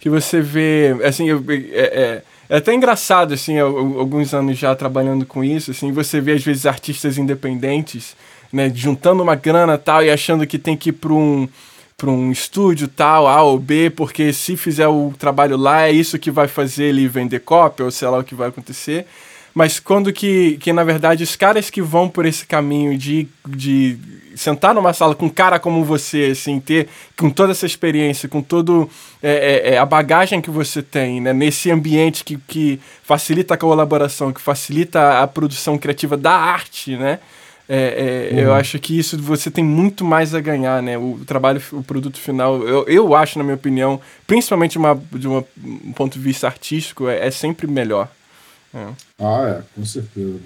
Que 0.00 0.08
você 0.08 0.40
vê, 0.40 0.96
assim, 1.04 1.28
eu, 1.28 1.44
é, 1.48 1.52
é, 1.80 2.22
é 2.48 2.56
até 2.56 2.72
engraçado, 2.72 3.34
assim, 3.34 3.58
eu, 3.58 3.98
alguns 3.98 4.32
anos 4.32 4.56
já 4.56 4.74
trabalhando 4.74 5.26
com 5.26 5.44
isso, 5.44 5.70
assim, 5.70 5.92
você 5.92 6.18
vê 6.18 6.32
às 6.32 6.42
vezes 6.42 6.64
artistas 6.64 7.18
independentes, 7.18 8.16
né, 8.52 8.70
juntando 8.74 9.22
uma 9.22 9.34
grana 9.34 9.78
tal 9.78 10.04
e 10.04 10.10
achando 10.10 10.46
que 10.46 10.58
tem 10.58 10.76
que 10.76 10.90
ir 10.90 10.92
para 10.92 11.12
um 11.12 11.48
para 11.96 12.10
um 12.10 12.32
estúdio 12.32 12.88
tal, 12.88 13.28
A 13.28 13.42
ou 13.42 13.60
B, 13.60 13.88
porque 13.88 14.32
se 14.32 14.56
fizer 14.56 14.88
o 14.88 15.14
trabalho 15.16 15.56
lá 15.56 15.82
é 15.82 15.92
isso 15.92 16.18
que 16.18 16.32
vai 16.32 16.48
fazer 16.48 16.86
ele 16.86 17.06
vender 17.06 17.38
cópia, 17.38 17.84
ou 17.84 17.92
sei 17.92 18.08
lá 18.08 18.18
o 18.18 18.24
que 18.24 18.34
vai 18.34 18.48
acontecer. 18.48 19.06
Mas 19.54 19.78
quando 19.78 20.12
que, 20.12 20.56
que 20.58 20.72
na 20.72 20.82
verdade 20.82 21.22
os 21.22 21.36
caras 21.36 21.70
que 21.70 21.80
vão 21.80 22.08
por 22.08 22.26
esse 22.26 22.44
caminho 22.44 22.98
de, 22.98 23.28
de 23.46 23.96
sentar 24.34 24.74
numa 24.74 24.92
sala 24.92 25.14
com 25.14 25.26
um 25.26 25.30
cara 25.30 25.58
como 25.58 25.84
você, 25.84 26.30
assim, 26.32 26.58
ter 26.58 26.88
com 27.16 27.30
toda 27.30 27.52
essa 27.52 27.66
experiência, 27.66 28.28
com 28.28 28.42
todo 28.42 28.90
é, 29.22 29.70
é, 29.70 29.74
é, 29.74 29.78
a 29.78 29.86
bagagem 29.86 30.40
que 30.40 30.50
você 30.50 30.82
tem, 30.82 31.20
né, 31.20 31.32
nesse 31.32 31.70
ambiente 31.70 32.24
que, 32.24 32.36
que 32.48 32.80
facilita 33.02 33.54
a 33.54 33.58
colaboração, 33.58 34.32
que 34.32 34.40
facilita 34.40 35.20
a 35.22 35.26
produção 35.26 35.78
criativa 35.78 36.16
da 36.16 36.32
arte, 36.32 36.96
né, 36.96 37.18
é, 37.74 38.28
é, 38.30 38.34
uhum. 38.34 38.38
Eu 38.40 38.54
acho 38.54 38.78
que 38.78 38.98
isso 38.98 39.16
você 39.16 39.50
tem 39.50 39.64
muito 39.64 40.04
mais 40.04 40.34
a 40.34 40.40
ganhar, 40.40 40.82
né? 40.82 40.98
O 40.98 41.20
trabalho, 41.26 41.62
o 41.72 41.82
produto 41.82 42.18
final, 42.18 42.62
eu, 42.68 42.84
eu 42.86 43.14
acho, 43.14 43.38
na 43.38 43.44
minha 43.44 43.54
opinião, 43.54 43.98
principalmente 44.26 44.76
uma, 44.76 44.94
de 45.10 45.26
uma, 45.26 45.42
um 45.64 45.92
ponto 45.92 46.12
de 46.12 46.18
vista 46.18 46.46
artístico, 46.46 47.08
é, 47.08 47.26
é 47.26 47.30
sempre 47.30 47.66
melhor. 47.66 48.10
É. 48.74 48.88
Ah, 49.18 49.58
é, 49.58 49.62
com 49.74 49.86
certeza. 49.86 50.38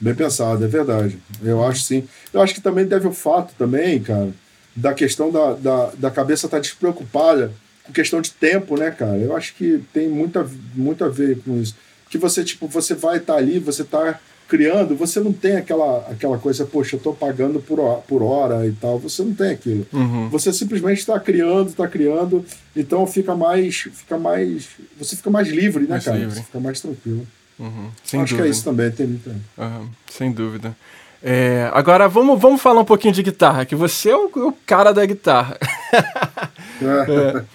Bem 0.00 0.14
pensado, 0.16 0.64
é 0.64 0.66
verdade. 0.66 1.18
Eu 1.40 1.64
acho 1.64 1.82
sim. 1.82 2.08
Eu 2.32 2.42
acho 2.42 2.54
que 2.54 2.60
também 2.60 2.84
deve 2.84 3.06
o 3.06 3.12
fato 3.12 3.54
também, 3.56 4.02
cara, 4.02 4.30
da 4.74 4.92
questão 4.92 5.30
da, 5.30 5.52
da, 5.52 5.92
da 5.96 6.10
cabeça 6.10 6.48
estar 6.48 6.56
tá 6.56 6.60
despreocupada 6.60 7.52
com 7.84 7.92
questão 7.92 8.20
de 8.20 8.32
tempo, 8.32 8.76
né, 8.76 8.90
cara? 8.90 9.18
Eu 9.18 9.36
acho 9.36 9.54
que 9.54 9.84
tem 9.92 10.08
muita, 10.08 10.48
muito 10.74 11.04
a 11.04 11.08
ver 11.08 11.38
com 11.42 11.60
isso. 11.60 11.76
Que 12.08 12.18
você, 12.18 12.42
tipo, 12.42 12.66
você 12.66 12.92
vai 12.92 13.18
estar 13.18 13.34
tá 13.34 13.38
ali, 13.38 13.60
você 13.60 13.82
está 13.82 14.18
criando, 14.50 14.96
você 14.96 15.20
não 15.20 15.32
tem 15.32 15.56
aquela, 15.56 15.98
aquela 16.10 16.36
coisa, 16.36 16.66
poxa, 16.66 16.96
eu 16.96 16.98
estou 16.98 17.14
pagando 17.14 17.60
por, 17.60 17.78
por 18.08 18.20
hora 18.20 18.66
e 18.66 18.72
tal. 18.72 18.98
Você 18.98 19.22
não 19.22 19.32
tem 19.32 19.52
aquilo. 19.52 19.86
Uhum. 19.92 20.28
Você 20.28 20.52
simplesmente 20.52 20.98
está 20.98 21.18
criando, 21.20 21.68
está 21.68 21.86
criando, 21.86 22.44
então 22.74 23.06
fica 23.06 23.36
mais. 23.36 23.88
Fica 23.92 24.18
mais. 24.18 24.68
Você 24.98 25.14
fica 25.14 25.30
mais 25.30 25.48
livre, 25.48 25.84
né, 25.84 25.90
mais 25.90 26.04
cara? 26.04 26.18
Livre. 26.18 26.34
Você 26.34 26.42
fica 26.42 26.58
mais 26.58 26.80
tranquilo. 26.80 27.24
Uhum, 27.60 27.90
Acho 28.02 28.16
dúvida. 28.16 28.36
que 28.36 28.42
é 28.42 28.50
isso 28.50 28.64
também, 28.64 28.90
tem 28.90 29.06
muito. 29.06 29.30
Uhum, 29.30 29.88
sem 30.10 30.32
dúvida. 30.32 30.76
É, 31.22 31.70
agora 31.72 32.08
vamos, 32.08 32.40
vamos 32.40 32.60
falar 32.60 32.80
um 32.80 32.84
pouquinho 32.84 33.14
de 33.14 33.22
guitarra, 33.22 33.64
que 33.64 33.76
você 33.76 34.10
é 34.10 34.16
o, 34.16 34.30
o 34.34 34.52
cara 34.66 34.92
da 34.92 35.06
guitarra. 35.06 35.56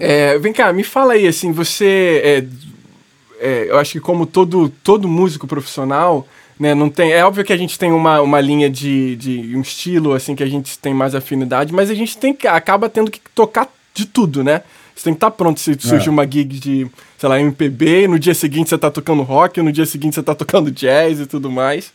é. 0.00 0.32
é, 0.32 0.38
vem 0.38 0.52
cá, 0.52 0.72
me 0.72 0.84
fala 0.84 1.12
aí, 1.12 1.26
assim, 1.26 1.52
você. 1.52 2.48
É, 3.40 3.66
eu 3.70 3.78
acho 3.78 3.92
que 3.92 4.00
como 4.00 4.26
todo, 4.26 4.68
todo 4.82 5.08
músico 5.08 5.46
profissional, 5.46 6.28
né, 6.58 6.74
não 6.74 6.90
tem, 6.90 7.12
é 7.12 7.24
óbvio 7.24 7.42
que 7.42 7.52
a 7.52 7.56
gente 7.56 7.78
tem 7.78 7.90
uma, 7.90 8.20
uma 8.20 8.40
linha 8.40 8.68
de, 8.68 9.16
de 9.16 9.56
um 9.56 9.62
estilo 9.62 10.12
assim 10.12 10.34
que 10.34 10.42
a 10.42 10.46
gente 10.46 10.78
tem 10.78 10.92
mais 10.92 11.14
afinidade, 11.14 11.72
mas 11.72 11.90
a 11.90 11.94
gente 11.94 12.18
tem 12.18 12.34
que 12.34 12.46
acaba 12.46 12.88
tendo 12.88 13.10
que 13.10 13.18
tocar 13.34 13.66
de 13.94 14.04
tudo, 14.04 14.44
né? 14.44 14.62
Você 14.94 15.04
tem 15.04 15.14
que 15.14 15.16
estar 15.16 15.30
tá 15.30 15.36
pronto 15.36 15.58
se 15.58 15.74
surge 15.80 16.08
é. 16.08 16.10
uma 16.10 16.30
gig 16.30 16.58
de, 16.58 16.86
sei 17.16 17.28
lá, 17.28 17.40
MPB, 17.40 18.06
no 18.06 18.18
dia 18.18 18.34
seguinte 18.34 18.68
você 18.68 18.74
está 18.74 18.90
tocando 18.90 19.22
rock, 19.22 19.62
no 19.62 19.72
dia 19.72 19.86
seguinte 19.86 20.14
você 20.14 20.20
está 20.20 20.34
tocando 20.34 20.70
jazz 20.70 21.20
e 21.20 21.26
tudo 21.26 21.50
mais. 21.50 21.90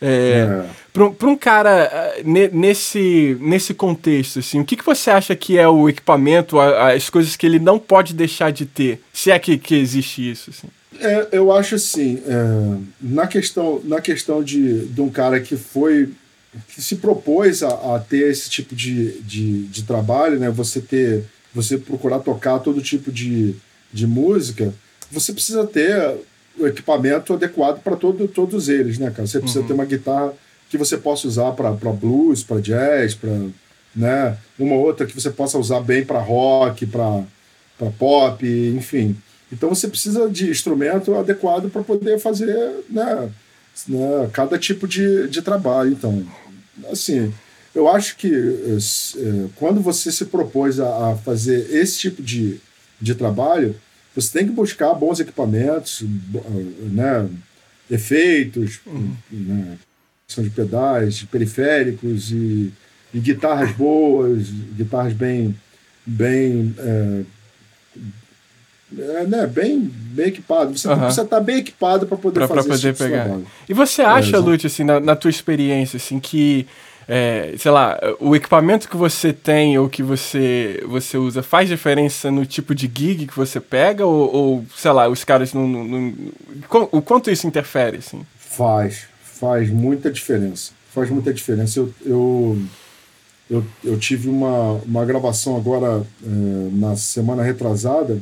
É, 0.00 0.64
é. 0.64 0.70
Para 0.92 1.28
um 1.28 1.36
cara 1.36 1.90
eh, 2.24 2.50
nesse, 2.52 3.36
nesse 3.40 3.74
contexto, 3.74 4.38
assim, 4.38 4.60
o 4.60 4.64
que, 4.64 4.76
que 4.76 4.84
você 4.84 5.10
acha 5.10 5.36
que 5.36 5.58
é 5.58 5.68
o 5.68 5.88
equipamento, 5.88 6.58
as 6.58 7.10
coisas 7.10 7.36
que 7.36 7.44
ele 7.44 7.58
não 7.58 7.78
pode 7.78 8.14
deixar 8.14 8.50
de 8.50 8.64
ter? 8.64 9.02
Se 9.12 9.30
é 9.30 9.38
que, 9.38 9.58
que 9.58 9.74
existe 9.74 10.30
isso? 10.30 10.50
Assim? 10.50 10.68
É, 11.00 11.28
eu 11.32 11.52
acho 11.52 11.76
assim, 11.76 12.22
é, 12.26 12.78
na 13.00 13.26
questão, 13.26 13.80
na 13.84 14.00
questão 14.00 14.42
de, 14.42 14.86
de 14.86 15.00
um 15.00 15.08
cara 15.08 15.40
que 15.40 15.56
foi 15.56 16.12
que 16.68 16.82
se 16.82 16.96
propôs 16.96 17.62
a, 17.62 17.96
a 17.96 18.00
ter 18.00 18.30
esse 18.30 18.48
tipo 18.50 18.74
de, 18.74 19.20
de, 19.20 19.64
de 19.66 19.82
trabalho, 19.84 20.38
né? 20.38 20.50
Você 20.50 20.80
ter 20.80 21.24
você 21.54 21.78
procurar 21.78 22.20
tocar 22.20 22.58
todo 22.58 22.80
tipo 22.82 23.10
de, 23.10 23.54
de 23.92 24.06
música, 24.06 24.72
você 25.10 25.32
precisa 25.32 25.66
ter 25.66 26.16
o 26.58 26.66
equipamento 26.66 27.32
adequado 27.32 27.80
para 27.82 27.96
todo, 27.96 28.28
todos 28.28 28.68
eles, 28.68 28.98
né, 28.98 29.10
cara? 29.10 29.26
Você 29.26 29.40
precisa 29.40 29.60
uhum. 29.60 29.66
ter 29.66 29.72
uma 29.72 29.84
guitarra 29.84 30.32
que 30.68 30.76
você 30.76 30.96
possa 30.96 31.26
usar 31.26 31.52
para 31.52 31.72
blues, 31.92 32.42
para 32.42 32.60
jazz, 32.60 33.14
para 33.14 33.30
né, 33.94 34.36
uma 34.58 34.74
outra 34.74 35.06
que 35.06 35.14
você 35.14 35.30
possa 35.30 35.58
usar 35.58 35.80
bem 35.80 36.04
para 36.04 36.20
rock, 36.20 36.86
para 36.86 37.24
pop, 37.98 38.46
enfim. 38.76 39.16
Então 39.52 39.68
você 39.68 39.88
precisa 39.88 40.28
de 40.28 40.50
instrumento 40.50 41.14
adequado 41.14 41.70
para 41.70 41.82
poder 41.82 42.18
fazer 42.18 42.84
né, 42.88 43.30
né, 43.88 44.30
cada 44.32 44.58
tipo 44.58 44.86
de, 44.86 45.28
de 45.28 45.42
trabalho. 45.42 45.92
Então, 45.92 46.26
assim, 46.90 47.32
eu 47.74 47.88
acho 47.88 48.16
que 48.16 48.32
é, 48.32 49.46
quando 49.56 49.80
você 49.80 50.10
se 50.10 50.26
propôs 50.26 50.80
a, 50.80 51.12
a, 51.12 51.16
fazer 51.16 51.74
esse 51.74 51.98
tipo 51.98 52.22
de, 52.22 52.60
de 53.00 53.14
trabalho, 53.14 53.74
você 54.14 54.38
tem 54.38 54.46
que 54.46 54.52
buscar 54.52 54.92
bons 54.94 55.20
equipamentos, 55.20 56.02
né, 56.90 57.28
efeitos, 57.90 58.80
uhum. 58.86 59.14
né, 59.30 59.78
são 60.26 60.44
de 60.44 60.50
pedais, 60.50 61.22
periféricos 61.22 62.30
e, 62.32 62.72
e, 63.14 63.20
guitarras 63.20 63.72
boas, 63.72 64.48
guitarras 64.76 65.12
bem, 65.12 65.54
bem 66.04 66.74
é, 66.78 67.22
é, 68.96 69.24
né, 69.24 69.46
bem, 69.46 69.80
bem 69.80 70.28
equipado. 70.28 70.76
Você 70.76 70.88
uhum. 70.88 70.98
precisa 70.98 71.22
estar 71.22 71.40
bem 71.40 71.58
equipado 71.58 72.06
para 72.06 72.16
poder 72.16 72.46
pra, 72.46 72.48
fazer 72.48 72.68
pra 72.68 72.76
poder 72.76 72.96
pegar. 72.96 73.24
Trabalho. 73.24 73.46
E 73.68 73.74
você 73.74 74.02
acha, 74.02 74.36
é, 74.36 74.38
Lute, 74.38 74.66
assim, 74.66 74.84
na, 74.84 74.98
na 74.98 75.14
tua 75.14 75.30
experiência, 75.30 75.98
assim, 75.98 76.18
que 76.18 76.66
é, 77.06 77.54
sei 77.58 77.70
lá, 77.70 77.98
o 78.20 78.36
equipamento 78.36 78.88
que 78.88 78.96
você 78.96 79.32
tem 79.32 79.78
ou 79.78 79.88
que 79.88 80.02
você, 80.02 80.82
você 80.86 81.16
usa 81.16 81.42
faz 81.42 81.68
diferença 81.68 82.30
no 82.30 82.44
tipo 82.44 82.74
de 82.74 82.82
gig 82.86 83.26
que 83.26 83.36
você 83.36 83.60
pega? 83.60 84.04
Ou, 84.06 84.34
ou 84.34 84.64
sei 84.76 84.90
lá, 84.90 85.08
os 85.08 85.24
caras 85.24 85.54
não, 85.54 85.66
não, 85.66 85.84
não, 85.84 86.14
O 86.92 87.00
quanto 87.02 87.30
isso 87.30 87.46
interfere, 87.46 87.98
assim? 87.98 88.26
Faz, 88.38 89.06
faz 89.22 89.70
muita 89.70 90.10
diferença. 90.10 90.72
Faz 90.94 91.10
muita 91.10 91.32
diferença. 91.32 91.78
Eu, 91.78 91.94
eu, 92.04 92.58
eu, 93.50 93.64
eu 93.82 93.98
tive 93.98 94.28
uma, 94.28 94.72
uma 94.84 95.04
gravação 95.06 95.56
agora 95.56 96.02
é, 96.22 96.68
na 96.72 96.94
semana 96.96 97.42
retrasada 97.42 98.20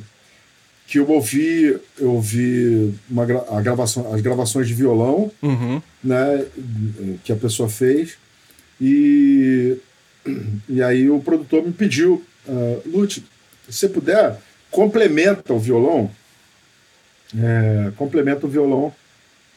que 0.86 0.98
eu 0.98 1.10
ouvi, 1.10 1.76
eu 1.98 2.12
ouvi 2.12 2.94
uma, 3.10 3.24
a 3.24 3.60
gravação, 3.60 4.14
as 4.14 4.20
gravações 4.20 4.68
de 4.68 4.74
violão 4.74 5.32
uhum. 5.42 5.82
né, 6.02 6.46
que 7.24 7.32
a 7.32 7.36
pessoa 7.36 7.68
fez 7.68 8.16
e, 8.80 9.76
e 10.68 10.82
aí 10.82 11.10
o 11.10 11.20
produtor 11.20 11.64
me 11.64 11.72
pediu, 11.72 12.22
uh, 12.46 12.82
Lute, 12.86 13.24
se 13.68 13.72
você 13.72 13.88
puder, 13.88 14.38
complementa 14.70 15.52
o 15.52 15.58
violão, 15.58 16.10
é, 17.36 17.90
complementa 17.96 18.46
o 18.46 18.48
violão, 18.48 18.94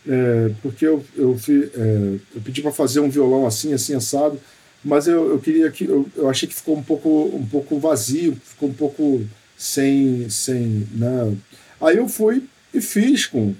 é, 0.07 0.51
porque 0.61 0.87
eu, 0.87 1.05
eu, 1.15 1.37
fi, 1.37 1.69
é, 1.75 2.19
eu 2.35 2.41
pedi 2.43 2.61
para 2.61 2.71
fazer 2.71 2.99
um 3.01 3.09
violão 3.09 3.45
assim, 3.45 3.73
assim, 3.73 3.93
assado, 3.93 4.39
mas 4.83 5.07
eu, 5.07 5.29
eu 5.29 5.39
queria 5.39 5.69
que 5.69 5.85
eu, 5.85 6.09
eu 6.15 6.29
achei 6.29 6.47
que 6.47 6.55
ficou 6.55 6.77
um 6.77 6.83
pouco, 6.83 7.29
um 7.33 7.45
pouco 7.45 7.77
vazio, 7.79 8.35
ficou 8.43 8.69
um 8.69 8.73
pouco 8.73 9.21
sem, 9.59 10.29
sem, 10.29 10.87
né? 10.93 11.35
Aí 11.81 11.97
eu 11.97 12.07
fui 12.07 12.45
e 12.73 12.79
fiz 12.79 13.25
com, 13.25 13.53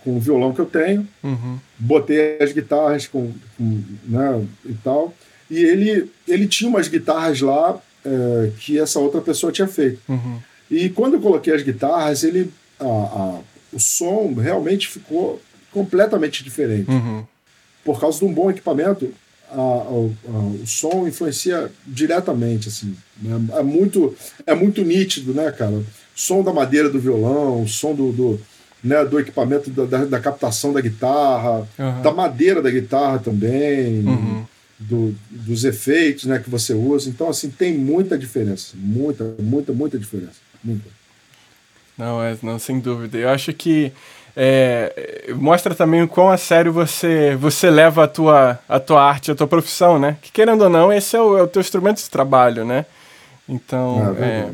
com 0.00 0.16
o 0.16 0.20
violão 0.20 0.52
que 0.52 0.60
eu 0.60 0.66
tenho, 0.66 1.06
uhum. 1.22 1.58
botei 1.78 2.38
as 2.40 2.52
guitarras 2.52 3.06
com, 3.06 3.32
com, 3.56 3.82
né, 4.04 4.44
e 4.64 4.74
tal. 4.74 5.14
E 5.48 5.58
ele, 5.58 6.10
ele 6.26 6.48
tinha 6.48 6.68
umas 6.68 6.88
guitarras 6.88 7.40
lá 7.40 7.80
é, 8.04 8.50
que 8.58 8.80
essa 8.80 8.98
outra 8.98 9.20
pessoa 9.20 9.52
tinha 9.52 9.68
feito. 9.68 10.00
Uhum. 10.08 10.40
E 10.68 10.88
quando 10.88 11.14
eu 11.14 11.20
coloquei 11.20 11.54
as 11.54 11.62
guitarras, 11.62 12.24
ele, 12.24 12.52
a, 12.80 12.84
a, 12.84 13.40
o 13.72 13.78
som 13.78 14.34
realmente 14.34 14.88
ficou 14.88 15.40
completamente 15.70 16.42
diferente. 16.42 16.90
Uhum. 16.90 17.24
Por 17.84 18.00
causa 18.00 18.18
de 18.18 18.24
um 18.24 18.34
bom 18.34 18.50
equipamento, 18.50 19.12
a, 19.60 19.90
o 19.90 20.14
som 20.66 21.06
influencia 21.06 21.70
diretamente, 21.86 22.68
assim. 22.68 22.96
Né? 23.20 23.40
É, 23.54 23.62
muito, 23.62 24.14
é 24.46 24.54
muito 24.54 24.82
nítido, 24.82 25.32
né, 25.34 25.50
cara? 25.50 25.72
O 25.72 25.86
som 26.14 26.42
da 26.42 26.52
madeira 26.52 26.88
do 26.88 27.00
violão, 27.00 27.62
o 27.62 27.68
som 27.68 27.94
do, 27.94 28.12
do, 28.12 28.40
né, 28.82 29.04
do 29.04 29.18
equipamento 29.20 29.70
da, 29.70 29.84
da, 29.84 30.04
da 30.04 30.20
captação 30.20 30.72
da 30.72 30.80
guitarra, 30.80 31.68
uhum. 31.78 32.02
da 32.02 32.12
madeira 32.12 32.60
da 32.60 32.70
guitarra 32.70 33.18
também, 33.18 34.00
uhum. 34.06 34.44
do, 34.78 35.14
dos 35.30 35.64
efeitos 35.64 36.24
né, 36.24 36.38
que 36.38 36.50
você 36.50 36.74
usa. 36.74 37.08
Então, 37.08 37.28
assim, 37.28 37.50
tem 37.50 37.76
muita 37.76 38.18
diferença. 38.18 38.74
Muita, 38.74 39.34
muita, 39.38 39.72
muita 39.72 39.98
diferença. 39.98 40.36
Muita. 40.62 40.88
Não, 41.96 42.22
é, 42.22 42.36
não, 42.42 42.58
sem 42.58 42.80
dúvida. 42.80 43.18
Eu 43.18 43.28
acho 43.28 43.52
que 43.52 43.92
é, 44.36 45.32
mostra 45.34 45.74
também 45.74 46.02
o 46.02 46.08
quão 46.08 46.30
a 46.30 46.36
sério 46.36 46.72
você, 46.72 47.36
você 47.36 47.70
leva 47.70 48.04
a 48.04 48.08
tua, 48.08 48.58
a 48.68 48.80
tua 48.80 49.02
arte, 49.02 49.30
a 49.30 49.34
tua 49.34 49.46
profissão, 49.46 49.98
né? 49.98 50.16
Que 50.22 50.32
querendo 50.32 50.62
ou 50.62 50.70
não, 50.70 50.92
esse 50.92 51.16
é 51.16 51.20
o, 51.20 51.38
é 51.38 51.42
o 51.42 51.46
teu 51.46 51.60
instrumento 51.60 51.98
de 51.98 52.08
trabalho, 52.08 52.64
né? 52.64 52.86
Então, 53.48 54.16
é, 54.18 54.24
é, 54.24 54.50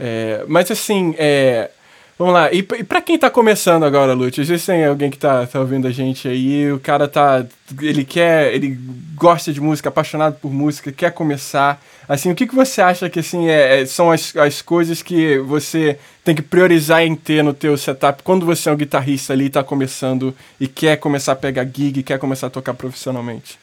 é 0.00 0.44
mas 0.48 0.70
assim, 0.70 1.14
é, 1.18 1.70
Vamos 2.18 2.32
lá, 2.32 2.50
e, 2.50 2.58
e 2.60 2.84
para 2.84 3.02
quem 3.02 3.18
tá 3.18 3.28
começando 3.28 3.84
agora, 3.84 4.14
Lute, 4.14 4.40
às 4.40 4.48
vezes 4.48 4.64
tem 4.64 4.86
alguém 4.86 5.10
que 5.10 5.18
tá, 5.18 5.46
tá 5.46 5.60
ouvindo 5.60 5.86
a 5.86 5.90
gente 5.90 6.26
aí, 6.26 6.72
o 6.72 6.80
cara 6.80 7.06
tá. 7.06 7.44
Ele 7.78 8.06
quer. 8.06 8.54
Ele 8.54 8.78
gosta 9.14 9.52
de 9.52 9.60
música, 9.60 9.90
apaixonado 9.90 10.36
por 10.40 10.50
música, 10.50 10.90
quer 10.90 11.12
começar. 11.12 11.82
Assim, 12.08 12.30
o 12.30 12.34
que, 12.34 12.46
que 12.46 12.54
você 12.54 12.80
acha 12.80 13.10
que 13.10 13.20
assim, 13.20 13.48
é, 13.48 13.82
é, 13.82 13.86
são 13.86 14.10
as, 14.10 14.34
as 14.36 14.62
coisas 14.62 15.02
que 15.02 15.38
você 15.40 15.98
tem 16.24 16.34
que 16.34 16.40
priorizar 16.40 17.02
em 17.02 17.14
ter 17.14 17.42
no 17.42 17.52
teu 17.52 17.76
setup 17.76 18.22
quando 18.22 18.46
você 18.46 18.70
é 18.70 18.72
um 18.72 18.76
guitarrista 18.76 19.32
ali 19.34 19.46
e 19.46 19.50
tá 19.50 19.62
começando 19.62 20.34
e 20.58 20.66
quer 20.66 20.96
começar 20.96 21.32
a 21.32 21.36
pegar 21.36 21.64
gig, 21.64 22.02
quer 22.02 22.18
começar 22.18 22.46
a 22.46 22.50
tocar 22.50 22.72
profissionalmente? 22.72 23.58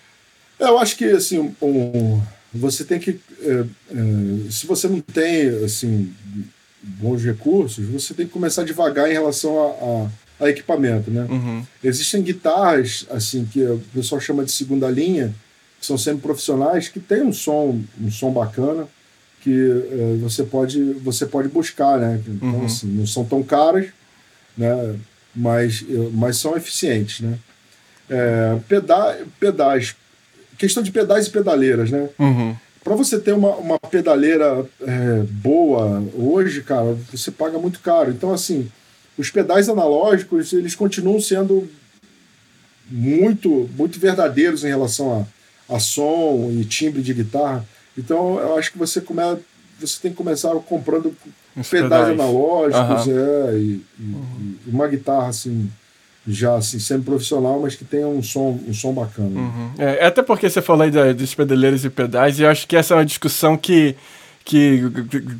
Eu 0.59 0.77
acho 0.77 0.95
que 0.95 1.05
assim, 1.05 1.55
um, 1.59 2.21
você 2.53 2.83
tem 2.83 2.99
que. 2.99 3.19
É, 3.41 3.63
é, 3.91 4.51
se 4.51 4.67
você 4.67 4.87
não 4.87 4.99
tem 4.99 5.47
assim 5.65 6.13
bons 6.83 7.23
recursos, 7.23 7.85
você 7.87 8.13
tem 8.13 8.25
que 8.25 8.33
começar 8.33 8.63
devagar 8.63 9.09
em 9.09 9.13
relação 9.13 9.57
a, 10.39 10.43
a, 10.43 10.45
a 10.45 10.49
equipamento, 10.49 11.09
né? 11.09 11.25
Uhum. 11.29 11.65
Existem 11.83 12.21
guitarras, 12.21 13.07
assim, 13.09 13.45
que 13.45 13.63
o 13.63 13.81
pessoal 13.93 14.19
chama 14.19 14.43
de 14.43 14.51
segunda 14.51 14.89
linha, 14.89 15.33
que 15.79 15.85
são 15.85 15.97
semi-profissionais, 15.97 16.89
que 16.89 16.99
tem 16.99 17.23
um 17.23 17.31
som, 17.31 17.81
um 18.01 18.11
som 18.11 18.31
bacana, 18.31 18.87
que 19.41 19.51
é, 19.51 20.17
você, 20.21 20.43
pode, 20.43 20.93
você 20.93 21.25
pode 21.25 21.47
buscar, 21.47 21.97
né? 21.99 22.21
Então, 22.27 22.49
uhum. 22.49 22.65
assim, 22.65 22.87
não 22.87 23.07
são 23.07 23.23
tão 23.23 23.41
caras, 23.41 23.87
né? 24.57 24.95
Mas, 25.35 25.83
mas 26.11 26.37
são 26.37 26.55
eficientes, 26.55 27.21
né? 27.21 27.39
É, 28.09 28.59
peda 28.67 29.17
pedais, 29.39 29.95
questão 30.57 30.83
de 30.83 30.91
pedais 30.91 31.27
e 31.27 31.31
pedaleiras, 31.31 31.89
né? 31.89 32.09
Uhum. 32.19 32.55
Para 32.83 32.95
você 32.95 33.19
ter 33.19 33.31
uma, 33.31 33.55
uma 33.55 33.79
pedaleira 33.79 34.65
é, 34.81 35.19
boa 35.29 36.03
hoje, 36.13 36.61
cara, 36.61 36.97
você 37.11 37.31
paga 37.31 37.57
muito 37.57 37.79
caro. 37.79 38.11
Então, 38.11 38.33
assim, 38.33 38.69
os 39.17 39.29
pedais 39.31 39.69
analógicos, 39.69 40.51
eles 40.51 40.75
continuam 40.75 41.21
sendo 41.21 41.69
muito, 42.89 43.69
muito 43.77 43.99
verdadeiros 43.99 44.63
em 44.63 44.67
relação 44.67 45.25
a, 45.69 45.75
a 45.75 45.79
som 45.79 46.49
e 46.51 46.65
timbre 46.65 47.01
de 47.01 47.13
guitarra. 47.13 47.65
Então, 47.97 48.37
eu 48.39 48.57
acho 48.57 48.71
que 48.71 48.77
você, 48.77 48.99
come, 48.99 49.21
você 49.79 49.99
tem 50.01 50.11
que 50.11 50.17
começar 50.17 50.53
comprando 50.55 51.15
pedais, 51.55 51.69
pedais, 51.69 52.09
analógicos 52.09 53.05
uhum. 53.05 53.19
é, 53.19 53.57
e, 53.57 53.81
e, 53.99 54.03
uhum. 54.03 54.55
e 54.67 54.69
uma 54.69 54.87
guitarra, 54.87 55.27
assim, 55.27 55.71
já 56.27 56.55
assim, 56.55 56.79
sendo 56.79 57.03
profissional, 57.03 57.59
mas 57.59 57.75
que 57.75 57.83
tenha 57.83 58.07
um 58.07 58.23
som, 58.23 58.59
um 58.67 58.73
som 58.73 58.93
bacana. 58.93 59.39
Uhum. 59.39 59.71
É, 59.77 60.05
até 60.05 60.21
porque 60.21 60.49
você 60.49 60.61
falou 60.61 60.83
aí 60.83 60.91
da, 60.91 61.11
dos 61.11 61.35
pedaleiros 61.35 61.83
e 61.83 61.89
pedais, 61.89 62.39
e 62.39 62.43
eu 62.43 62.49
acho 62.49 62.67
que 62.67 62.75
essa 62.75 62.93
é 62.93 62.97
uma 62.97 63.05
discussão 63.05 63.57
que, 63.57 63.95
que 64.45 64.81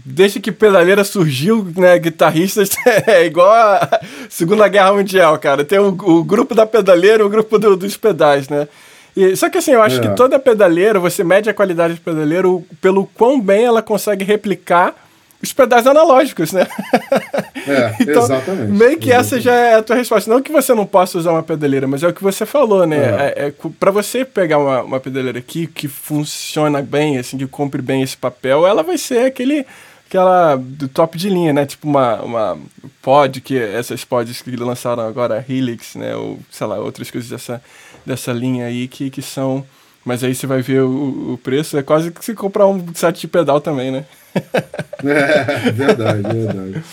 desde 0.05 0.39
que 0.39 0.51
pedaleira 0.51 1.03
surgiu, 1.03 1.65
né, 1.75 1.97
guitarristas 1.97 2.71
é 3.07 3.25
igual 3.25 3.51
a 3.51 4.01
Segunda 4.29 4.67
Guerra 4.67 4.93
Mundial, 4.93 5.37
cara. 5.39 5.63
Tem 5.63 5.79
o, 5.79 5.87
o 5.87 6.23
grupo 6.23 6.53
da 6.53 6.65
pedaleira 6.65 7.23
e 7.23 7.25
o 7.25 7.29
grupo 7.29 7.57
do, 7.57 7.77
dos 7.77 7.95
pedais, 7.95 8.49
né? 8.49 8.67
E, 9.15 9.35
só 9.35 9.49
que 9.49 9.59
assim, 9.59 9.71
eu 9.71 9.81
acho 9.81 9.99
é. 9.99 10.01
que 10.01 10.15
toda 10.15 10.39
pedaleira, 10.39 10.99
você 10.99 11.23
mede 11.23 11.49
a 11.49 11.53
qualidade 11.53 11.93
do 11.93 12.01
pedaleiro 12.01 12.65
pelo 12.81 13.05
quão 13.05 13.39
bem 13.39 13.63
ela 13.63 13.81
consegue 13.81 14.25
replicar 14.25 14.95
os 15.43 15.51
pedais 15.51 15.85
analógicos, 15.85 16.53
né? 16.53 16.65
É, 17.65 17.95
então, 18.03 18.23
exatamente. 18.23 18.71
Meio 18.73 18.99
que 18.99 19.09
essa 19.09 19.39
já 19.39 19.53
é 19.53 19.75
a 19.75 19.81
tua 19.81 19.95
resposta. 19.95 20.29
Não 20.29 20.41
que 20.41 20.51
você 20.51 20.73
não 20.73 20.85
possa 20.85 21.17
usar 21.17 21.31
uma 21.31 21.41
pedaleira, 21.41 21.87
mas 21.87 22.03
é 22.03 22.09
o 22.09 22.13
que 22.13 22.21
você 22.21 22.45
falou, 22.45 22.85
né? 22.85 22.97
É. 22.97 23.45
É, 23.45 23.47
é 23.47 23.53
para 23.79 23.89
você 23.89 24.25
pegar 24.25 24.57
uma, 24.57 24.81
uma 24.81 24.99
pedaleira 24.99 25.39
aqui 25.39 25.65
que 25.65 25.87
funciona 25.87 26.81
bem, 26.81 27.17
assim, 27.17 27.37
que 27.37 27.47
cumpre 27.47 27.81
bem 27.81 28.01
esse 28.01 28.17
papel, 28.17 28.67
ela 28.67 28.83
vai 28.83 28.97
ser 28.97 29.27
aquele 29.27 29.65
aquela 30.05 30.57
do 30.57 30.89
top 30.89 31.17
de 31.17 31.29
linha, 31.29 31.53
né? 31.53 31.65
Tipo 31.65 31.87
uma, 31.87 32.21
uma 32.21 32.59
pod, 33.01 33.39
que 33.39 33.57
essas 33.57 34.03
pods 34.03 34.41
que 34.41 34.53
lançaram 34.57 35.07
agora, 35.07 35.37
a 35.37 35.51
Helix, 35.51 35.95
né? 35.95 36.13
Ou, 36.17 36.39
sei 36.51 36.67
lá, 36.67 36.79
outras 36.79 37.09
coisas 37.09 37.29
dessa, 37.29 37.63
dessa 38.05 38.33
linha 38.33 38.65
aí 38.65 38.89
que, 38.89 39.09
que 39.09 39.21
são... 39.21 39.65
Mas 40.03 40.21
aí 40.21 40.35
você 40.35 40.45
vai 40.45 40.61
ver 40.61 40.81
o, 40.81 41.33
o 41.33 41.39
preço, 41.41 41.77
é 41.77 41.81
quase 41.81 42.11
que 42.11 42.25
se 42.25 42.33
comprar 42.33 42.67
um 42.67 42.93
set 42.93 43.21
de 43.21 43.27
pedal 43.27 43.61
também, 43.61 43.89
né? 43.89 44.03
é, 45.03 45.71
verdade, 45.71 46.21
verdade. 46.21 46.83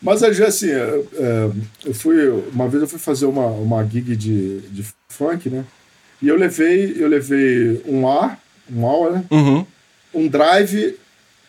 Mas 0.00 0.22
assim, 0.22 0.70
é, 0.70 1.50
eu 1.84 1.94
fui. 1.94 2.28
Uma 2.52 2.68
vez 2.68 2.82
eu 2.82 2.88
fui 2.88 2.98
fazer 2.98 3.26
uma, 3.26 3.46
uma 3.46 3.84
gig 3.84 4.14
de, 4.14 4.60
de 4.60 4.84
funk, 5.08 5.48
né? 5.48 5.64
E 6.20 6.28
eu 6.28 6.36
levei, 6.36 6.94
eu 6.98 7.08
levei 7.08 7.82
um 7.86 8.06
A, 8.08 8.36
um 8.70 9.06
A, 9.06 9.10
né? 9.10 9.24
Uhum. 9.30 9.66
Um 10.12 10.28
drive 10.28 10.96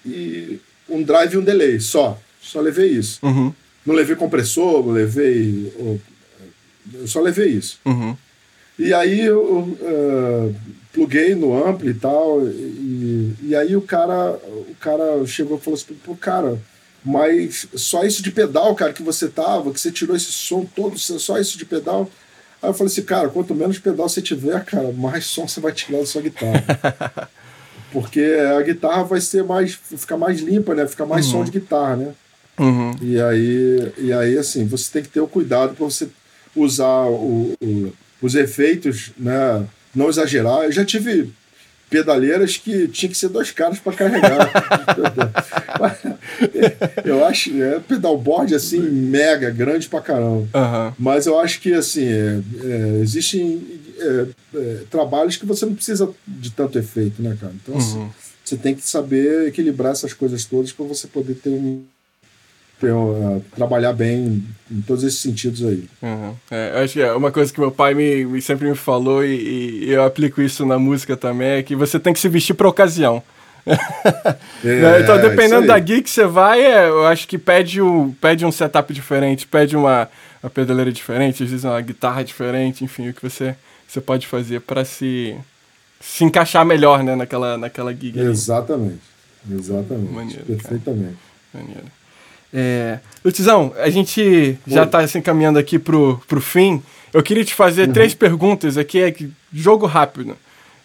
e 0.05 0.59
um 0.89 1.03
drive 1.03 1.33
e 1.33 1.37
um 1.37 1.43
delay, 1.43 1.79
só. 1.79 2.19
Só 2.41 2.61
levei 2.61 2.91
isso. 2.91 3.19
Uhum. 3.25 3.53
Não 3.85 3.93
levei 3.93 4.15
compressor, 4.15 4.85
não 4.85 4.93
levei. 4.93 5.99
Eu 6.93 7.07
só 7.07 7.19
levei 7.19 7.49
isso. 7.49 7.79
Uhum. 7.85 8.15
E 8.77 8.93
aí 8.93 9.21
eu 9.21 9.41
uh, 9.41 10.55
pluguei 10.91 11.33
no 11.33 11.55
ampli 11.65 11.91
e 11.91 11.93
tal, 11.93 12.45
e, 12.45 12.51
e 13.41 13.55
aí 13.55 13.75
o 13.75 13.81
cara, 13.81 14.31
o 14.45 14.75
cara 14.79 15.25
chegou 15.25 15.57
e 15.57 15.61
falou 15.61 15.79
assim, 15.79 15.93
pô, 16.05 16.15
cara, 16.15 16.59
mas 17.03 17.67
só 17.75 18.03
isso 18.03 18.23
de 18.23 18.31
pedal, 18.31 18.73
cara, 18.75 18.93
que 18.93 19.03
você 19.03 19.27
tava, 19.27 19.71
que 19.71 19.79
você 19.79 19.91
tirou 19.91 20.15
esse 20.15 20.31
som 20.31 20.65
todo, 20.65 20.97
só 20.97 21.39
isso 21.39 21.57
de 21.57 21.65
pedal. 21.65 22.09
Aí 22.61 22.69
eu 22.69 22.73
falei 22.73 22.91
assim, 22.91 23.03
cara, 23.03 23.29
quanto 23.29 23.53
menos 23.53 23.77
pedal 23.79 24.09
você 24.09 24.21
tiver, 24.21 24.63
cara, 24.65 24.91
mais 24.91 25.25
som 25.25 25.47
você 25.47 25.59
vai 25.59 25.71
tirar 25.71 25.99
da 25.99 26.05
sua 26.05 26.21
guitarra. 26.21 27.29
Porque 27.91 28.21
a 28.57 28.61
guitarra 28.61 29.03
vai 29.03 29.21
ser 29.21 29.43
mais. 29.43 29.73
ficar 29.73 30.17
mais 30.17 30.41
limpa, 30.41 30.75
né? 30.75 30.85
Ficar 30.85 31.05
mais 31.05 31.27
uhum. 31.27 31.31
som 31.31 31.43
de 31.45 31.51
guitarra, 31.51 31.95
né? 31.95 32.13
Uhum. 32.57 32.91
E 33.01 33.21
aí, 33.21 33.93
e 33.97 34.11
aí, 34.11 34.37
assim, 34.37 34.65
você 34.65 34.91
tem 34.91 35.03
que 35.03 35.09
ter 35.09 35.21
o 35.21 35.27
cuidado 35.27 35.75
para 35.75 35.85
você 35.85 36.09
usar 36.55 37.05
o, 37.05 37.53
o 37.61 37.93
os 38.21 38.35
efeitos, 38.35 39.11
né? 39.17 39.65
Não 39.93 40.09
exagerar. 40.09 40.63
Eu 40.63 40.71
já 40.71 40.83
tive 40.83 41.31
pedaleiras 41.95 42.57
que 42.57 42.89
tinha 42.89 43.09
que 43.09 43.17
ser 43.17 43.29
dois 43.29 43.51
caras 43.51 43.79
para 43.79 43.93
carregar. 43.93 44.51
eu 47.05 47.25
acho 47.25 47.63
é 47.63 47.79
pedalboard 47.79 48.53
assim 48.53 48.81
mega 48.81 49.49
grande 49.49 49.87
para 49.87 50.01
caramba. 50.01 50.45
Uhum. 50.53 50.93
Mas 50.99 51.25
eu 51.25 51.39
acho 51.39 51.61
que 51.61 51.73
assim 51.73 52.05
é, 52.05 52.41
é, 52.63 52.99
existem 53.01 53.65
é, 53.97 54.25
é, 54.55 54.79
trabalhos 54.89 55.37
que 55.37 55.45
você 55.45 55.65
não 55.65 55.73
precisa 55.73 56.09
de 56.27 56.51
tanto 56.51 56.77
efeito, 56.77 57.21
né, 57.21 57.37
cara? 57.39 57.53
Então 57.63 57.77
assim, 57.77 57.99
uhum. 57.99 58.09
você 58.43 58.57
tem 58.57 58.75
que 58.75 58.85
saber 58.85 59.47
equilibrar 59.47 59.93
essas 59.93 60.11
coisas 60.11 60.43
todas 60.43 60.73
para 60.73 60.85
você 60.85 61.07
poder 61.07 61.35
ter 61.35 61.51
um 61.51 61.81
ter, 62.85 62.93
uh, 62.93 63.43
trabalhar 63.55 63.93
bem 63.93 64.43
em 64.69 64.81
todos 64.81 65.03
esses 65.03 65.19
sentidos 65.19 65.65
aí. 65.65 65.87
Uhum. 66.01 66.35
É, 66.51 66.83
acho 66.83 66.93
que 66.93 67.01
é 67.01 67.11
uma 67.13 67.31
coisa 67.31 67.51
que 67.51 67.59
meu 67.59 67.71
pai 67.71 67.93
me, 67.93 68.25
me 68.25 68.41
sempre 68.41 68.69
me 68.69 68.75
falou 68.75 69.23
e, 69.23 69.85
e, 69.85 69.91
eu 69.91 70.03
aplico 70.03 70.41
isso 70.41 70.65
na 70.65 70.77
música 70.77 71.17
também 71.17 71.49
é 71.49 71.63
que 71.63 71.75
você 71.75 71.99
tem 71.99 72.13
que 72.13 72.19
se 72.19 72.29
vestir 72.29 72.53
para 72.53 72.69
ocasião. 72.69 73.23
É, 74.63 75.01
então, 75.01 75.21
dependendo 75.21 75.67
da 75.67 75.77
gig 75.77 76.01
que 76.01 76.09
você 76.09 76.25
vai, 76.25 76.59
é, 76.59 76.87
eu 76.87 77.05
acho 77.05 77.27
que 77.27 77.37
pede 77.37 77.79
um, 77.79 78.11
pede 78.11 78.43
um 78.43 78.51
setup 78.51 78.91
diferente, 78.91 79.45
pede 79.45 79.77
uma, 79.77 80.09
uma 80.41 80.49
pedaleira 80.49 80.91
diferente, 80.91 81.43
às 81.43 81.49
vezes 81.51 81.63
uma 81.63 81.79
guitarra 81.81 82.23
diferente, 82.23 82.83
enfim, 82.83 83.09
o 83.09 83.13
que 83.13 83.21
você, 83.21 83.55
você 83.87 84.01
pode 84.01 84.25
fazer 84.25 84.61
para 84.61 84.83
se, 84.83 85.35
se 86.01 86.23
encaixar 86.23 86.65
melhor 86.65 87.03
né, 87.03 87.15
naquela, 87.15 87.59
naquela 87.59 87.93
gig. 87.93 88.17
Exatamente. 88.17 89.01
Exatamente. 89.51 90.11
Maneiro, 90.11 90.45
Perfeitamente. 90.45 91.17
Maneiro. 91.53 91.85
É... 92.53 92.99
Lutizão, 93.23 93.73
a 93.77 93.89
gente 93.89 94.57
já 94.67 94.83
está 94.83 95.05
se 95.07 95.17
encaminhando 95.17 95.59
aqui 95.59 95.79
pro, 95.79 96.21
pro 96.27 96.41
fim. 96.41 96.81
Eu 97.13 97.23
queria 97.23 97.43
te 97.43 97.53
fazer 97.53 97.87
uhum. 97.87 97.93
três 97.93 98.13
perguntas 98.13 98.77
aqui, 98.77 99.01
é 99.01 99.13
jogo 99.53 99.85
rápido. 99.85 100.37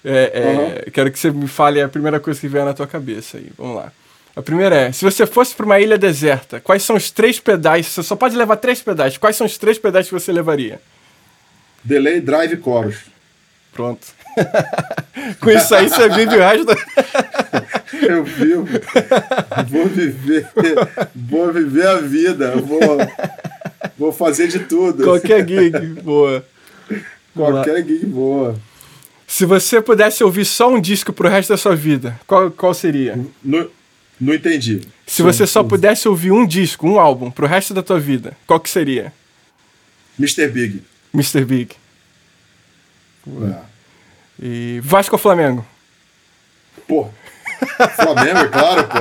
É, 0.05 0.33
é, 0.33 0.85
uhum. 0.87 0.93
Quero 0.93 1.11
que 1.11 1.19
você 1.19 1.31
me 1.31 1.47
fale 1.47 1.83
a 1.83 1.89
primeira 1.89 2.19
coisa 2.19 2.41
que 2.41 2.49
vier 2.49 2.65
na 2.65 2.73
tua 2.73 2.87
cabeça 2.87 3.37
aí. 3.37 3.51
Vamos 3.57 3.77
lá. 3.77 3.93
A 4.35 4.43
primeira 4.43 4.77
é: 4.77 4.93
se 4.93 5.05
você 5.05 5.27
fosse 5.27 5.55
para 5.55 5.67
uma 5.67 5.81
ilha 5.81 5.99
deserta, 5.99 6.61
quais 6.61 6.83
são 6.83 6.97
os 6.97 7.11
três 7.11 7.39
pedais? 7.39 7.87
Você 7.87 8.03
só 8.03 8.17
pode 8.17 8.37
levar 8.37 8.57
três 8.57 8.81
pedais. 8.81 9.19
Quais 9.19 9.37
são 9.37 9.47
os 9.47 9.59
três 9.59 9.79
pedais 9.79 10.07
que 10.07 10.15
você 10.15 10.33
levaria? 10.33 10.81
Delay, 11.83 12.21
drive 12.21 12.55
e 12.55 12.63
chorus. 12.63 12.99
Pronto. 13.73 14.07
Com 15.41 15.51
isso 15.51 15.74
aí 15.74 15.89
você 15.89 16.09
vive 16.09 16.37
o 16.37 16.41
resto. 16.41 16.66
Eu 18.03 18.24
vivo. 18.24 18.66
Vou 19.68 19.87
viver. 19.87 20.49
Vou 21.14 21.53
viver 21.53 21.87
a 21.87 21.97
vida. 21.97 22.57
Vou, 22.57 22.81
vou 23.99 24.12
fazer 24.12 24.49
de 24.49 24.61
tudo. 24.61 25.05
Qualquer 25.05 25.47
gig, 25.47 26.01
boa. 26.03 26.45
Qualquer 27.35 27.85
gig, 27.85 28.07
boa. 28.07 28.57
Se 29.26 29.45
você 29.45 29.81
pudesse 29.81 30.24
ouvir 30.24 30.45
só 30.45 30.68
um 30.68 30.81
disco 30.81 31.12
pro 31.12 31.28
resto 31.28 31.51
da 31.51 31.57
sua 31.57 31.76
vida, 31.76 32.18
qual, 32.26 32.51
qual 32.51 32.74
seria? 32.74 33.18
Não, 33.43 33.68
não 34.20 34.35
entendi. 34.35 34.81
Se 35.07 35.22
você 35.22 35.47
só 35.47 35.62
pudesse 35.62 36.09
ouvir 36.09 36.33
um 36.33 36.47
disco, 36.47 36.87
um 36.89 36.99
álbum 36.99 37.31
pro 37.31 37.47
resto 37.47 37.72
da 37.72 37.83
tua 37.83 38.01
vida, 38.01 38.37
qual 38.47 38.59
que 38.59 38.68
seria? 38.68 39.12
Mr. 40.18 40.49
Big. 40.49 40.83
Mr. 41.14 41.45
Big. 41.45 41.76
É. 43.26 43.70
E 44.41 44.80
Vasco 44.82 45.14
ou 45.14 45.18
Flamengo? 45.18 45.66
Pô. 46.88 47.09
Flamengo, 47.97 48.38
é 48.38 48.49
claro, 48.49 48.88
pô. 48.88 49.01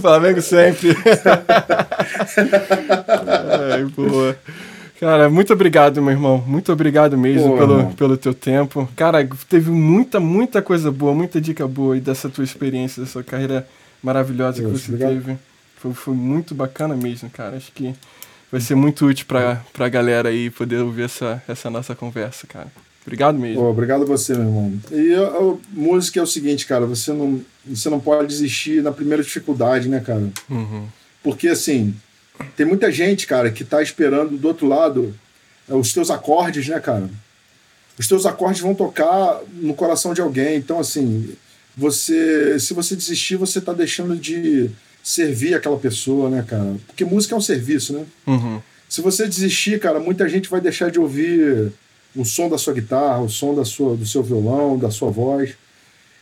Flamengo 0.00 0.42
sempre. 0.42 0.90
Ai, 3.72 3.84
boa. 3.84 4.36
Cara, 5.00 5.30
muito 5.30 5.52
obrigado, 5.52 6.02
meu 6.02 6.10
irmão. 6.10 6.42
Muito 6.46 6.72
obrigado 6.72 7.16
mesmo 7.16 7.50
Pô, 7.52 7.56
pelo, 7.58 7.92
pelo 7.94 8.16
teu 8.16 8.34
tempo. 8.34 8.88
Cara, 8.96 9.26
teve 9.48 9.70
muita, 9.70 10.18
muita 10.18 10.60
coisa 10.60 10.90
boa, 10.90 11.14
muita 11.14 11.40
dica 11.40 11.66
boa 11.68 11.94
aí 11.94 12.00
dessa 12.00 12.28
tua 12.28 12.42
experiência, 12.44 13.02
dessa 13.04 13.22
carreira 13.22 13.66
maravilhosa 14.02 14.60
Deus, 14.60 14.72
que 14.72 14.78
você 14.78 14.92
obrigado. 14.92 15.24
teve. 15.24 15.38
Foi, 15.76 15.94
foi 15.94 16.14
muito 16.14 16.54
bacana 16.54 16.96
mesmo, 16.96 17.30
cara. 17.30 17.56
Acho 17.56 17.70
que 17.72 17.94
vai 18.50 18.60
ser 18.60 18.74
muito 18.74 19.06
útil 19.06 19.26
pra, 19.26 19.62
pra 19.72 19.88
galera 19.88 20.28
aí 20.28 20.50
poder 20.50 20.78
ouvir 20.78 21.02
essa, 21.02 21.42
essa 21.48 21.70
nossa 21.70 21.94
conversa, 21.94 22.46
cara. 22.46 22.70
Obrigado 23.06 23.38
mesmo. 23.38 23.62
Pô, 23.62 23.70
obrigado 23.70 24.02
a 24.02 24.06
você, 24.06 24.34
meu 24.34 24.44
irmão. 24.44 24.80
E 24.90 25.14
a, 25.14 25.28
a, 25.28 25.56
música 25.72 26.20
é 26.20 26.22
o 26.22 26.26
seguinte, 26.26 26.66
cara, 26.66 26.84
você 26.84 27.12
não, 27.12 27.40
você 27.64 27.88
não 27.88 27.98
pode 27.98 28.28
desistir 28.28 28.82
na 28.82 28.92
primeira 28.92 29.22
dificuldade, 29.22 29.88
né, 29.88 30.00
cara? 30.00 30.28
Uhum. 30.50 30.86
Porque, 31.22 31.48
assim, 31.48 31.94
tem 32.54 32.66
muita 32.66 32.92
gente, 32.92 33.26
cara, 33.26 33.50
que 33.50 33.64
tá 33.64 33.82
esperando 33.82 34.36
do 34.36 34.48
outro 34.48 34.66
lado 34.66 35.14
é, 35.68 35.74
os 35.74 35.92
teus 35.92 36.10
acordes, 36.10 36.68
né, 36.68 36.78
cara? 36.80 37.08
Os 37.98 38.06
teus 38.06 38.26
acordes 38.26 38.60
vão 38.60 38.74
tocar 38.74 39.40
no 39.54 39.74
coração 39.74 40.12
de 40.12 40.20
alguém. 40.20 40.56
Então, 40.56 40.78
assim, 40.78 41.34
você, 41.76 42.60
se 42.60 42.74
você 42.74 42.94
desistir, 42.94 43.36
você 43.36 43.60
tá 43.60 43.72
deixando 43.72 44.16
de 44.16 44.70
servir 45.08 45.54
aquela 45.54 45.78
pessoa, 45.78 46.28
né, 46.28 46.44
cara? 46.46 46.76
Porque 46.86 47.02
música 47.02 47.34
é 47.34 47.38
um 47.38 47.40
serviço, 47.40 47.94
né? 47.94 48.04
Uhum. 48.26 48.60
Se 48.86 49.00
você 49.00 49.26
desistir, 49.26 49.80
cara, 49.80 49.98
muita 49.98 50.28
gente 50.28 50.50
vai 50.50 50.60
deixar 50.60 50.90
de 50.90 51.00
ouvir 51.00 51.72
o 52.14 52.26
som 52.26 52.46
da 52.46 52.58
sua 52.58 52.74
guitarra, 52.74 53.22
o 53.22 53.28
som 53.30 53.54
da 53.54 53.64
sua, 53.64 53.96
do 53.96 54.04
seu 54.04 54.22
violão, 54.22 54.78
da 54.78 54.90
sua 54.90 55.10
voz. 55.10 55.54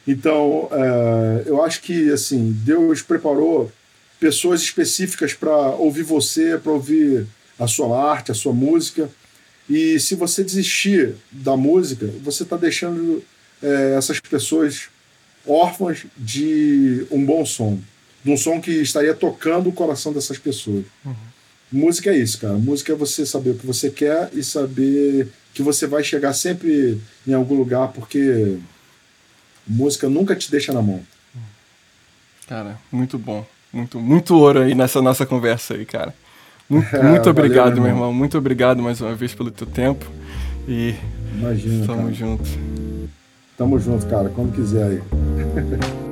Então, 0.07 0.69
é, 0.71 1.43
eu 1.47 1.65
acho 1.65 1.83
que, 1.83 2.13
assim, 2.13 2.53
Deus 2.65 3.03
preparou 3.03 3.73
pessoas 4.21 4.63
específicas 4.63 5.35
para 5.35 5.51
ouvir 5.51 6.05
você, 6.05 6.57
para 6.57 6.71
ouvir 6.71 7.27
a 7.59 7.67
sua 7.67 8.01
arte, 8.01 8.31
a 8.31 8.35
sua 8.35 8.53
música. 8.53 9.11
E 9.69 9.99
se 9.99 10.15
você 10.15 10.45
desistir 10.45 11.17
da 11.33 11.57
música, 11.57 12.09
você 12.23 12.45
está 12.45 12.57
deixando 12.57 13.21
é, 13.61 13.97
essas 13.99 14.21
pessoas 14.21 14.89
órfãs 15.45 16.07
de 16.17 17.05
um 17.11 17.25
bom 17.27 17.45
som 17.45 17.81
de 18.27 18.33
um 18.33 18.37
som 18.37 18.61
que 18.61 18.73
estaria 18.73 19.15
tocando 19.15 19.69
o 19.69 19.73
coração 19.73 20.13
dessas 20.13 20.37
pessoas. 20.37 20.85
Uhum. 21.05 21.15
Música 21.71 22.11
é 22.11 22.17
isso, 22.17 22.41
cara. 22.41 22.55
Música 22.55 22.93
é 22.93 22.97
você 22.97 23.25
saber 23.25 23.51
o 23.51 23.55
que 23.55 23.65
você 23.65 23.89
quer 23.89 24.31
e 24.33 24.43
saber 24.43 25.29
que 25.55 25.63
você 25.63 25.87
vai 25.87 26.03
chegar 26.03 26.33
sempre 26.33 27.01
em 27.25 27.33
algum 27.33 27.55
lugar, 27.55 27.93
porque 27.93 28.57
música 29.65 30.09
nunca 30.09 30.35
te 30.35 30.51
deixa 30.51 30.73
na 30.73 30.83
mão. 30.83 31.01
Cara, 32.49 32.77
muito 32.91 33.17
bom. 33.17 33.47
Muito, 33.73 34.01
muito 34.01 34.35
ouro 34.35 34.63
aí 34.63 34.75
nessa 34.75 35.01
nossa 35.01 35.25
conversa 35.25 35.75
aí, 35.75 35.87
cara. 35.87 36.13
Muito, 36.69 36.97
é, 36.97 37.01
muito 37.01 37.31
obrigado, 37.31 37.77
valeu, 37.77 37.83
meu 37.85 37.93
irmão. 37.93 38.13
Muito 38.13 38.37
obrigado 38.37 38.83
mais 38.83 39.01
uma 39.01 39.15
vez 39.15 39.33
pelo 39.33 39.53
teu 39.53 39.69
tempo. 39.69 40.05
E 40.67 40.97
Imagina, 41.33 41.87
tamo 41.87 42.03
cara. 42.03 42.13
junto. 42.13 42.45
Tamo 43.57 43.79
junto, 43.79 44.05
cara. 44.07 44.29
Quando 44.31 44.53
quiser 44.53 44.83
aí. 44.83 45.03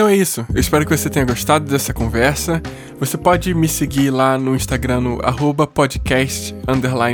Então 0.00 0.08
é 0.08 0.16
isso. 0.16 0.46
Eu 0.54 0.58
espero 0.58 0.86
que 0.86 0.96
você 0.96 1.10
tenha 1.10 1.26
gostado 1.26 1.70
dessa 1.70 1.92
conversa. 1.92 2.62
Você 2.98 3.18
pode 3.18 3.52
me 3.52 3.68
seguir 3.68 4.08
lá 4.08 4.38
no 4.38 4.56
Instagram 4.56 4.98
no 5.02 5.18
podcast 5.66 6.54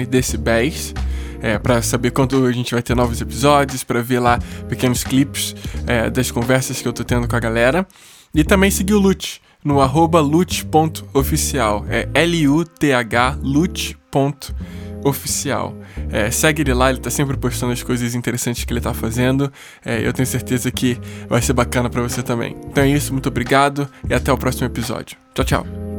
decibéis. 0.06 0.94
É, 1.42 1.58
para 1.58 1.82
saber 1.82 2.12
quando 2.12 2.46
a 2.46 2.52
gente 2.52 2.74
vai 2.74 2.82
ter 2.84 2.94
novos 2.94 3.20
episódios, 3.20 3.82
para 3.82 4.00
ver 4.00 4.20
lá 4.20 4.38
pequenos 4.68 5.02
clipes 5.02 5.52
é, 5.84 6.08
das 6.08 6.30
conversas 6.30 6.80
que 6.80 6.86
eu 6.86 6.92
tô 6.92 7.02
tendo 7.02 7.26
com 7.26 7.34
a 7.34 7.40
galera. 7.40 7.84
E 8.32 8.44
também 8.44 8.70
seguir 8.70 8.94
o 8.94 9.00
Lute 9.00 9.42
no 9.64 9.80
arroba 9.80 10.20
lute.oficial. 10.20 11.84
É 11.88 12.08
L-U-T-H 12.14 13.36
lute.oficial 13.42 14.54
oficial. 15.08 15.74
É, 16.10 16.30
segue 16.30 16.62
ele 16.62 16.74
lá, 16.74 16.90
ele 16.90 17.00
tá 17.00 17.10
sempre 17.10 17.36
postando 17.36 17.72
as 17.72 17.82
coisas 17.82 18.14
interessantes 18.14 18.64
que 18.64 18.72
ele 18.72 18.80
tá 18.80 18.94
fazendo. 18.94 19.52
É, 19.84 20.06
eu 20.06 20.12
tenho 20.12 20.26
certeza 20.26 20.70
que 20.70 20.98
vai 21.28 21.42
ser 21.42 21.52
bacana 21.52 21.90
para 21.90 22.02
você 22.02 22.22
também. 22.22 22.56
Então 22.66 22.82
é 22.82 22.88
isso, 22.88 23.12
muito 23.12 23.28
obrigado 23.28 23.88
e 24.08 24.14
até 24.14 24.32
o 24.32 24.38
próximo 24.38 24.66
episódio. 24.66 25.16
Tchau, 25.34 25.44
tchau. 25.44 25.95